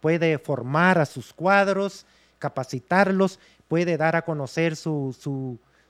puede 0.00 0.38
formar 0.38 0.98
a 0.98 1.06
sus 1.06 1.32
cuadros, 1.32 2.06
capacitarlos, 2.38 3.38
puede 3.68 3.96
dar 3.96 4.16
a 4.16 4.22
conocer 4.22 4.76
su, 4.76 5.16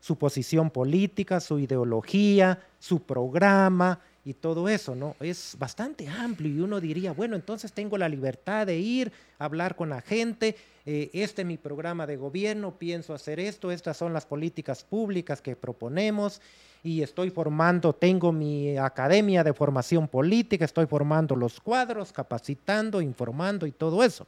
su, 0.01 0.17
posición 0.17 0.71
política, 0.71 1.41
su 1.41 1.59
ideología, 1.59 2.61
su 2.79 3.03
programa 3.03 3.99
y 4.25 4.35
todo 4.35 4.69
eso, 4.69 4.95
¿no? 4.95 5.17
Es 5.21 5.57
bastante 5.59 6.09
amplio 6.09 6.55
y 6.55 6.61
uno 6.61 6.81
diría, 6.81 7.13
bueno, 7.13 7.35
entonces 7.35 7.73
tengo 7.73 7.99
la 7.99 8.09
libertad 8.09 8.67
de 8.67 8.79
ir, 8.79 9.13
a 9.39 9.47
hablar 9.47 9.75
con 9.75 9.89
la 9.89 10.01
gente, 10.01 10.57
eh, 10.87 11.11
este 11.13 11.43
es 11.43 11.49
mi 11.49 11.57
programa 11.57 12.07
de 12.07 12.17
gobierno, 12.17 12.79
pienso 12.79 13.15
hacer 13.15 13.41
esto, 13.41 13.73
estas 13.73 13.97
son 13.97 14.13
las 14.13 14.25
políticas 14.25 14.85
públicas 14.85 15.43
que 15.43 15.57
proponemos 15.57 16.41
y 16.85 17.03
estoy 17.03 17.31
formando, 17.31 17.93
tengo 17.93 18.33
mi 18.33 18.77
academia 18.77 19.43
de 19.43 19.53
formación 19.53 20.07
política, 20.07 20.65
estoy 20.65 20.87
formando 20.87 21.35
los 21.35 21.59
cuadros, 21.61 22.13
capacitando, 22.13 23.01
informando 23.01 23.67
y 23.67 23.73
todo 23.73 24.05
eso. 24.05 24.27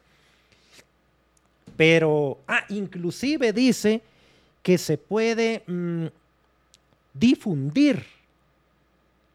Pero, 1.77 2.39
ah, 2.47 2.65
inclusive 2.69 3.53
dice 3.53 4.03
que 4.63 4.79
se 4.79 4.99
puede 4.99 5.63
mm, 5.67 6.07
difundir 7.13 8.14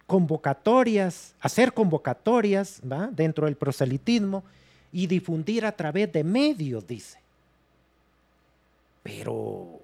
convocatorias, 0.09 1.35
hacer 1.39 1.71
convocatorias 1.71 2.81
¿va? 2.81 3.07
dentro 3.11 3.45
del 3.45 3.55
proselitismo 3.55 4.43
y 4.91 5.05
difundir 5.05 5.67
a 5.67 5.71
través 5.71 6.11
de 6.11 6.23
medios, 6.23 6.85
dice. 6.87 7.19
Pero 9.03 9.79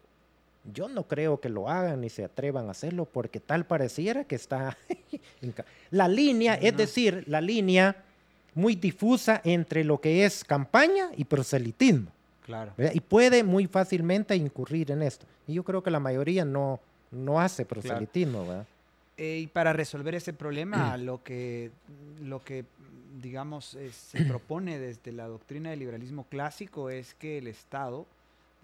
yo 0.74 0.90
no 0.90 1.04
creo 1.04 1.40
que 1.40 1.48
lo 1.48 1.70
hagan 1.70 2.02
ni 2.02 2.10
se 2.10 2.24
atrevan 2.24 2.68
a 2.68 2.72
hacerlo 2.72 3.06
porque 3.06 3.40
tal 3.40 3.66
pareciera 3.66 4.24
que 4.24 4.34
está... 4.34 4.76
la 5.92 6.08
línea, 6.08 6.56
es 6.56 6.76
decir, 6.76 7.24
la 7.28 7.40
línea 7.40 7.96
muy 8.56 8.76
difusa 8.76 9.42
entre 9.44 9.84
lo 9.84 10.02
que 10.02 10.26
es 10.26 10.44
campaña 10.44 11.12
y 11.16 11.26
proselitismo. 11.26 12.10
Claro. 12.44 12.74
Y 12.94 13.00
puede 13.00 13.44
muy 13.44 13.68
fácilmente 13.68 14.36
incurrir 14.36 14.90
en 14.90 15.04
esto. 15.04 15.28
Y 15.48 15.54
yo 15.54 15.64
creo 15.64 15.84
que 15.84 15.92
la 15.92 16.00
mayoría 16.00 16.46
no, 16.46 16.80
no 17.12 17.40
hace 17.40 17.64
proselitismo. 17.64 18.66
Eh, 19.18 19.40
y 19.44 19.48
para 19.48 19.74
resolver 19.74 20.16
ese 20.16 20.34
problema, 20.34 20.98
lo 20.98 21.24
que, 21.24 21.72
lo 22.22 22.44
que 22.44 22.66
digamos, 23.22 23.78
se 23.92 24.26
propone 24.26 24.80
desde 24.80 25.12
la 25.12 25.28
doctrina 25.28 25.70
del 25.70 25.80
liberalismo 25.80 26.26
clásico 26.26 26.90
es 26.90 27.14
que 27.14 27.38
el 27.38 27.48
Estado 27.48 28.06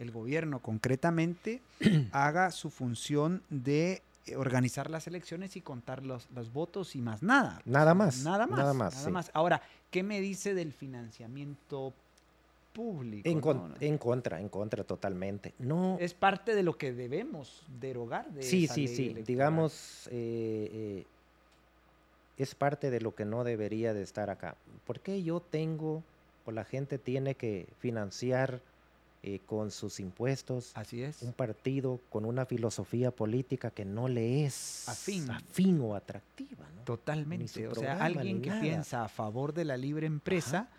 el 0.01 0.11
gobierno 0.11 0.59
concretamente 0.59 1.61
haga 2.11 2.51
su 2.51 2.69
función 2.69 3.43
de 3.49 4.01
eh, 4.25 4.35
organizar 4.35 4.89
las 4.89 5.07
elecciones 5.07 5.55
y 5.55 5.61
contar 5.61 6.03
los, 6.03 6.27
votos 6.51 6.95
y 6.95 7.01
más 7.01 7.21
nada. 7.21 7.61
Nada 7.65 7.93
más. 7.93 8.23
Nada 8.23 8.47
más. 8.47 8.59
Nada 8.59 8.73
más. 8.73 8.95
Nada 8.95 9.09
más. 9.09 9.31
Ahora, 9.33 9.61
¿qué 9.91 10.03
me 10.03 10.19
dice 10.19 10.53
del 10.53 10.73
financiamiento 10.73 11.93
público? 12.73 13.27
En, 13.27 13.39
contra, 13.97 14.39
en 14.39 14.49
contra 14.49 14.83
totalmente. 14.83 15.53
No. 15.59 15.97
Es 15.99 16.13
parte 16.13 16.55
de 16.55 16.63
lo 16.63 16.77
que 16.77 16.93
debemos 16.93 17.63
derogar. 17.79 18.31
De 18.31 18.43
sí, 18.43 18.67
sí, 18.67 18.87
sí. 18.87 19.13
Digamos, 19.25 20.07
eh, 20.11 20.69
eh, 20.71 21.05
es 22.37 22.55
parte 22.55 22.89
de 22.89 23.01
lo 23.01 23.15
que 23.15 23.25
no 23.25 23.43
debería 23.43 23.93
de 23.93 24.01
estar 24.01 24.29
acá. 24.29 24.55
¿Por 24.85 24.99
qué 24.99 25.23
yo 25.23 25.39
tengo 25.39 26.03
o 26.45 26.51
la 26.51 26.63
gente 26.63 26.97
tiene 26.97 27.35
que 27.35 27.67
financiar 27.79 28.61
eh, 29.23 29.39
con 29.45 29.69
sus 29.69 29.99
impuestos. 29.99 30.71
Así 30.73 31.03
es. 31.03 31.21
Un 31.21 31.33
partido 31.33 31.99
con 32.09 32.25
una 32.25 32.47
filosofía 32.47 33.11
política 33.11 33.69
que 33.69 33.85
no 33.85 34.07
le 34.07 34.45
es 34.45 34.89
afín, 34.89 35.79
o 35.79 35.93
atractiva. 35.93 36.65
Totalmente. 36.85 37.67
O 37.67 37.75
sea, 37.75 38.03
alguien 38.03 38.41
que 38.41 38.49
piensa 38.49 39.03
a 39.03 39.09
favor 39.09 39.53
de 39.53 39.63
la 39.63 39.77
libre 39.77 40.07
empresa, 40.07 40.69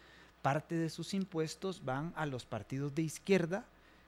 parte 0.42 0.74
de 0.74 0.90
sus 0.90 1.14
impuestos 1.14 1.84
van 1.84 2.12
a 2.16 2.26
los 2.26 2.44
partidos 2.44 2.94
de 2.94 3.02
izquierda 3.02 3.64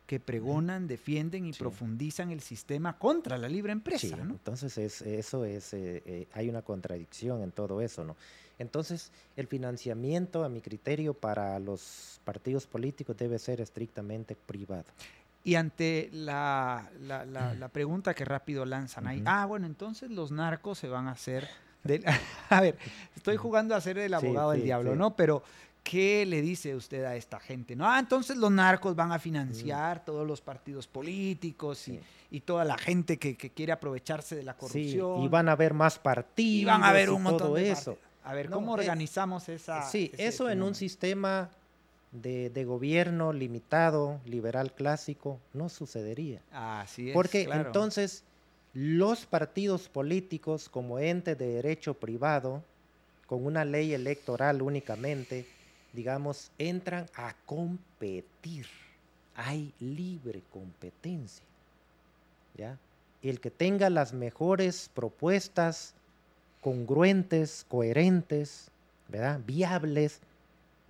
que 0.06 0.20
pregonan, 0.20 0.86
defienden 0.86 1.46
y 1.46 1.52
profundizan 1.52 2.30
el 2.30 2.40
sistema 2.40 2.98
contra 2.98 3.38
la 3.38 3.48
libre 3.48 3.72
empresa. 3.72 4.18
Entonces 4.20 4.76
es, 4.76 5.00
eso 5.00 5.46
es, 5.46 5.72
eh, 5.72 6.02
eh, 6.04 6.26
hay 6.34 6.50
una 6.50 6.60
contradicción 6.60 7.42
en 7.42 7.52
todo 7.52 7.80
eso, 7.80 8.04
¿no? 8.04 8.16
Entonces 8.58 9.10
el 9.36 9.46
financiamiento, 9.46 10.44
a 10.44 10.48
mi 10.48 10.60
criterio, 10.60 11.14
para 11.14 11.58
los 11.58 12.20
partidos 12.24 12.66
políticos 12.66 13.16
debe 13.16 13.38
ser 13.38 13.60
estrictamente 13.60 14.36
privado. 14.36 14.84
Y 15.42 15.56
ante 15.56 16.08
la, 16.12 16.88
la, 17.02 17.68
pregunta 17.68 18.14
que 18.14 18.24
rápido 18.24 18.64
lanzan 18.64 19.06
ahí, 19.06 19.22
ah, 19.26 19.44
bueno, 19.44 19.66
entonces 19.66 20.10
los 20.10 20.30
narcos 20.30 20.78
se 20.78 20.88
van 20.88 21.06
a 21.08 21.12
hacer... 21.12 21.48
a 22.48 22.60
ver, 22.62 22.78
estoy 23.14 23.36
jugando 23.36 23.74
a 23.74 23.80
ser 23.82 23.98
el 23.98 24.14
abogado 24.14 24.52
del 24.52 24.62
diablo, 24.62 24.96
¿no? 24.96 25.14
Pero 25.16 25.42
¿qué 25.84 26.26
le 26.26 26.42
dice 26.42 26.74
usted 26.74 27.04
a 27.04 27.14
esta 27.14 27.38
gente? 27.38 27.76
No, 27.76 27.88
ah, 27.88 28.00
entonces 28.00 28.36
los 28.36 28.50
narcos 28.50 28.96
van 28.96 29.12
a 29.12 29.20
financiar 29.20 30.04
todos 30.04 30.26
los 30.26 30.40
partidos 30.40 30.88
políticos 30.88 31.86
y, 31.88 32.40
toda 32.40 32.64
la 32.64 32.76
gente 32.76 33.16
que, 33.16 33.36
quiere 33.36 33.70
aprovecharse 33.70 34.34
de 34.34 34.42
la 34.42 34.56
corrupción. 34.56 35.22
y 35.22 35.28
van 35.28 35.48
a 35.48 35.52
haber 35.52 35.72
más 35.72 36.00
partidos. 36.00 36.62
Y 36.62 36.64
van 36.64 36.82
a 36.82 36.88
haber 36.88 37.10
un 37.10 37.22
montón 37.22 37.54
de 37.54 37.70
eso. 37.70 37.96
A 38.24 38.34
ver, 38.34 38.50
¿cómo 38.50 38.72
organizamos 38.72 39.48
esa? 39.48 39.82
Sí, 39.82 40.10
eso 40.16 40.50
en 40.50 40.62
un 40.62 40.74
sistema 40.74 41.50
de, 42.10 42.64
gobierno 42.64 43.32
limitado, 43.32 44.20
liberal 44.24 44.72
clásico, 44.72 45.38
no 45.52 45.68
sucedería. 45.68 46.40
Así 46.50 47.10
es. 47.10 47.14
Porque 47.14 47.42
entonces 47.52 48.24
los 48.72 49.26
partidos 49.26 49.88
políticos 49.88 50.68
como 50.68 50.98
ente 50.98 51.34
de 51.36 51.46
derecho 51.46 51.94
privado, 51.94 52.62
con 53.26 53.46
una 53.46 53.64
ley 53.64 53.94
electoral 53.94 54.62
únicamente, 54.62 55.46
digamos, 55.94 56.50
entran 56.58 57.06
a 57.14 57.34
competir. 57.46 58.66
Hay 59.36 59.72
libre 59.80 60.42
competencia. 60.52 61.44
¿ya? 62.56 62.78
El 63.22 63.40
que 63.40 63.50
tenga 63.50 63.90
las 63.90 64.12
mejores 64.12 64.90
propuestas 64.94 65.94
congruentes, 66.60 67.66
coherentes, 67.68 68.70
¿verdad? 69.08 69.40
Viables, 69.46 70.20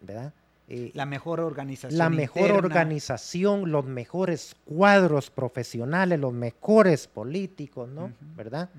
¿verdad? 0.03 0.33
Eh, 0.69 0.91
la 0.95 1.05
mejor 1.05 1.41
organización. 1.41 1.99
La 1.99 2.09
mejor 2.09 2.53
organización, 2.53 3.71
los 3.71 3.85
mejores 3.85 4.57
cuadros 4.65 5.31
profesionales, 5.31 6.19
los 6.19 6.33
mejores 6.33 7.07
políticos, 7.07 7.89
¿no? 7.89 8.13
¿Verdad? 8.37 8.71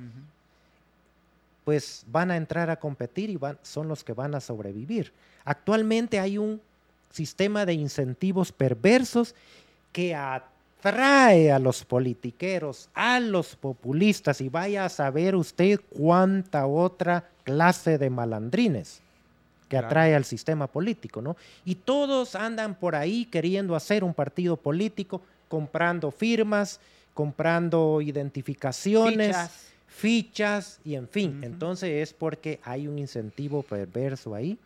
Pues 1.66 2.06
van 2.08 2.32
a 2.32 2.38
entrar 2.38 2.70
a 2.70 2.78
competir 2.78 3.30
y 3.30 3.36
van, 3.36 3.60
son 3.64 3.90
los 3.90 4.04
que 4.04 4.14
van 4.14 4.36
a 4.36 4.40
sobrevivir. 4.40 5.12
Actualmente 5.44 6.20
hay 6.20 6.38
un 6.38 6.62
sistema 7.12 7.66
de 7.66 7.74
incentivos 7.74 8.52
perversos 8.52 9.36
que 9.92 10.16
atrae 10.16 11.52
a 11.52 11.60
los 11.60 11.84
politiqueros, 11.84 12.90
a 12.94 13.20
los 13.20 13.56
populistas 13.56 14.42
y 14.42 14.50
vaya 14.50 14.86
a 14.86 14.90
saber 14.90 15.36
usted 15.36 15.80
cuánta 15.90 16.68
otra 16.68 17.30
clase 17.44 17.98
de 17.98 18.10
malandrines 18.10 19.02
que 19.70 19.78
atrae 19.78 20.14
al 20.14 20.26
sistema 20.26 20.68
político, 20.68 21.22
¿no? 21.22 21.38
Y 21.64 21.76
todos 21.76 22.36
andan 22.36 22.76
por 22.76 22.96
ahí 22.96 23.26
queriendo 23.26 23.76
hacer 23.76 24.04
un 24.04 24.14
partido 24.14 24.58
político, 24.58 25.22
comprando 25.48 26.12
firmas, 26.12 26.80
comprando 27.14 28.02
identificaciones, 28.02 29.28
fichas, 29.28 29.75
y 30.04 30.96
en 30.96 31.08
fin. 31.08 31.44
Entonces 31.44 32.04
es 32.04 32.14
porque 32.14 32.60
hay 32.64 32.88
un 32.88 33.00
incentivo 33.00 33.64
perverso 33.64 34.36
ahí 34.36 34.58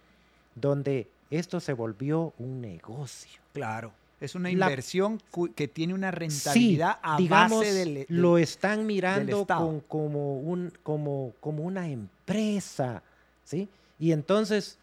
donde 0.55 1.07
esto 1.29 1.59
se 1.59 1.73
volvió 1.73 2.33
un 2.37 2.61
negocio. 2.61 3.39
Claro. 3.53 3.91
Es 4.19 4.35
una 4.35 4.51
inversión 4.51 5.21
que 5.55 5.69
tiene 5.69 5.93
una 5.93 6.11
rentabilidad 6.11 6.99
a 7.01 7.17
base 7.21 7.73
del, 7.73 8.05
lo 8.09 8.37
están 8.37 8.85
mirando 8.85 9.47
como, 9.87 10.39
un, 10.39 10.73
como, 10.83 11.31
como 11.39 11.63
una 11.63 11.87
empresa, 11.87 13.01
¿sí? 13.45 13.69
Y 13.97 14.11
entonces, 14.11 14.77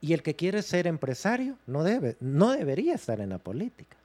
y 0.00 0.12
el 0.12 0.22
que 0.22 0.36
quiere 0.36 0.62
ser 0.62 0.86
empresario 0.86 1.56
no 1.66 1.82
debe, 1.82 2.16
no 2.20 2.52
debería 2.52 2.94
estar 2.94 3.20
en 3.20 3.30
la 3.30 3.38
política. 3.38 3.96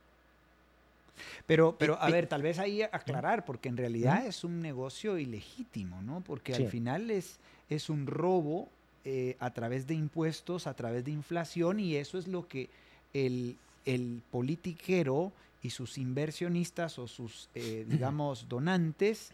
Pero, 1.45 1.75
pero 1.77 2.01
a 2.01 2.09
ver, 2.09 2.27
tal 2.27 2.41
vez 2.41 2.59
ahí 2.59 2.81
aclarar, 2.81 3.45
porque 3.45 3.69
en 3.69 3.77
realidad 3.77 4.25
es 4.25 4.43
un 4.43 4.61
negocio 4.61 5.17
ilegítimo, 5.17 6.01
¿no? 6.01 6.21
Porque 6.21 6.53
al 6.55 6.67
final 6.67 7.11
es, 7.11 7.39
es 7.69 7.89
un 7.89 8.07
robo 8.07 8.69
eh, 9.05 9.35
a 9.39 9.51
través 9.51 9.87
de 9.87 9.93
impuestos, 9.93 10.67
a 10.67 10.73
través 10.73 11.05
de 11.05 11.11
inflación, 11.11 11.79
y 11.79 11.95
eso 11.95 12.17
es 12.17 12.27
lo 12.27 12.47
que 12.47 12.69
el, 13.13 13.55
el 13.85 14.21
politiquero 14.31 15.31
y 15.63 15.69
sus 15.69 15.97
inversionistas 15.97 16.99
o 16.99 17.07
sus, 17.07 17.49
eh, 17.55 17.85
digamos, 17.87 18.47
donantes 18.47 19.31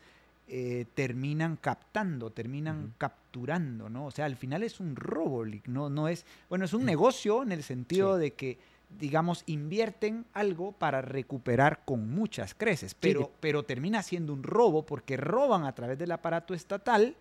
eh, 0.47 0.85
terminan 0.93 1.55
captando, 1.55 2.29
terminan 2.29 2.93
capturando, 2.97 3.89
¿no? 3.89 4.07
O 4.07 4.11
sea, 4.11 4.25
al 4.25 4.35
final 4.35 4.61
es 4.63 4.79
un 4.79 4.95
robo, 4.95 5.45
no, 5.67 5.89
no 5.89 6.07
es, 6.07 6.25
bueno, 6.49 6.65
es 6.65 6.73
un 6.73 6.85
negocio 6.85 7.43
en 7.43 7.51
el 7.51 7.63
sentido 7.63 8.17
de 8.17 8.31
que, 8.31 8.57
digamos, 8.99 9.43
invierten 9.45 10.25
algo 10.33 10.71
para 10.71 11.01
recuperar 11.01 11.81
con 11.85 12.09
muchas 12.09 12.53
creces, 12.53 12.95
pero, 12.95 13.31
pero 13.39 13.63
termina 13.63 14.03
siendo 14.03 14.33
un 14.33 14.43
robo 14.43 14.85
porque 14.85 15.17
roban 15.17 15.65
a 15.65 15.73
través 15.73 15.97
del 15.97 16.11
aparato 16.11 16.53
estatal, 16.53 17.15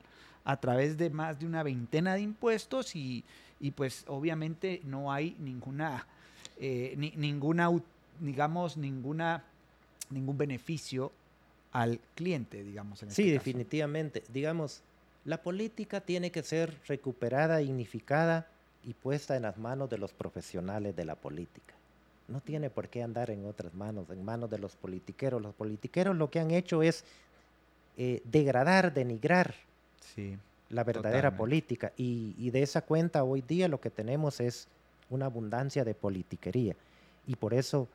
a 0.45 0.57
través 0.59 0.97
de 0.97 1.11
más 1.11 1.39
de 1.39 1.47
una 1.47 1.63
veintena 1.63 2.15
de 2.15 2.21
impuestos 2.21 2.97
y, 2.97 3.25
y 3.61 3.71
pues 3.71 4.05
obviamente 4.09 4.81
no 4.85 5.13
hay 5.13 5.37
ninguna 5.39 6.07
eh, 6.65 6.95
ninguna, 7.17 7.71
digamos, 8.21 8.77
ninguna, 8.77 9.43
ningún 10.11 10.39
beneficio 10.39 11.11
al 11.73 11.99
cliente, 12.15 12.63
digamos. 12.63 13.03
En 13.03 13.09
este 13.09 13.21
sí, 13.21 13.31
definitivamente. 13.31 14.23
Digamos, 14.33 14.83
la 15.25 15.43
política 15.43 16.01
tiene 16.01 16.31
que 16.31 16.45
ser 16.45 16.79
recuperada, 16.87 17.57
dignificada 17.57 18.47
y 18.85 18.95
puesta 18.95 19.37
en 19.37 19.43
las 19.43 19.59
manos 19.59 19.89
de 19.91 19.99
los 19.99 20.13
profesionales 20.13 20.95
de 20.97 21.05
la 21.05 21.15
política. 21.15 21.75
No 22.29 22.41
tiene 22.41 22.71
por 22.71 22.89
qué 22.89 23.03
andar 23.03 23.31
en 23.31 23.47
otras 23.47 23.75
manos, 23.75 24.09
en 24.11 24.25
manos 24.25 24.51
de 24.51 24.59
los 24.59 24.77
politiqueros. 24.77 25.43
Los 25.43 25.55
politiqueros 25.55 26.17
lo 26.17 26.31
que 26.31 26.41
han 26.41 26.51
hecho 26.51 26.83
es 26.83 27.05
eh, 27.97 28.23
degradar, 28.25 28.95
denigrar 28.95 29.55
la 30.71 30.85
verdadera 30.85 31.37
política. 31.37 31.93
y, 31.97 32.51
de 32.51 32.63
esa 32.63 32.83
cuenta 32.83 33.25
hoy 33.25 33.43
día 33.43 33.69
lo 33.69 33.81
que 33.81 33.91
tenemos 33.91 34.41
es 34.41 34.69
una 35.11 35.27
abundancia 35.27 35.85
de 35.85 35.95
politiquería. 35.95 36.75
Y 37.27 37.37
por 37.37 37.55
eso, 37.55 37.89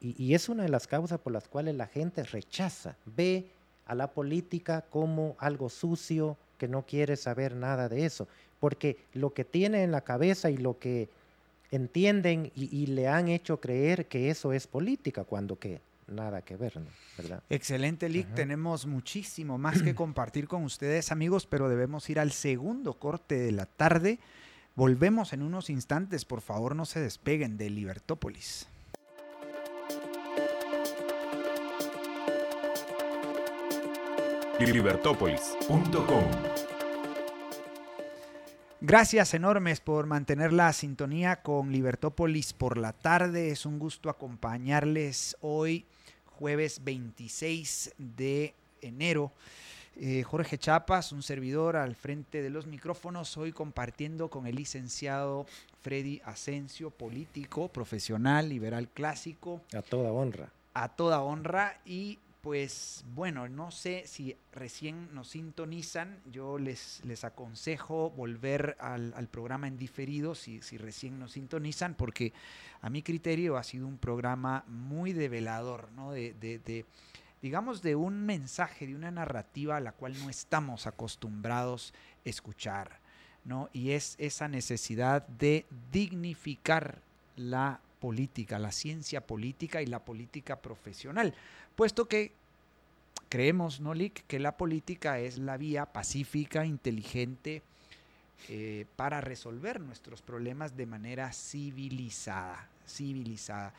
y, 0.00 0.34
es 0.34 0.48
una 0.48 0.62
de 0.62 0.68
las 0.68 0.86
causas 0.86 1.20
por 1.20 1.32
las 1.32 1.48
cuales 1.48 1.74
la 1.74 1.86
gente 1.86 2.22
rechaza, 2.22 2.96
ve 3.04 3.46
a 3.86 3.94
la 3.94 4.08
política 4.08 4.84
como 4.90 5.36
algo 5.38 5.68
sucio, 5.68 6.36
que 6.58 6.68
no 6.68 6.82
quiere 6.82 7.16
saber 7.16 7.56
nada 7.56 7.88
de 7.88 8.06
eso, 8.06 8.28
porque 8.62 8.96
lo 9.12 9.34
que 9.34 9.44
tiene 9.44 9.82
en 9.82 9.90
la 9.90 10.02
cabeza 10.02 10.48
y 10.48 10.56
lo 10.56 10.78
que 10.78 11.08
entienden 11.72 12.52
y, 12.54 12.86
le 12.86 13.08
han 13.08 13.26
hecho 13.26 13.60
creer 13.60 14.06
que 14.06 14.30
eso 14.30 14.52
es 14.52 14.68
política, 14.68 15.24
cuando 15.24 15.58
que 15.58 15.80
nada 16.06 16.42
que 16.42 16.56
ver, 16.56 16.74
¿verdad? 17.18 17.42
Excelente, 17.50 18.08
Lick. 18.08 18.32
Tenemos 18.36 18.86
muchísimo 18.86 19.58
más 19.58 19.82
que 19.82 19.94
compartir 19.96 20.46
con 20.46 20.62
ustedes, 20.62 21.10
amigos, 21.10 21.44
pero 21.44 21.68
debemos 21.68 22.08
ir 22.08 22.20
al 22.20 22.30
segundo 22.30 22.94
corte 22.94 23.36
de 23.36 23.50
la 23.50 23.66
tarde. 23.66 24.20
Volvemos 24.76 25.32
en 25.32 25.42
unos 25.42 25.68
instantes, 25.68 26.24
por 26.24 26.40
favor 26.40 26.76
no 26.76 26.84
se 26.84 27.00
despeguen 27.00 27.58
de 27.58 27.68
Libertópolis. 27.68 28.68
Libertópolis.com 34.60 36.71
Gracias 38.84 39.32
enormes 39.32 39.78
por 39.78 40.06
mantener 40.06 40.52
la 40.52 40.72
sintonía 40.72 41.40
con 41.42 41.70
Libertópolis 41.70 42.52
por 42.52 42.76
la 42.76 42.92
tarde. 42.92 43.52
Es 43.52 43.64
un 43.64 43.78
gusto 43.78 44.10
acompañarles 44.10 45.36
hoy, 45.40 45.86
jueves 46.26 46.82
26 46.82 47.94
de 47.96 48.56
enero 48.80 49.30
eh, 49.94 50.24
Jorge 50.24 50.58
Chapas, 50.58 51.12
un 51.12 51.22
servidor 51.22 51.76
al 51.76 51.94
frente 51.94 52.42
de 52.42 52.50
los 52.50 52.66
micrófonos, 52.66 53.36
hoy 53.36 53.52
compartiendo 53.52 54.30
con 54.30 54.48
el 54.48 54.56
licenciado 54.56 55.46
Freddy 55.80 56.20
Asensio, 56.24 56.90
político, 56.90 57.68
profesional, 57.68 58.48
liberal 58.48 58.88
clásico. 58.88 59.60
A 59.76 59.82
toda 59.82 60.10
honra. 60.10 60.50
A 60.74 60.88
toda 60.88 61.20
honra 61.20 61.80
y 61.84 62.18
pues 62.42 63.04
bueno, 63.14 63.48
no 63.48 63.70
sé 63.70 64.02
si 64.06 64.36
recién 64.52 65.14
nos 65.14 65.28
sintonizan, 65.28 66.20
yo 66.30 66.58
les, 66.58 67.00
les 67.04 67.22
aconsejo 67.22 68.10
volver 68.10 68.76
al, 68.80 69.28
programa 69.28 69.68
en 69.68 69.78
diferido 69.78 70.34
si, 70.34 70.60
si, 70.60 70.76
recién 70.76 71.20
nos 71.20 71.32
sintonizan, 71.32 71.94
porque 71.94 72.32
a 72.80 72.90
mi 72.90 73.02
criterio 73.02 73.56
ha 73.56 73.62
sido 73.62 73.86
un 73.86 73.96
programa 73.96 74.64
muy 74.66 75.12
develador, 75.12 75.90
¿no? 75.92 76.10
de, 76.10 76.34
de 76.34 76.84
digamos, 77.40 77.80
de 77.80 77.94
un 77.94 78.26
mensaje, 78.26 78.88
de 78.88 78.96
una 78.96 79.12
narrativa 79.12 79.76
a 79.76 79.80
la 79.80 79.92
cual 79.92 80.16
no 80.18 80.28
estamos 80.28 80.88
acostumbrados 80.88 81.94
a 82.24 82.28
escuchar, 82.28 82.98
¿no? 83.44 83.68
Y 83.72 83.90
es 83.90 84.14
esa 84.18 84.46
necesidad 84.46 85.26
de 85.26 85.66
dignificar 85.90 87.02
la 87.36 87.80
política, 88.02 88.58
la 88.58 88.72
ciencia 88.72 89.20
política 89.26 89.80
y 89.80 89.86
la 89.86 90.04
política 90.04 90.60
profesional, 90.60 91.34
puesto 91.76 92.06
que 92.06 92.32
creemos, 93.28 93.80
¿no, 93.80 93.94
Lick, 93.94 94.26
que 94.26 94.38
la 94.38 94.56
política 94.56 95.18
es 95.18 95.38
la 95.38 95.56
vía 95.56 95.86
pacífica, 95.86 96.66
inteligente, 96.66 97.62
eh, 98.48 98.86
para 98.96 99.20
resolver 99.20 99.80
nuestros 99.80 100.20
problemas 100.20 100.76
de 100.76 100.86
manera 100.86 101.32
civilizada, 101.32 102.68
civilizada. 102.86 103.72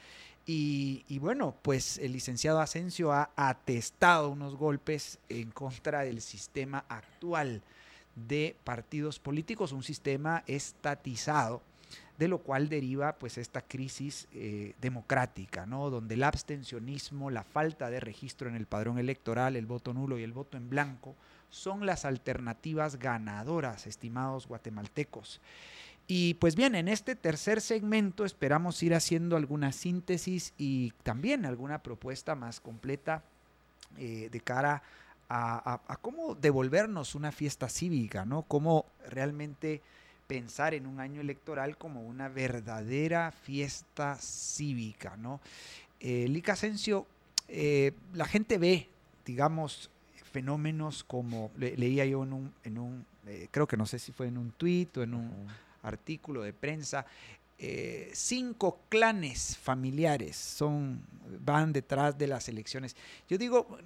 Y, 0.46 1.20
bueno, 1.20 1.56
pues 1.62 1.98
el 2.00 2.12
licenciado 2.12 2.60
Asensio 2.60 3.14
ha 3.14 3.30
atestado 3.36 4.30
unos 4.30 4.56
golpes 4.56 5.20
en 5.30 5.52
contra 5.52 6.02
del 6.02 6.22
sistema 6.22 6.84
actual 6.90 7.62
de 8.16 8.56
partidos 8.64 9.20
políticos, 9.20 9.72
un 9.72 9.84
sistema 9.84 10.44
estatizado, 10.48 11.62
de 12.18 12.28
lo 12.28 12.40
cual 12.40 12.70
deriva 12.70 13.16
pues 13.16 13.38
esta 13.38 13.62
crisis 13.62 14.28
eh, 14.34 14.76
democrática, 14.80 15.66
¿no? 15.66 15.90
Donde 15.90 16.16
el 16.16 16.24
abstencionismo, 16.24 17.32
la 17.32 17.44
falta 17.44 17.90
de 17.90 18.00
registro 18.00 18.50
en 18.50 18.56
el 18.56 18.66
padrón 18.66 19.00
electoral, 19.00 19.56
el 19.56 19.66
voto 19.66 19.94
nulo 19.94 20.18
y 20.18 20.24
el 20.24 20.34
voto 20.34 20.58
en 20.58 20.70
blanco 20.70 21.16
son 21.50 21.86
las 21.86 22.06
alternativas 22.06 22.98
ganadoras, 22.98 23.88
estimados 23.88 24.48
guatemaltecos. 24.48 25.40
Y 26.08 26.34
pues 26.36 26.56
bien, 26.56 26.76
en 26.76 26.88
este 26.88 27.16
tercer 27.16 27.62
segmento 27.62 28.26
esperamos 28.26 28.82
ir 28.84 28.94
haciendo 28.94 29.38
alguna 29.38 29.72
síntesis 29.72 30.54
y 30.58 30.92
también 31.04 31.46
alguna 31.46 31.82
propuesta 31.82 32.36
más 32.36 32.60
completa 32.60 33.24
eh, 33.98 34.30
de 34.32 34.40
cara 34.42 34.84
a, 35.30 35.98
cómo 36.02 36.36
devolvernos 36.36 37.16
una 37.16 37.32
fiesta 37.32 37.68
cívica, 37.68 38.24
¿no? 38.24 38.44
Cómo 38.44 38.86
realmente 39.10 39.82
pensar 40.28 40.74
en 40.74 40.86
un 40.86 41.00
año 41.00 41.22
electoral 41.22 41.78
como 41.78 42.02
una 42.02 42.30
verdadera 42.30 43.32
fiesta 43.32 44.16
cívica, 44.20 45.18
¿no? 45.18 45.42
Eh, 46.00 46.28
Lica 46.28 46.54
Asensio, 46.54 47.08
eh, 47.48 47.92
la 48.14 48.26
gente 48.26 48.58
ve, 48.58 48.90
digamos, 49.26 49.90
fenómenos 50.32 51.04
como, 51.04 51.52
leía 51.58 52.06
yo 52.06 52.24
en 52.24 52.34
un, 52.34 52.54
en 52.64 52.78
un 52.78 53.06
creo 53.52 53.68
que 53.68 53.78
no 53.78 53.86
sé 53.86 54.00
si 54.00 54.12
fue 54.12 54.28
en 54.28 54.38
un 54.38 54.52
tuit 54.52 54.98
o 54.98 55.04
en 55.04 55.14
un 55.14 55.48
artículo 55.84 56.42
de 56.42 56.54
prensa, 56.54 57.06
eh, 57.66 58.10
cinco 58.12 58.82
clanes 58.90 59.56
familiares 59.58 60.36
son, 60.36 61.02
van 61.40 61.72
detrás 61.72 62.18
de 62.18 62.28
las 62.28 62.50
elecciones. 62.50 62.98
Yo 63.30 63.38
digo, 63.38 63.78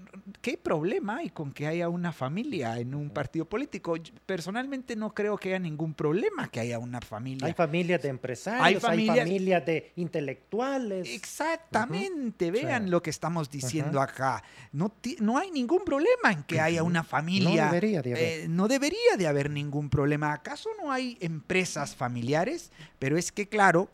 ¿qué 0.42 0.58
problema 0.58 1.18
hay 1.18 1.30
con 1.30 1.52
que 1.52 1.68
haya 1.68 1.88
una 1.88 2.12
familia 2.12 2.80
en 2.80 2.96
un 2.96 3.12
partido 3.12 3.46
político? 3.46 3.94
Personalmente 4.26 4.96
no 4.96 5.14
creo 5.14 5.38
que 5.38 5.50
haya 5.50 5.60
ningún 5.60 5.94
problema 5.94 6.48
que 6.48 6.60
haya 6.60 6.80
una 6.80 7.02
familia. 7.02 7.46
Hay 7.46 7.54
familias 7.54 8.02
de 8.02 8.10
empresarios, 8.10 8.66
hay, 8.66 8.80
familias, 8.80 9.64
de 9.64 9.92
intelectuales. 9.96 11.08
Exactamente, 11.10 12.50
vean 12.50 12.90
lo 12.90 13.04
que 13.04 13.12
estamos 13.12 13.48
diciendo 13.52 14.02
acá. 14.02 14.44
No, 14.72 14.92
no 15.20 15.38
hay 15.38 15.52
ningún 15.52 15.86
problema 15.86 16.32
en 16.32 16.42
que 16.42 16.60
haya 16.60 16.82
una 16.82 17.04
familia. 17.04 17.66
No 17.66 17.72
debería 17.74 18.02
de 18.02 18.12
haber. 18.12 18.24
Eh, 18.24 18.48
no 18.50 18.68
debería 18.68 19.18
de 19.20 19.28
haber 19.28 19.52
ningún 19.52 19.92
problema. 19.92 20.34
¿Acaso 20.34 20.72
no 20.82 20.92
hay 20.92 21.16
empresas 21.22 21.96
familiares? 21.96 22.72
Pero 22.98 23.18
es 23.18 23.32
que, 23.32 23.48
claro, 23.48 23.67
claro, 23.68 23.90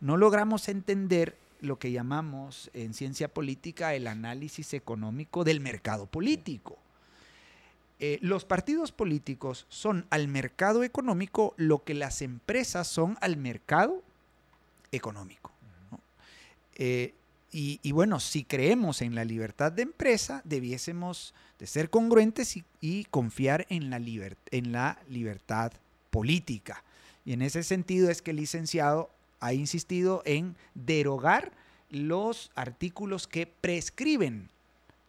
no 0.00 0.16
logramos 0.16 0.68
entender 0.68 1.36
lo 1.60 1.80
que 1.80 1.90
llamamos 1.90 2.70
en 2.74 2.94
ciencia 2.94 3.26
política 3.26 3.92
el 3.92 4.06
análisis 4.06 4.72
económico 4.72 5.42
del 5.42 5.58
mercado 5.58 6.06
político. 6.06 6.78
Eh, 7.98 8.20
los 8.22 8.44
partidos 8.44 8.92
políticos 8.92 9.66
son 9.68 10.06
al 10.10 10.28
mercado 10.28 10.84
económico 10.84 11.54
lo 11.56 11.82
que 11.82 11.94
las 11.94 12.22
empresas 12.22 12.86
son 12.86 13.18
al 13.20 13.36
mercado 13.36 14.00
económico. 14.92 15.50
Eh, 16.76 17.12
y, 17.50 17.90
bueno, 17.90 18.20
si 18.20 18.44
creemos 18.44 19.02
en 19.02 19.16
la 19.16 19.24
libertad 19.24 19.72
de 19.72 19.82
empresa, 19.82 20.40
debiésemos 20.44 21.34
de 21.58 21.66
ser 21.66 21.90
congruentes 21.90 22.62
y, 22.80 23.04
confiar 23.06 23.66
en 23.70 23.90
la, 23.90 23.96
en 23.96 24.72
la 24.72 25.00
libertad 25.08 25.72
política. 26.10 26.84
Y 27.24 27.32
en 27.32 27.42
ese 27.42 27.64
sentido 27.64 28.08
es 28.08 28.22
que 28.22 28.30
el 28.30 28.36
licenciado 28.36 29.10
ha 29.46 29.52
insistido 29.54 30.22
en 30.24 30.56
derogar 30.74 31.52
los 31.90 32.50
artículos 32.54 33.26
que 33.26 33.46
prescriben 33.46 34.50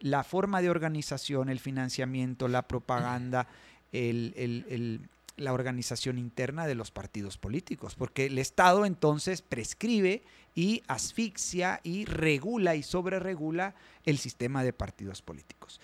la 0.00 0.22
forma 0.22 0.62
de 0.62 0.70
organización, 0.70 1.48
el 1.48 1.58
financiamiento, 1.58 2.46
la 2.46 2.62
propaganda, 2.62 3.48
la 3.92 5.52
organización 5.52 6.18
interna 6.18 6.66
de 6.66 6.74
los 6.74 6.90
partidos 6.90 7.36
políticos, 7.36 7.94
porque 7.96 8.26
el 8.26 8.38
Estado 8.38 8.86
entonces 8.86 9.42
prescribe 9.42 10.22
y 10.54 10.82
asfixia 10.86 11.80
y 11.82 12.04
regula 12.04 12.76
y 12.76 12.82
sobreregula 12.82 13.74
el 14.04 14.18
sistema 14.18 14.62
de 14.62 14.72
partidos 14.72 15.22
políticos. 15.22 15.80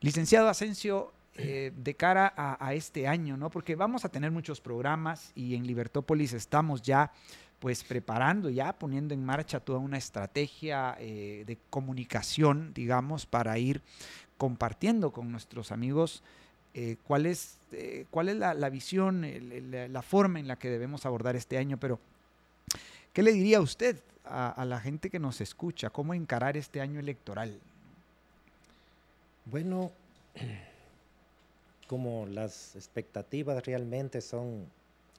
Licenciado 0.00 0.48
Asensio, 0.48 1.12
eh, 1.38 1.72
de 1.76 1.94
cara 1.94 2.32
a, 2.36 2.72
este 2.72 3.06
año, 3.06 3.36
¿no? 3.36 3.50
Porque 3.50 3.74
vamos 3.74 4.06
a 4.06 4.08
tener 4.08 4.30
muchos 4.30 4.62
programas 4.62 5.32
y 5.34 5.54
en 5.54 5.66
Libertópolis 5.66 6.32
estamos 6.32 6.80
ya 6.80 7.12
pues 7.66 7.82
preparando, 7.82 8.48
ya 8.48 8.72
poniendo 8.72 9.12
en 9.12 9.24
marcha 9.24 9.58
toda 9.58 9.80
una 9.80 9.98
estrategia 9.98 10.96
eh, 11.00 11.42
de 11.48 11.58
comunicación, 11.68 12.72
digamos, 12.72 13.26
para 13.26 13.58
ir 13.58 13.82
compartiendo 14.38 15.10
con 15.10 15.32
nuestros 15.32 15.72
amigos 15.72 16.22
eh, 16.74 16.94
cuál 17.08 17.26
es, 17.26 17.56
cuál 18.12 18.28
es 18.28 18.36
la, 18.36 18.70
visión, 18.70 19.26
la 19.68 20.02
forma 20.02 20.38
en 20.38 20.46
la 20.46 20.54
que 20.54 20.70
debemos 20.70 21.06
abordar 21.06 21.34
este 21.34 21.58
año. 21.58 21.76
Pero, 21.76 21.98
¿qué 23.12 23.24
le 23.24 23.32
diría 23.32 23.60
usted 23.60 24.00
a, 24.24 24.64
la 24.64 24.78
gente 24.78 25.10
que 25.10 25.18
nos 25.18 25.40
escucha? 25.40 25.90
¿Cómo 25.90 26.14
encarar 26.14 26.56
este 26.56 26.80
año 26.80 27.00
electoral? 27.00 27.58
Bueno, 29.44 29.90
como 31.88 32.26
las 32.26 32.76
expectativas 32.76 33.66
realmente 33.66 34.20
son 34.20 34.66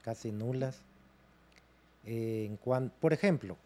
casi 0.02 0.32
nulas, 0.32 0.82
eh, 2.08 2.46
en 2.46 2.90
por 2.90 3.12
ejemplo, 3.12 3.58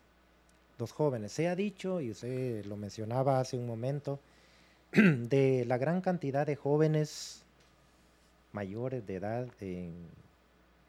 los 0.79 0.91
jóvenes, 0.91 1.31
se 1.31 1.47
ha 1.47 1.55
dicho, 1.55 2.01
y 2.01 2.09
usted 2.09 2.65
lo 2.65 2.75
mencionaba 2.75 3.39
hace 3.39 3.55
un 3.55 3.67
momento, 3.67 4.19
de 4.91 5.63
la 5.67 5.77
gran 5.77 6.01
cantidad 6.01 6.47
de 6.47 6.55
jóvenes 6.55 7.43
mayores 8.51 9.05
de 9.05 9.15
edad, 9.15 9.47
en 9.61 9.93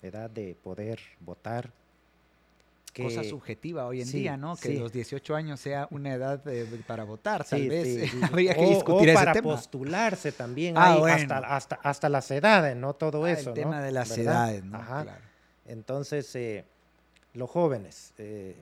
edad 0.01 0.31
de 0.31 0.57
poder 0.65 0.99
votar, 1.21 1.71
cosa 2.97 3.23
subjetiva 3.23 3.87
hoy 3.87 4.01
en 4.01 4.11
día, 4.11 4.37
¿no? 4.39 4.57
Que 4.57 4.79
los 4.79 4.91
18 4.91 5.35
años 5.35 5.61
sea 5.61 5.89
una 5.91 6.15
edad 6.15 6.43
para 6.87 7.05
votar, 7.05 7.45
tal 7.45 7.69
vez. 7.69 8.11
Habría 8.23 8.55
que 8.55 8.67
discutir 8.67 9.11
o, 9.11 9.15
para 9.15 9.35
postularse 9.43 10.33
también, 10.33 10.77
ah, 10.79 10.95
hasta, 11.07 11.39
hasta, 11.39 11.75
hasta, 11.77 12.09
las 12.09 12.31
edades, 12.31 12.77
¿no? 12.77 12.95
Todo 12.95 13.25
ah, 13.25 13.31
eso, 13.31 13.51
El 13.51 13.57
tema 13.57 13.83
de 13.83 13.93
las 13.93 14.17
edades, 14.17 14.65
¿no? 14.65 14.79
Ajá. 14.79 15.19
Entonces, 15.67 16.35
eh, 16.35 16.65
los 17.35 17.51
jóvenes, 17.51 18.13
eh, 18.19 18.57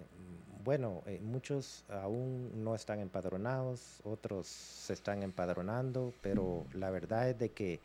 bueno, 0.65 1.03
eh, 1.07 1.19
muchos 1.23 1.85
aún 1.89 2.63
no 2.63 2.75
están 2.75 3.01
empadronados, 3.01 4.01
otros 4.05 4.47
se 4.47 4.93
están 4.93 5.23
empadronando, 5.23 6.13
pero 6.21 6.67
la 6.75 6.91
verdad 6.91 7.31
es 7.31 7.39
de 7.39 7.51
que 7.51 7.81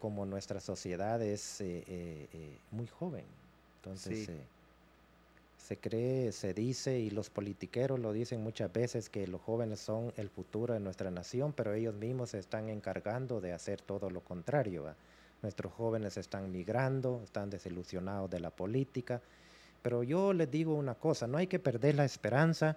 como 0.00 0.26
nuestra 0.26 0.60
sociedad 0.60 1.22
es 1.22 1.62
muy 2.70 2.86
joven, 2.88 3.24
entonces 3.76 4.28
se 5.68 5.76
cree, 5.76 6.32
se 6.32 6.54
dice, 6.54 6.98
y 6.98 7.10
los 7.10 7.28
politiqueros 7.28 8.00
lo 8.00 8.14
dicen 8.14 8.42
muchas 8.42 8.72
veces, 8.72 9.10
que 9.10 9.26
los 9.26 9.42
jóvenes 9.42 9.80
son 9.80 10.14
el 10.16 10.30
futuro 10.30 10.72
de 10.72 10.80
nuestra 10.80 11.10
nación, 11.10 11.52
pero 11.52 11.74
ellos 11.74 11.94
mismos 11.94 12.30
se 12.30 12.38
están 12.38 12.70
encargando 12.70 13.42
de 13.42 13.52
hacer 13.52 13.82
todo 13.82 14.08
lo 14.08 14.22
contrario. 14.22 14.86
Nuestros 15.42 15.72
jóvenes 15.72 16.16
están 16.16 16.50
migrando, 16.50 17.20
están 17.24 17.50
desilusionados 17.50 18.28
de 18.30 18.40
la 18.40 18.50
política, 18.50 19.20
pero 19.82 20.02
yo 20.02 20.32
les 20.32 20.50
digo 20.50 20.74
una 20.74 20.94
cosa, 20.94 21.26
no 21.26 21.38
hay 21.38 21.46
que 21.46 21.58
perder 21.58 21.94
la 21.94 22.04
esperanza, 22.04 22.76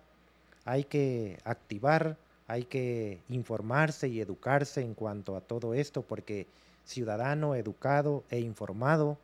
hay 0.65 0.83
que 0.83 1.39
activar, 1.43 2.17
hay 2.47 2.63
que 2.63 3.19
informarse 3.29 4.07
y 4.07 4.21
educarse 4.21 4.81
en 4.81 4.93
cuanto 4.93 5.35
a 5.35 5.41
todo 5.41 5.73
esto, 5.73 6.03
porque 6.03 6.45
ciudadano 6.85 7.55
educado 7.55 8.23
e 8.29 8.39
informado 8.39 9.17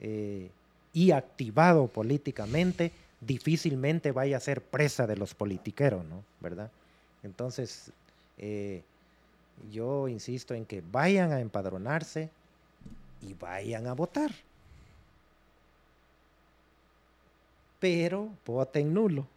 eh, 0.00 0.50
y 0.92 1.12
activado 1.12 1.86
políticamente 1.86 2.92
difícilmente 3.20 4.12
vaya 4.12 4.36
a 4.36 4.40
ser 4.40 4.60
presa 4.62 5.06
de 5.06 5.16
los 5.16 5.34
politiqueros, 5.34 6.04
¿no? 6.04 6.22
¿Verdad? 6.40 6.70
Entonces, 7.22 7.92
eh, 8.38 8.82
yo 9.70 10.08
insisto 10.08 10.54
en 10.54 10.66
que 10.66 10.82
vayan 10.90 11.32
a 11.32 11.40
empadronarse 11.40 12.30
y 13.22 13.34
vayan 13.34 13.86
a 13.86 13.94
votar. 13.94 14.30
Pero 17.80 18.28
voten 18.44 18.92
nulo. 18.92 19.26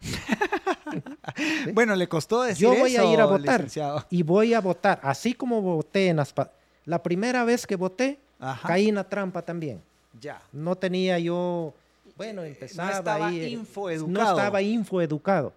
Bueno, 1.74 1.96
le 1.96 2.08
costó 2.08 2.42
decir 2.42 2.62
Yo 2.62 2.74
voy 2.74 2.96
a 2.96 3.04
ir 3.04 3.20
a 3.20 3.26
votar 3.26 3.66
y 4.08 4.22
voy 4.22 4.54
a 4.54 4.60
votar, 4.60 5.00
así 5.02 5.34
como 5.34 5.60
voté 5.60 6.08
en 6.08 6.16
las... 6.16 6.32
La 6.84 7.02
primera 7.02 7.44
vez 7.44 7.66
que 7.66 7.74
voté, 7.74 8.18
caí 8.62 8.88
en 8.88 8.94
la 8.94 9.04
trampa 9.04 9.42
también. 9.42 9.82
Ya. 10.18 10.40
No 10.52 10.76
tenía 10.76 11.18
yo 11.18 11.74
bueno, 12.16 12.42
eh, 12.42 12.48
empezaba 12.48 12.90
no 12.90 12.96
estaba 12.96 13.26
ahí, 13.26 13.52
infoeducado. 13.52 14.12
No 14.12 14.30
estaba 14.30 14.62
infoeducado. 14.62 15.52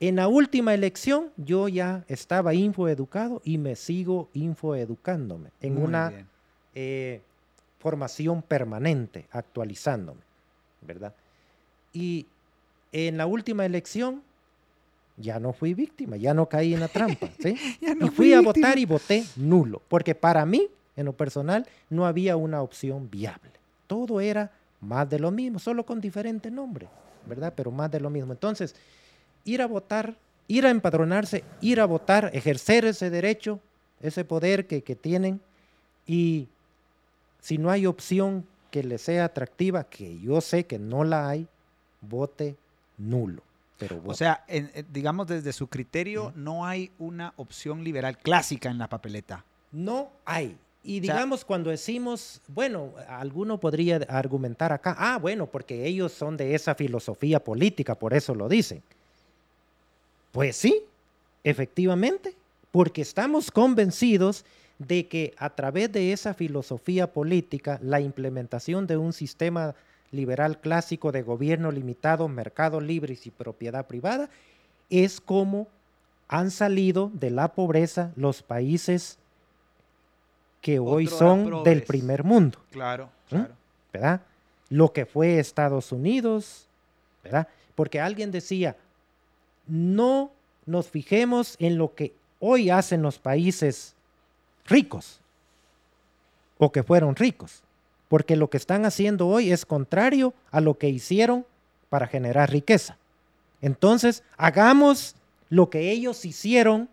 En 0.00 0.16
la 0.16 0.28
última 0.28 0.74
elección 0.74 1.30
yo 1.36 1.68
ya 1.68 2.04
estaba 2.08 2.52
infoeducado 2.52 3.40
y 3.44 3.56
me 3.58 3.76
sigo 3.76 4.28
infoeducándome 4.34 5.50
en 5.60 5.78
una 5.78 6.26
eh, 6.74 7.20
formación 7.78 8.42
permanente, 8.42 9.26
actualizándome, 9.30 10.20
¿verdad? 10.82 11.14
Y 11.92 12.26
en 12.92 13.16
la 13.16 13.26
última 13.26 13.66
elección 13.66 14.22
ya 15.16 15.38
no 15.38 15.52
fui 15.52 15.74
víctima, 15.74 16.16
ya 16.16 16.34
no 16.34 16.48
caí 16.48 16.74
en 16.74 16.80
la 16.80 16.88
trampa, 16.88 17.28
¿sí? 17.40 17.56
y 17.80 18.08
fui, 18.10 18.32
a 18.32 18.40
votar 18.40 18.78
y 18.78 18.84
voté 18.84 19.24
nulo, 19.36 19.80
porque 19.88 20.14
para 20.14 20.44
mí, 20.44 20.68
en 20.96 21.06
lo 21.06 21.12
personal, 21.12 21.66
no 21.90 22.06
había 22.06 22.36
una 22.36 22.62
opción 22.62 23.10
viable. 23.10 23.50
Todo 23.86 24.20
era 24.20 24.50
más 24.80 25.08
de 25.08 25.18
lo 25.18 25.30
mismo, 25.30 25.58
solo 25.58 25.84
con 25.84 26.00
diferente 26.00 26.50
nombre, 26.50 26.88
¿verdad? 27.26 27.52
Pero 27.54 27.70
más 27.70 27.90
de 27.90 28.00
lo 28.00 28.10
mismo. 28.10 28.32
Entonces, 28.32 28.74
ir 29.44 29.62
a 29.62 29.66
votar, 29.66 30.16
ir 30.48 30.66
a 30.66 30.70
empadronarse, 30.70 31.44
ir 31.60 31.80
a 31.80 31.86
votar, 31.86 32.30
ejercer 32.32 32.84
ese 32.84 33.10
derecho, 33.10 33.60
ese 34.00 34.24
poder 34.24 34.66
que, 34.66 34.80
tienen, 34.94 35.40
y 36.06 36.48
si 37.44 37.58
no 37.58 37.70
hay 37.70 37.84
opción 37.84 38.46
que 38.70 38.82
le 38.82 38.96
sea 38.96 39.26
atractiva, 39.26 39.84
que 39.84 40.18
yo 40.18 40.40
sé 40.40 40.64
que 40.64 40.78
no 40.78 41.04
la 41.04 41.28
hay, 41.28 41.46
vote 42.00 42.56
nulo. 42.96 43.42
Pero 43.76 44.00
O 44.06 44.14
sea, 44.14 44.46
digamos 44.90 45.26
desde 45.26 45.52
su 45.52 45.66
criterio, 45.66 46.32
no 46.36 46.64
hay 46.64 46.90
una 46.98 47.34
opción 47.36 47.84
liberal 47.84 48.16
clásica 48.16 48.70
en 48.70 48.78
la 48.78 48.88
papeleta. 48.88 49.44
No 49.72 50.10
hay. 50.24 50.56
Y 50.82 51.00
digamos, 51.00 51.44
cuando 51.44 51.68
decimos, 51.68 52.40
bueno, 52.48 52.94
alguno 53.08 53.60
podría 53.60 53.96
argumentar 54.08 54.72
acá, 54.72 54.96
ah, 54.98 55.18
bueno, 55.18 55.46
porque 55.46 55.84
ellos 55.84 56.12
son 56.12 56.38
de 56.38 56.54
esa 56.54 56.74
filosofía 56.74 57.44
política, 57.44 57.94
por 57.94 58.14
eso 58.14 58.34
lo 58.34 58.48
dicen. 58.48 58.82
Pues 60.32 60.56
sí, 60.56 60.82
efectivamente, 61.42 62.34
porque 62.70 63.02
estamos 63.02 63.50
convencidos 63.50 64.46
de 64.78 65.06
que 65.06 65.34
a 65.38 65.50
través 65.50 65.92
de 65.92 66.12
esa 66.12 66.34
filosofía 66.34 67.12
política, 67.12 67.78
la 67.82 68.00
implementación 68.00 68.86
de 68.86 68.96
un 68.96 69.12
sistema 69.12 69.74
liberal 70.10 70.60
clásico 70.60 71.12
de 71.12 71.22
gobierno 71.22 71.70
limitado, 71.70 72.28
mercados 72.28 72.82
libres 72.82 73.26
y 73.26 73.30
propiedad 73.30 73.86
privada, 73.86 74.28
es 74.90 75.20
como 75.20 75.68
han 76.28 76.50
salido 76.50 77.10
de 77.12 77.30
la 77.30 77.48
pobreza 77.48 78.12
los 78.16 78.42
países 78.42 79.18
que 80.60 80.78
hoy 80.78 81.06
son 81.06 81.62
del 81.62 81.82
primer 81.82 82.24
mundo. 82.24 82.58
Claro, 82.70 83.10
claro. 83.28 83.54
¿Verdad? 83.92 84.22
Lo 84.70 84.92
que 84.92 85.04
fue 85.04 85.38
Estados 85.38 85.92
Unidos, 85.92 86.66
¿verdad? 87.22 87.48
Porque 87.74 88.00
alguien 88.00 88.30
decía, 88.30 88.76
no 89.66 90.30
nos 90.66 90.88
fijemos 90.88 91.56
en 91.58 91.76
lo 91.76 91.94
que 91.94 92.14
hoy 92.40 92.70
hacen 92.70 93.02
los 93.02 93.18
países 93.18 93.93
ricos 94.66 95.20
o 96.58 96.72
que 96.72 96.82
fueron 96.82 97.16
ricos, 97.16 97.62
porque 98.08 98.36
lo 98.36 98.48
que 98.48 98.56
están 98.56 98.84
haciendo 98.84 99.28
hoy 99.28 99.52
es 99.52 99.66
contrario 99.66 100.34
a 100.50 100.60
lo 100.60 100.78
que 100.78 100.88
hicieron 100.88 101.46
para 101.90 102.06
generar 102.06 102.50
riqueza. 102.50 102.96
Entonces, 103.60 104.22
hagamos 104.36 105.16
lo 105.50 105.70
que 105.70 105.90
ellos 105.90 106.24
hicieron 106.24 106.88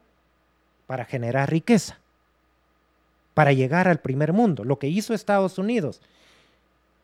para 0.88 1.05
generar 1.05 1.49
riqueza 1.49 2.01
para 3.34 3.53
llegar 3.53 3.88
al 3.88 3.99
primer 3.99 4.34
mundo, 4.34 4.63
lo 4.63 4.78
que 4.80 4.88
hizo 4.88 5.13
Estados 5.13 5.57
Unidos. 5.57 6.01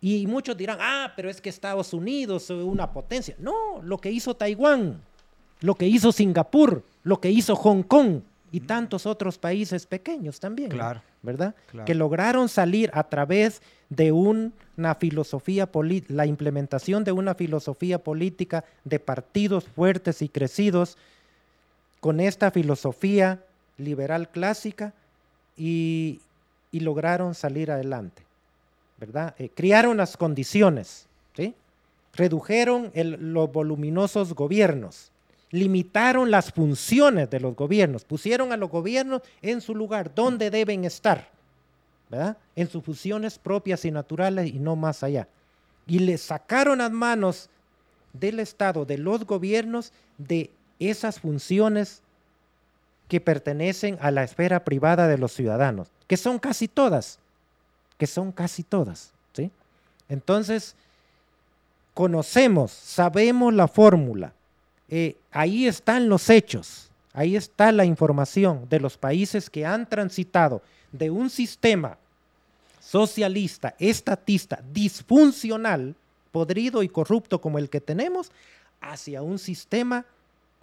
Y 0.02 0.28
muchos 0.28 0.58
dirán, 0.58 0.78
ah, 0.82 1.14
pero 1.16 1.30
es 1.30 1.42
que 1.42 1.50
Estados 1.50 1.94
Unidos 1.94 2.44
es 2.44 2.64
una 2.64 2.92
potencia. 2.92 3.36
No, 3.40 3.82
lo 3.82 3.98
que 3.98 4.12
hizo 4.12 4.36
Taiwán, 4.36 5.02
lo 5.62 5.76
que 5.76 5.88
hizo 5.88 6.12
Singapur, 6.12 6.84
lo 7.04 7.20
que 7.20 7.32
hizo 7.32 7.56
Hong 7.56 7.84
Kong 7.84 8.22
y 8.52 8.62
tantos 8.62 9.06
otros 9.06 9.38
países 9.38 9.86
pequeños 9.86 10.40
también, 10.40 10.70
Claro. 10.70 11.02
¿verdad? 11.22 11.54
Claro. 11.70 11.86
Que 11.86 11.94
lograron 11.96 12.48
salir 12.50 12.90
a 12.94 13.04
través 13.04 13.62
de 13.90 14.12
una 14.12 14.96
filosofía 15.00 15.66
política, 15.72 16.14
la 16.14 16.26
implementación 16.26 17.04
de 17.04 17.12
una 17.12 17.36
filosofía 17.36 18.00
política 18.00 18.64
de 18.86 19.00
partidos 19.00 19.66
fuertes 19.66 20.22
y 20.22 20.30
crecidos 20.30 20.98
con 22.00 22.20
esta 22.20 22.52
filosofía 22.52 23.40
liberal 23.78 24.30
clásica 24.30 24.94
y, 25.58 26.20
y 26.72 26.80
lograron 26.82 27.36
salir 27.36 27.72
adelante, 27.72 28.22
¿verdad? 29.00 29.36
Eh, 29.40 29.50
criaron 29.54 29.98
las 29.98 30.16
condiciones, 30.18 31.06
¿sí? 31.36 31.54
Redujeron 32.14 32.92
el- 32.94 33.34
los 33.34 33.52
voluminosos 33.52 34.34
gobiernos, 34.34 35.12
limitaron 35.52 36.30
las 36.30 36.52
funciones 36.52 37.30
de 37.30 37.40
los 37.40 37.56
gobiernos, 37.56 38.04
pusieron 38.04 38.52
a 38.52 38.58
los 38.58 38.70
gobiernos 38.70 39.22
en 39.42 39.62
su 39.62 39.74
lugar, 39.74 40.14
donde 40.14 40.50
deben 40.50 40.86
estar, 40.86 41.30
¿verdad? 42.10 42.38
En 42.56 42.70
sus 42.70 42.84
funciones 42.84 43.40
propias 43.40 43.86
y 43.86 43.92
naturales 43.92 44.54
y 44.54 44.60
no 44.60 44.76
más 44.76 45.04
allá. 45.04 45.28
Y 45.86 46.00
le 46.00 46.18
sacaron 46.18 46.80
las 46.80 46.92
manos 46.92 47.50
del 48.14 48.40
Estado, 48.40 48.86
de 48.86 48.98
los 48.98 49.26
gobiernos, 49.26 49.94
de 50.18 50.52
esas 50.80 51.20
funciones 51.20 52.02
que 53.08 53.22
pertenecen 53.22 53.98
a 54.02 54.12
la 54.12 54.24
esfera 54.24 54.66
privada 54.66 55.08
de 55.08 55.18
los 55.18 55.32
ciudadanos, 55.32 55.88
que 56.08 56.18
son 56.18 56.40
casi 56.40 56.68
todas, 56.68 57.20
que 57.98 58.08
son 58.08 58.32
casi 58.32 58.64
todas, 58.64 59.12
¿sí? 59.34 59.50
Entonces, 60.10 60.76
conocemos, 61.94 62.72
sabemos 62.72 63.54
la 63.54 63.68
fórmula, 63.68 64.34
eh, 64.90 65.16
ahí 65.32 65.68
están 65.68 66.08
los 66.08 66.30
hechos, 66.30 66.90
ahí 67.14 67.36
está 67.36 67.72
la 67.72 67.86
información 67.86 68.68
de 68.70 68.80
los 68.80 68.98
países 68.98 69.50
que 69.50 69.66
han 69.66 69.88
transitado 69.88 70.62
de 70.92 71.10
un 71.10 71.30
sistema 71.30 71.98
socialista, 72.80 73.76
estatista, 73.80 74.62
disfuncional, 74.72 75.96
podrido 76.32 76.84
y 76.84 76.90
corrupto 76.90 77.42
como 77.42 77.58
el 77.58 77.70
que 77.70 77.82
tenemos, 77.82 78.32
hacia 78.80 79.22
un 79.22 79.40
sistema 79.40 80.06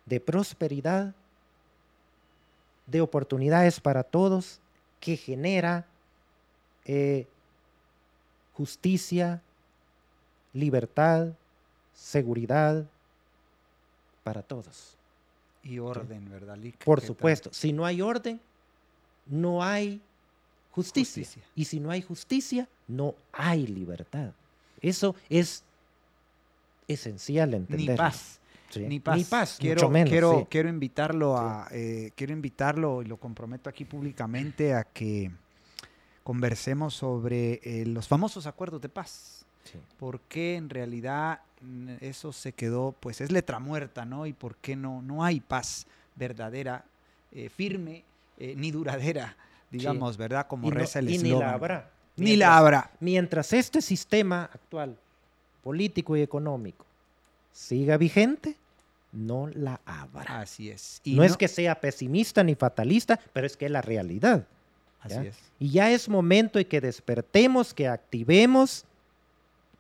de 0.06 0.20
prosperidad, 0.20 1.12
de 2.86 3.00
oportunidades 3.00 3.80
para 3.80 4.02
todos, 4.02 4.60
que 5.00 5.16
genera 5.16 5.84
eh, 6.86 7.26
justicia, 8.54 9.42
libertad, 10.54 11.28
seguridad 11.94 12.86
para 14.24 14.42
todos. 14.42 14.96
Y 15.62 15.78
orden, 15.78 16.28
¿verdad, 16.28 16.56
Lick? 16.56 16.82
Por 16.84 17.00
supuesto, 17.00 17.50
si 17.52 17.72
no 17.72 17.86
hay 17.86 18.02
orden, 18.02 18.40
no 19.26 19.62
hay 19.62 20.00
justicia. 20.72 21.22
Justicia. 21.22 21.42
Y 21.54 21.64
si 21.66 21.78
no 21.78 21.90
hay 21.90 22.02
justicia, 22.02 22.68
no 22.88 23.14
hay 23.32 23.66
libertad. 23.66 24.32
Eso 24.82 25.14
es 25.30 25.62
esencial 26.88 27.50
Ni 27.50 27.56
entender. 27.56 27.96
paz. 27.96 28.40
Ni 28.76 28.98
paz. 28.98 29.56
quiero, 29.60 29.82
mucho 29.82 29.90
menos, 29.90 30.10
quiero, 30.10 30.38
sí. 30.40 30.46
quiero 30.50 30.68
invitarlo 30.68 31.38
a, 31.38 31.68
eh, 31.70 32.10
quiero 32.16 32.32
invitarlo 32.32 33.02
y 33.02 33.04
lo 33.04 33.18
comprometo 33.18 33.70
aquí 33.70 33.84
públicamente 33.84 34.74
a 34.74 34.82
que 34.82 35.30
conversemos 36.24 36.94
sobre 36.94 37.60
eh, 37.62 37.86
los 37.86 38.08
famosos 38.08 38.46
acuerdos 38.46 38.80
de 38.80 38.88
paz. 38.88 39.43
Sí. 39.64 39.78
¿Por 39.98 40.20
qué 40.20 40.56
en 40.56 40.68
realidad 40.70 41.40
mm, 41.60 41.94
eso 42.00 42.32
se 42.32 42.52
quedó, 42.52 42.94
pues 43.00 43.20
es 43.20 43.32
letra 43.32 43.58
muerta, 43.58 44.04
¿no? 44.04 44.26
Y 44.26 44.32
por 44.32 44.56
qué 44.56 44.76
no, 44.76 45.02
no 45.02 45.24
hay 45.24 45.40
paz 45.40 45.86
verdadera, 46.16 46.84
eh, 47.32 47.48
firme, 47.48 48.04
eh, 48.38 48.54
ni 48.56 48.70
duradera, 48.70 49.36
digamos, 49.70 50.16
¿verdad? 50.16 50.46
Como 50.46 50.68
Y 50.68 50.70
no- 50.70 50.76
reza 50.76 50.98
el 51.00 51.08
y 51.10 51.18
ni 51.18 51.28
eslogan. 51.28 51.48
la 51.48 51.54
habrá. 51.54 51.90
Ni 52.16 52.24
Mientras- 52.26 52.48
la 52.50 52.56
habrá. 52.58 52.90
Mientras 53.00 53.52
este 53.52 53.80
sistema 53.82 54.44
actual, 54.52 54.96
político 55.62 56.16
y 56.16 56.22
económico, 56.22 56.84
siga 57.52 57.96
vigente, 57.96 58.56
no 59.12 59.48
la 59.54 59.80
habrá. 59.86 60.40
Así 60.40 60.70
es. 60.70 61.00
Y 61.04 61.14
no, 61.14 61.24
es 61.24 61.36
que 61.36 61.48
sea 61.48 61.80
pesimista 61.80 62.42
ni 62.44 62.54
fatalista, 62.54 63.18
pero 63.32 63.46
es 63.46 63.56
que 63.56 63.64
es 63.66 63.70
la 63.70 63.80
realidad. 63.82 64.44
Así 65.00 65.26
es. 65.26 65.36
Y 65.58 65.70
ya 65.70 65.90
es 65.90 66.08
momento 66.08 66.58
de 66.58 66.66
que 66.66 66.80
despertemos, 66.80 67.74
que 67.74 67.86
activemos, 67.88 68.84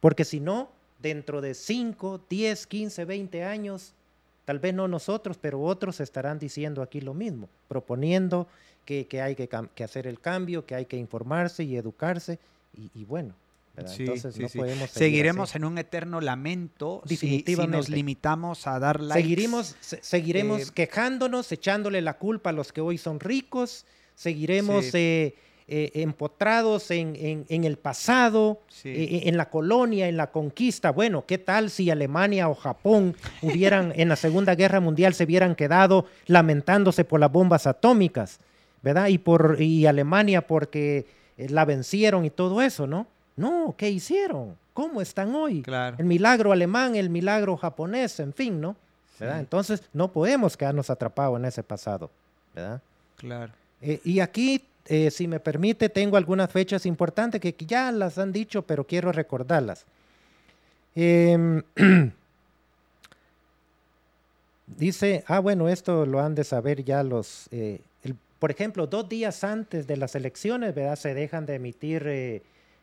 porque 0.04 0.26
si 0.26 0.38
no, 0.38 0.68
dentro 1.00 1.40
de 1.40 1.54
5, 1.54 2.20
10, 2.28 2.66
15, 2.66 3.06
20 3.06 3.42
años, 3.42 3.94
tal 4.44 4.58
vez 4.58 4.74
no 4.74 4.86
nosotros, 4.86 5.38
pero 5.40 5.62
otros 5.62 5.98
estarán 5.98 6.38
diciendo 6.38 6.82
aquí 6.82 7.00
lo 7.00 7.14
mismo, 7.14 7.48
proponiendo 7.68 8.46
que, 8.84 9.06
que 9.06 9.22
hay 9.22 9.34
que, 9.34 9.48
hacer 9.82 10.06
el 10.06 10.20
cambio, 10.20 10.66
que 10.66 10.74
hay 10.74 10.84
que 10.84 10.98
informarse 10.98 11.64
y 11.64 11.74
educarse, 11.78 12.38
y, 12.76 12.90
y 12.94 13.06
bueno, 13.06 13.34
entonces 13.78 14.34
sí, 14.34 14.42
no 14.42 14.48
sí. 14.50 14.58
podemos 14.58 14.90
seguir 14.90 15.08
Seguiremos 15.08 15.48
así. 15.48 15.56
en 15.56 15.64
un 15.64 15.78
eterno 15.78 16.20
lamento 16.20 17.00
si- 17.06 17.16
si, 17.16 17.26
nos 17.26 17.30
Definitivamente. 17.46 17.90
limitamos 17.92 18.66
a 18.66 18.78
dar 18.78 19.00
likes. 19.00 19.22
Seguiremos, 19.22 19.74
se- 19.80 20.02
seguiremos 20.02 20.60
Eh, 20.68 20.72
quejándonos, 20.74 21.50
echándole 21.50 22.02
la 22.02 22.18
culpa 22.18 22.50
a 22.50 22.52
los 22.52 22.74
que 22.74 22.82
hoy 22.82 22.98
son 22.98 23.20
ricos, 23.20 23.86
seguiremos 24.16 24.94
eh, 24.94 25.34
eh, 25.66 25.90
empotrados 25.94 26.90
en, 26.90 27.16
en- 27.16 27.46
en 27.48 27.64
el 27.64 27.76
pasado, 27.78 28.60
Sí. 28.68 28.90
eh, 28.90 29.22
en 29.28 29.36
la 29.38 29.48
colonia, 29.48 30.08
en 30.08 30.16
la 30.18 30.26
conquista. 30.30 30.90
Bueno, 30.92 31.24
¿qué 31.26 31.38
tal 31.38 31.70
si 31.70 31.90
Alemania 31.90 32.48
o 32.48 32.54
Japón 32.54 33.14
hubieran 33.42 33.92
en 33.96 34.08
la 34.10 34.16
Segunda 34.16 34.54
Guerra 34.54 34.80
Mundial 34.80 35.14
se 35.14 35.24
hubieran 35.24 35.54
quedado 35.54 36.06
lamentándose 36.26 37.04
por 37.04 37.18
las 37.20 37.32
bombas 37.32 37.66
atómicas, 37.66 38.38
¿verdad? 38.82 39.08
Y, 39.08 39.16
por, 39.18 39.56
y 39.60 39.86
Alemania 39.86 40.46
porque 40.46 41.06
eh, 41.38 41.48
la 41.48 41.64
vencieron 41.64 42.24
y 42.26 42.30
todo 42.30 42.60
eso, 42.60 42.86
¿no? 42.86 43.06
No, 43.36 43.74
¿qué 43.78 43.88
hicieron? 43.90 44.56
¿Cómo 44.74 45.00
están 45.00 45.34
hoy? 45.34 45.62
Claro. 45.62 45.96
El 45.98 46.04
milagro 46.04 46.52
alemán, 46.52 46.94
el 46.94 47.08
milagro 47.08 47.56
japonés, 47.56 48.20
en 48.20 48.32
fin, 48.34 48.60
¿no? 48.60 48.76
Entonces 49.20 49.82
no 49.92 50.08
podemos 50.12 50.56
quedarnos 50.56 50.90
atrapados 50.90 51.38
en 51.38 51.44
ese 51.46 51.62
pasado, 51.62 52.10
¿verdad? 52.54 52.82
Claro. 53.16 53.52
Eh, 53.80 54.00
y 54.04 54.18
aquí, 54.20 54.62
eh, 54.86 55.10
si 55.10 55.26
me 55.26 55.40
permite, 55.40 55.88
tengo 55.88 56.16
algunas 56.16 56.50
fechas 56.50 56.84
importantes 56.84 57.40
que 57.40 57.54
ya 57.66 57.90
las 57.90 58.18
han 58.18 58.32
dicho, 58.32 58.62
pero 58.62 58.84
quiero 58.84 59.12
recordarlas. 59.12 59.86
Em, 60.94 61.62
dice, 64.66 65.24
ah, 65.26 65.38
bueno, 65.38 65.68
esto 65.68 66.04
lo 66.04 66.20
han 66.20 66.34
de 66.34 66.44
saber 66.44 66.84
ya 66.84 67.02
los, 67.02 67.48
eh, 67.50 67.80
por 68.38 68.50
ejemplo, 68.50 68.86
dos 68.86 69.08
días 69.08 69.42
antes 69.42 69.86
de 69.86 69.96
las 69.96 70.14
elecciones, 70.14 70.74
¿verdad? 70.74 70.96
Se 70.96 71.14
dejan 71.14 71.46
de 71.46 71.54
emitir 71.54 72.02
eh, 72.06 72.42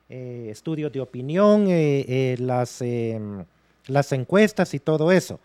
estudios 0.09 0.91
de 0.91 1.01
opinión, 1.01 1.67
em, 1.69 3.45
las 3.87 4.11
encuestas 4.11 4.73
y 4.73 4.79
todo 4.79 5.11
eso. 5.11 5.39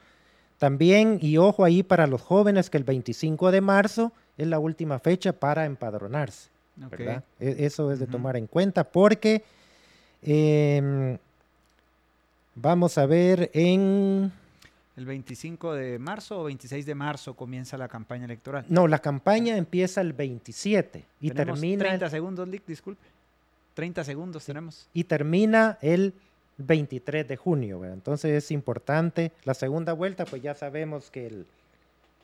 También, 0.59 1.19
y 1.21 1.37
ojo 1.37 1.65
ahí 1.65 1.83
para 1.83 2.07
los 2.07 2.23
jóvenes, 2.23 2.71
que 2.71 2.79
el 2.79 2.85
25 2.85 3.51
de 3.51 3.61
marzo 3.61 4.13
es 4.37 4.47
la 4.47 4.59
última 4.59 4.99
fecha 4.99 5.33
para 5.33 5.65
empadronarse. 5.65 6.49
¿verdad? 6.77 7.25
E- 7.41 7.57
Eso 7.61 7.91
es 7.93 7.99
de 7.99 8.07
tomar 8.07 8.37
en 8.37 8.47
cuenta 8.47 8.85
porque 8.85 9.43
em, 10.23 11.17
vamos 12.55 12.99
a 12.99 13.07
ver 13.07 13.51
en... 13.55 14.33
El 14.97 15.05
25 15.05 15.75
de 15.75 15.99
marzo 15.99 16.41
o 16.41 16.45
26 16.45 16.87
de 16.87 16.95
marzo 16.95 17.35
comienza 17.35 17.77
la 17.77 17.87
campaña 17.87 18.25
electoral. 18.25 18.65
No, 18.69 18.89
la 18.89 18.99
campaña 18.99 19.57
empieza 19.59 20.01
el 20.01 20.15
27 20.15 21.05
y 21.21 21.31
Tenemos 21.31 21.61
termina, 21.61 21.85
30 21.85 22.09
segundos, 22.11 22.49
Lick, 22.49 22.65
disculpe. 22.67 23.05
30 23.75 24.05
segundos 24.05 24.43
tenemos. 24.47 24.89
y 24.95 25.05
termina 25.05 25.77
el 25.83 26.15
23 26.57 27.29
de 27.29 27.37
junio. 27.37 27.79
¿verdad? 27.81 27.95
Entonces 27.95 28.33
es 28.45 28.51
importante. 28.51 29.33
La 29.45 29.53
segunda 29.53 29.93
vuelta, 29.93 30.25
pues 30.25 30.41
ya 30.41 30.55
sabemos 30.55 31.11
que 31.11 31.27
el, 31.27 31.47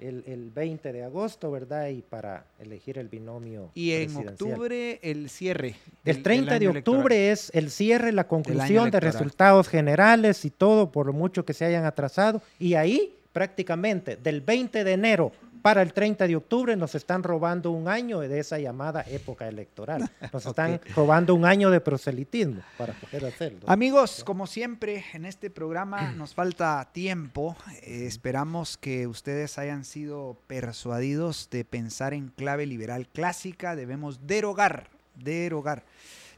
el, 0.09 0.24
el 0.26 0.50
20 0.50 0.92
de 0.92 1.05
agosto, 1.05 1.50
¿verdad? 1.50 1.88
Y 1.88 2.03
para 2.03 2.44
elegir 2.59 2.98
el 2.98 3.09
binomio. 3.09 3.70
Y 3.74 3.92
en 3.92 4.16
octubre 4.16 4.98
el 5.03 5.28
cierre. 5.30 5.74
El 6.05 6.14
del- 6.16 6.22
30 6.22 6.53
del 6.53 6.61
de 6.61 6.68
octubre 6.78 7.14
electoral. 7.16 7.32
es 7.32 7.50
el 7.55 7.70
cierre, 7.70 8.12
la 8.12 8.26
conclusión 8.26 8.90
de 8.90 9.00
resultados 9.00 9.68
generales 9.68 10.44
y 10.44 10.50
todo, 10.50 10.90
por 10.90 11.12
mucho 11.12 11.44
que 11.44 11.55
se 11.55 11.64
hayan 11.64 11.84
atrasado. 11.84 12.42
Y 12.59 12.74
ahí, 12.74 13.14
prácticamente, 13.32 14.16
del 14.16 14.40
20 14.40 14.84
de 14.84 14.92
enero 14.92 15.32
para 15.63 15.81
el 15.83 15.93
30 15.93 16.27
de 16.27 16.37
octubre, 16.37 16.77
nos 16.77 16.95
están 16.95 17.23
robando 17.23 17.71
un 17.71 17.89
año 17.89 18.21
de 18.21 18.39
esa 18.39 18.59
llamada 18.59 19.05
época 19.09 19.49
electoral. 19.49 20.11
Nos 20.33 20.47
están 20.47 20.81
robando 20.95 21.35
un 21.35 21.45
año 21.45 21.71
de 21.71 21.81
proselitismo 21.81 22.63
para 22.77 22.93
poder 22.95 23.27
hacerlo. 23.27 23.61
Amigos, 23.67 24.25
como 24.25 24.47
siempre, 24.47 25.05
en 25.13 25.25
este 25.25 25.51
programa 25.51 26.13
nos 26.17 26.35
falta 26.35 26.89
tiempo. 26.93 27.57
Eh, 27.83 28.07
esperamos 28.07 28.77
que 28.77 29.07
ustedes 29.07 29.59
hayan 29.59 29.85
sido 29.85 30.37
persuadidos 30.47 31.49
de 31.51 31.65
pensar 31.65 32.15
en 32.15 32.29
clave 32.29 32.67
liberal 32.67 33.07
clásica. 33.07 33.77
Debemos 33.77 34.27
derogar, 34.27 34.89
derogar 35.15 35.85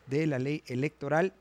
de 0.07 0.27
la 0.27 0.39
ley 0.39 0.62
electoral 0.66 1.33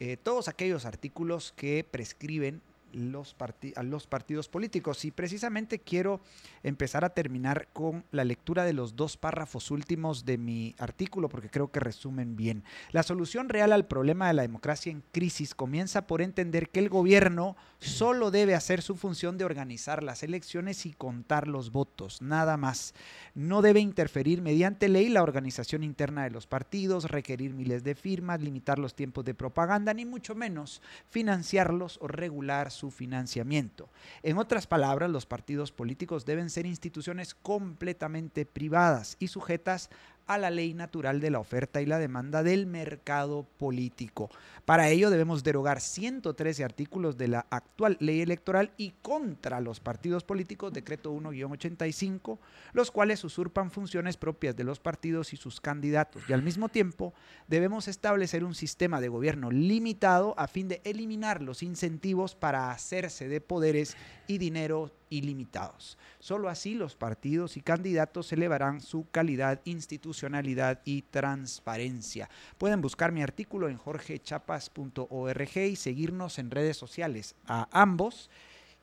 eh, 0.00 0.16
todos 0.20 0.48
aquellos 0.48 0.84
artículos 0.84 1.54
que 1.56 1.84
prescriben 1.88 2.60
los, 2.94 3.36
a 3.76 3.82
los 3.82 4.06
partidos 4.06 4.48
políticos. 4.48 5.04
Y 5.04 5.10
precisamente 5.10 5.78
quiero 5.78 6.20
empezar 6.62 7.04
a 7.04 7.10
terminar 7.10 7.68
con 7.72 8.04
la 8.10 8.24
lectura 8.24 8.64
de 8.64 8.72
los 8.72 8.96
dos 8.96 9.16
párrafos 9.16 9.70
últimos 9.70 10.24
de 10.24 10.38
mi 10.38 10.74
artículo, 10.78 11.28
porque 11.28 11.50
creo 11.50 11.70
que 11.70 11.80
resumen 11.80 12.36
bien. 12.36 12.64
La 12.92 13.02
solución 13.02 13.48
real 13.48 13.72
al 13.72 13.86
problema 13.86 14.28
de 14.28 14.34
la 14.34 14.42
democracia 14.42 14.90
en 14.90 15.02
crisis 15.12 15.54
comienza 15.54 16.06
por 16.06 16.22
entender 16.22 16.70
que 16.70 16.80
el 16.80 16.88
gobierno 16.88 17.56
solo 17.84 18.30
debe 18.30 18.54
hacer 18.54 18.82
su 18.82 18.96
función 18.96 19.38
de 19.38 19.44
organizar 19.44 20.02
las 20.02 20.22
elecciones 20.22 20.86
y 20.86 20.92
contar 20.92 21.48
los 21.48 21.70
votos, 21.70 22.22
nada 22.22 22.56
más. 22.56 22.94
No 23.34 23.62
debe 23.62 23.80
interferir 23.80 24.42
mediante 24.42 24.88
ley 24.88 25.08
la 25.08 25.22
organización 25.22 25.82
interna 25.82 26.24
de 26.24 26.30
los 26.30 26.46
partidos, 26.46 27.10
requerir 27.10 27.52
miles 27.52 27.84
de 27.84 27.94
firmas, 27.94 28.40
limitar 28.40 28.78
los 28.78 28.94
tiempos 28.94 29.24
de 29.24 29.34
propaganda, 29.34 29.92
ni 29.94 30.04
mucho 30.04 30.34
menos 30.34 30.82
financiarlos 31.10 31.98
o 32.00 32.08
regular 32.08 32.70
su 32.70 32.90
financiamiento. 32.90 33.88
En 34.22 34.38
otras 34.38 34.66
palabras, 34.66 35.10
los 35.10 35.26
partidos 35.26 35.72
políticos 35.72 36.24
deben 36.24 36.50
ser 36.50 36.66
instituciones 36.66 37.34
completamente 37.34 38.46
privadas 38.46 39.16
y 39.18 39.28
sujetas 39.28 39.90
a 40.26 40.38
la 40.38 40.50
ley 40.50 40.74
natural 40.74 41.20
de 41.20 41.30
la 41.30 41.38
oferta 41.38 41.82
y 41.82 41.86
la 41.86 41.98
demanda 41.98 42.42
del 42.42 42.66
mercado 42.66 43.46
político. 43.58 44.30
Para 44.64 44.88
ello 44.88 45.10
debemos 45.10 45.44
derogar 45.44 45.80
113 45.80 46.64
artículos 46.64 47.18
de 47.18 47.28
la 47.28 47.46
actual 47.50 47.98
ley 48.00 48.22
electoral 48.22 48.72
y 48.78 48.92
contra 49.02 49.60
los 49.60 49.80
partidos 49.80 50.24
políticos, 50.24 50.72
decreto 50.72 51.12
1-85, 51.12 52.38
los 52.72 52.90
cuales 52.90 53.22
usurpan 53.24 53.70
funciones 53.70 54.16
propias 54.16 54.56
de 54.56 54.64
los 54.64 54.80
partidos 54.80 55.32
y 55.32 55.36
sus 55.36 55.60
candidatos. 55.60 56.22
Y 56.28 56.32
al 56.32 56.42
mismo 56.42 56.68
tiempo 56.68 57.12
debemos 57.46 57.88
establecer 57.88 58.44
un 58.44 58.54
sistema 58.54 59.00
de 59.00 59.08
gobierno 59.08 59.50
limitado 59.50 60.34
a 60.38 60.46
fin 60.46 60.68
de 60.68 60.80
eliminar 60.84 61.42
los 61.42 61.62
incentivos 61.62 62.34
para 62.34 62.70
hacerse 62.70 63.28
de 63.28 63.40
poderes 63.40 63.96
y 64.26 64.38
dinero 64.38 64.90
ilimitados. 65.16 65.96
Solo 66.18 66.48
así 66.48 66.74
los 66.74 66.96
partidos 66.96 67.56
y 67.56 67.60
candidatos 67.60 68.32
elevarán 68.32 68.80
su 68.80 69.06
calidad, 69.10 69.60
institucionalidad 69.64 70.80
y 70.84 71.02
transparencia. 71.02 72.28
Pueden 72.58 72.80
buscar 72.80 73.12
mi 73.12 73.22
artículo 73.22 73.68
en 73.68 73.76
jorgechapas.org 73.76 75.56
y 75.56 75.76
seguirnos 75.76 76.38
en 76.38 76.50
redes 76.50 76.76
sociales 76.76 77.34
a 77.46 77.68
ambos. 77.70 78.30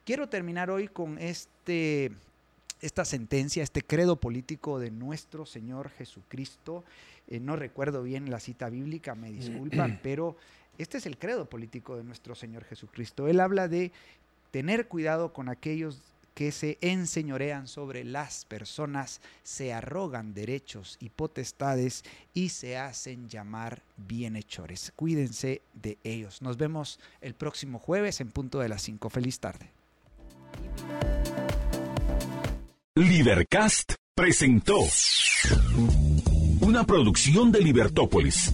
Quiero 0.05 0.29
terminar 0.29 0.69
hoy 0.69 0.88
con 0.88 1.17
este 1.17 2.11
esta 2.82 3.05
sentencia, 3.05 3.61
este 3.61 3.84
credo 3.84 4.15
político 4.15 4.79
de 4.79 4.89
nuestro 4.89 5.45
Señor 5.45 5.89
Jesucristo. 5.89 6.84
Eh, 7.27 7.39
no 7.39 7.55
recuerdo 7.55 8.01
bien 8.01 8.32
la 8.32 8.39
cita 8.39 8.69
bíblica, 8.69 9.13
me 9.13 9.32
disculpan, 9.32 9.99
pero 10.03 10.36
este 10.79 10.97
es 10.97 11.05
el 11.05 11.19
credo 11.19 11.47
político 11.47 11.95
de 11.95 12.03
nuestro 12.03 12.34
Señor 12.34 12.63
Jesucristo. 12.63 13.27
Él 13.27 13.39
habla 13.39 13.67
de 13.67 13.91
tener 14.49 14.88
cuidado 14.88 15.32
con 15.32 15.47
aquellos 15.47 16.01
que 16.34 16.51
se 16.51 16.77
enseñorean 16.82 17.67
sobre 17.67 18.03
las 18.03 18.45
personas, 18.45 19.21
se 19.43 19.73
arrogan 19.73 20.34
derechos 20.34 20.97
y 20.99 21.09
potestades 21.09 22.03
y 22.34 22.49
se 22.49 22.77
hacen 22.77 23.29
llamar 23.29 23.82
bienhechores. 23.97 24.93
Cuídense 24.95 25.61
de 25.73 25.97
ellos. 26.03 26.41
Nos 26.41 26.57
vemos 26.57 26.99
el 27.21 27.34
próximo 27.34 27.79
jueves 27.79 28.21
en 28.21 28.32
punto 28.32 28.59
de 28.59 28.69
las 28.69 28.82
5. 28.84 29.09
Feliz 29.09 29.39
tarde. 29.39 29.69
Libercast 32.95 33.93
presentó 34.15 34.79
una 36.61 36.84
producción 36.86 37.51
de 37.51 37.61
Libertópolis. 37.61 38.53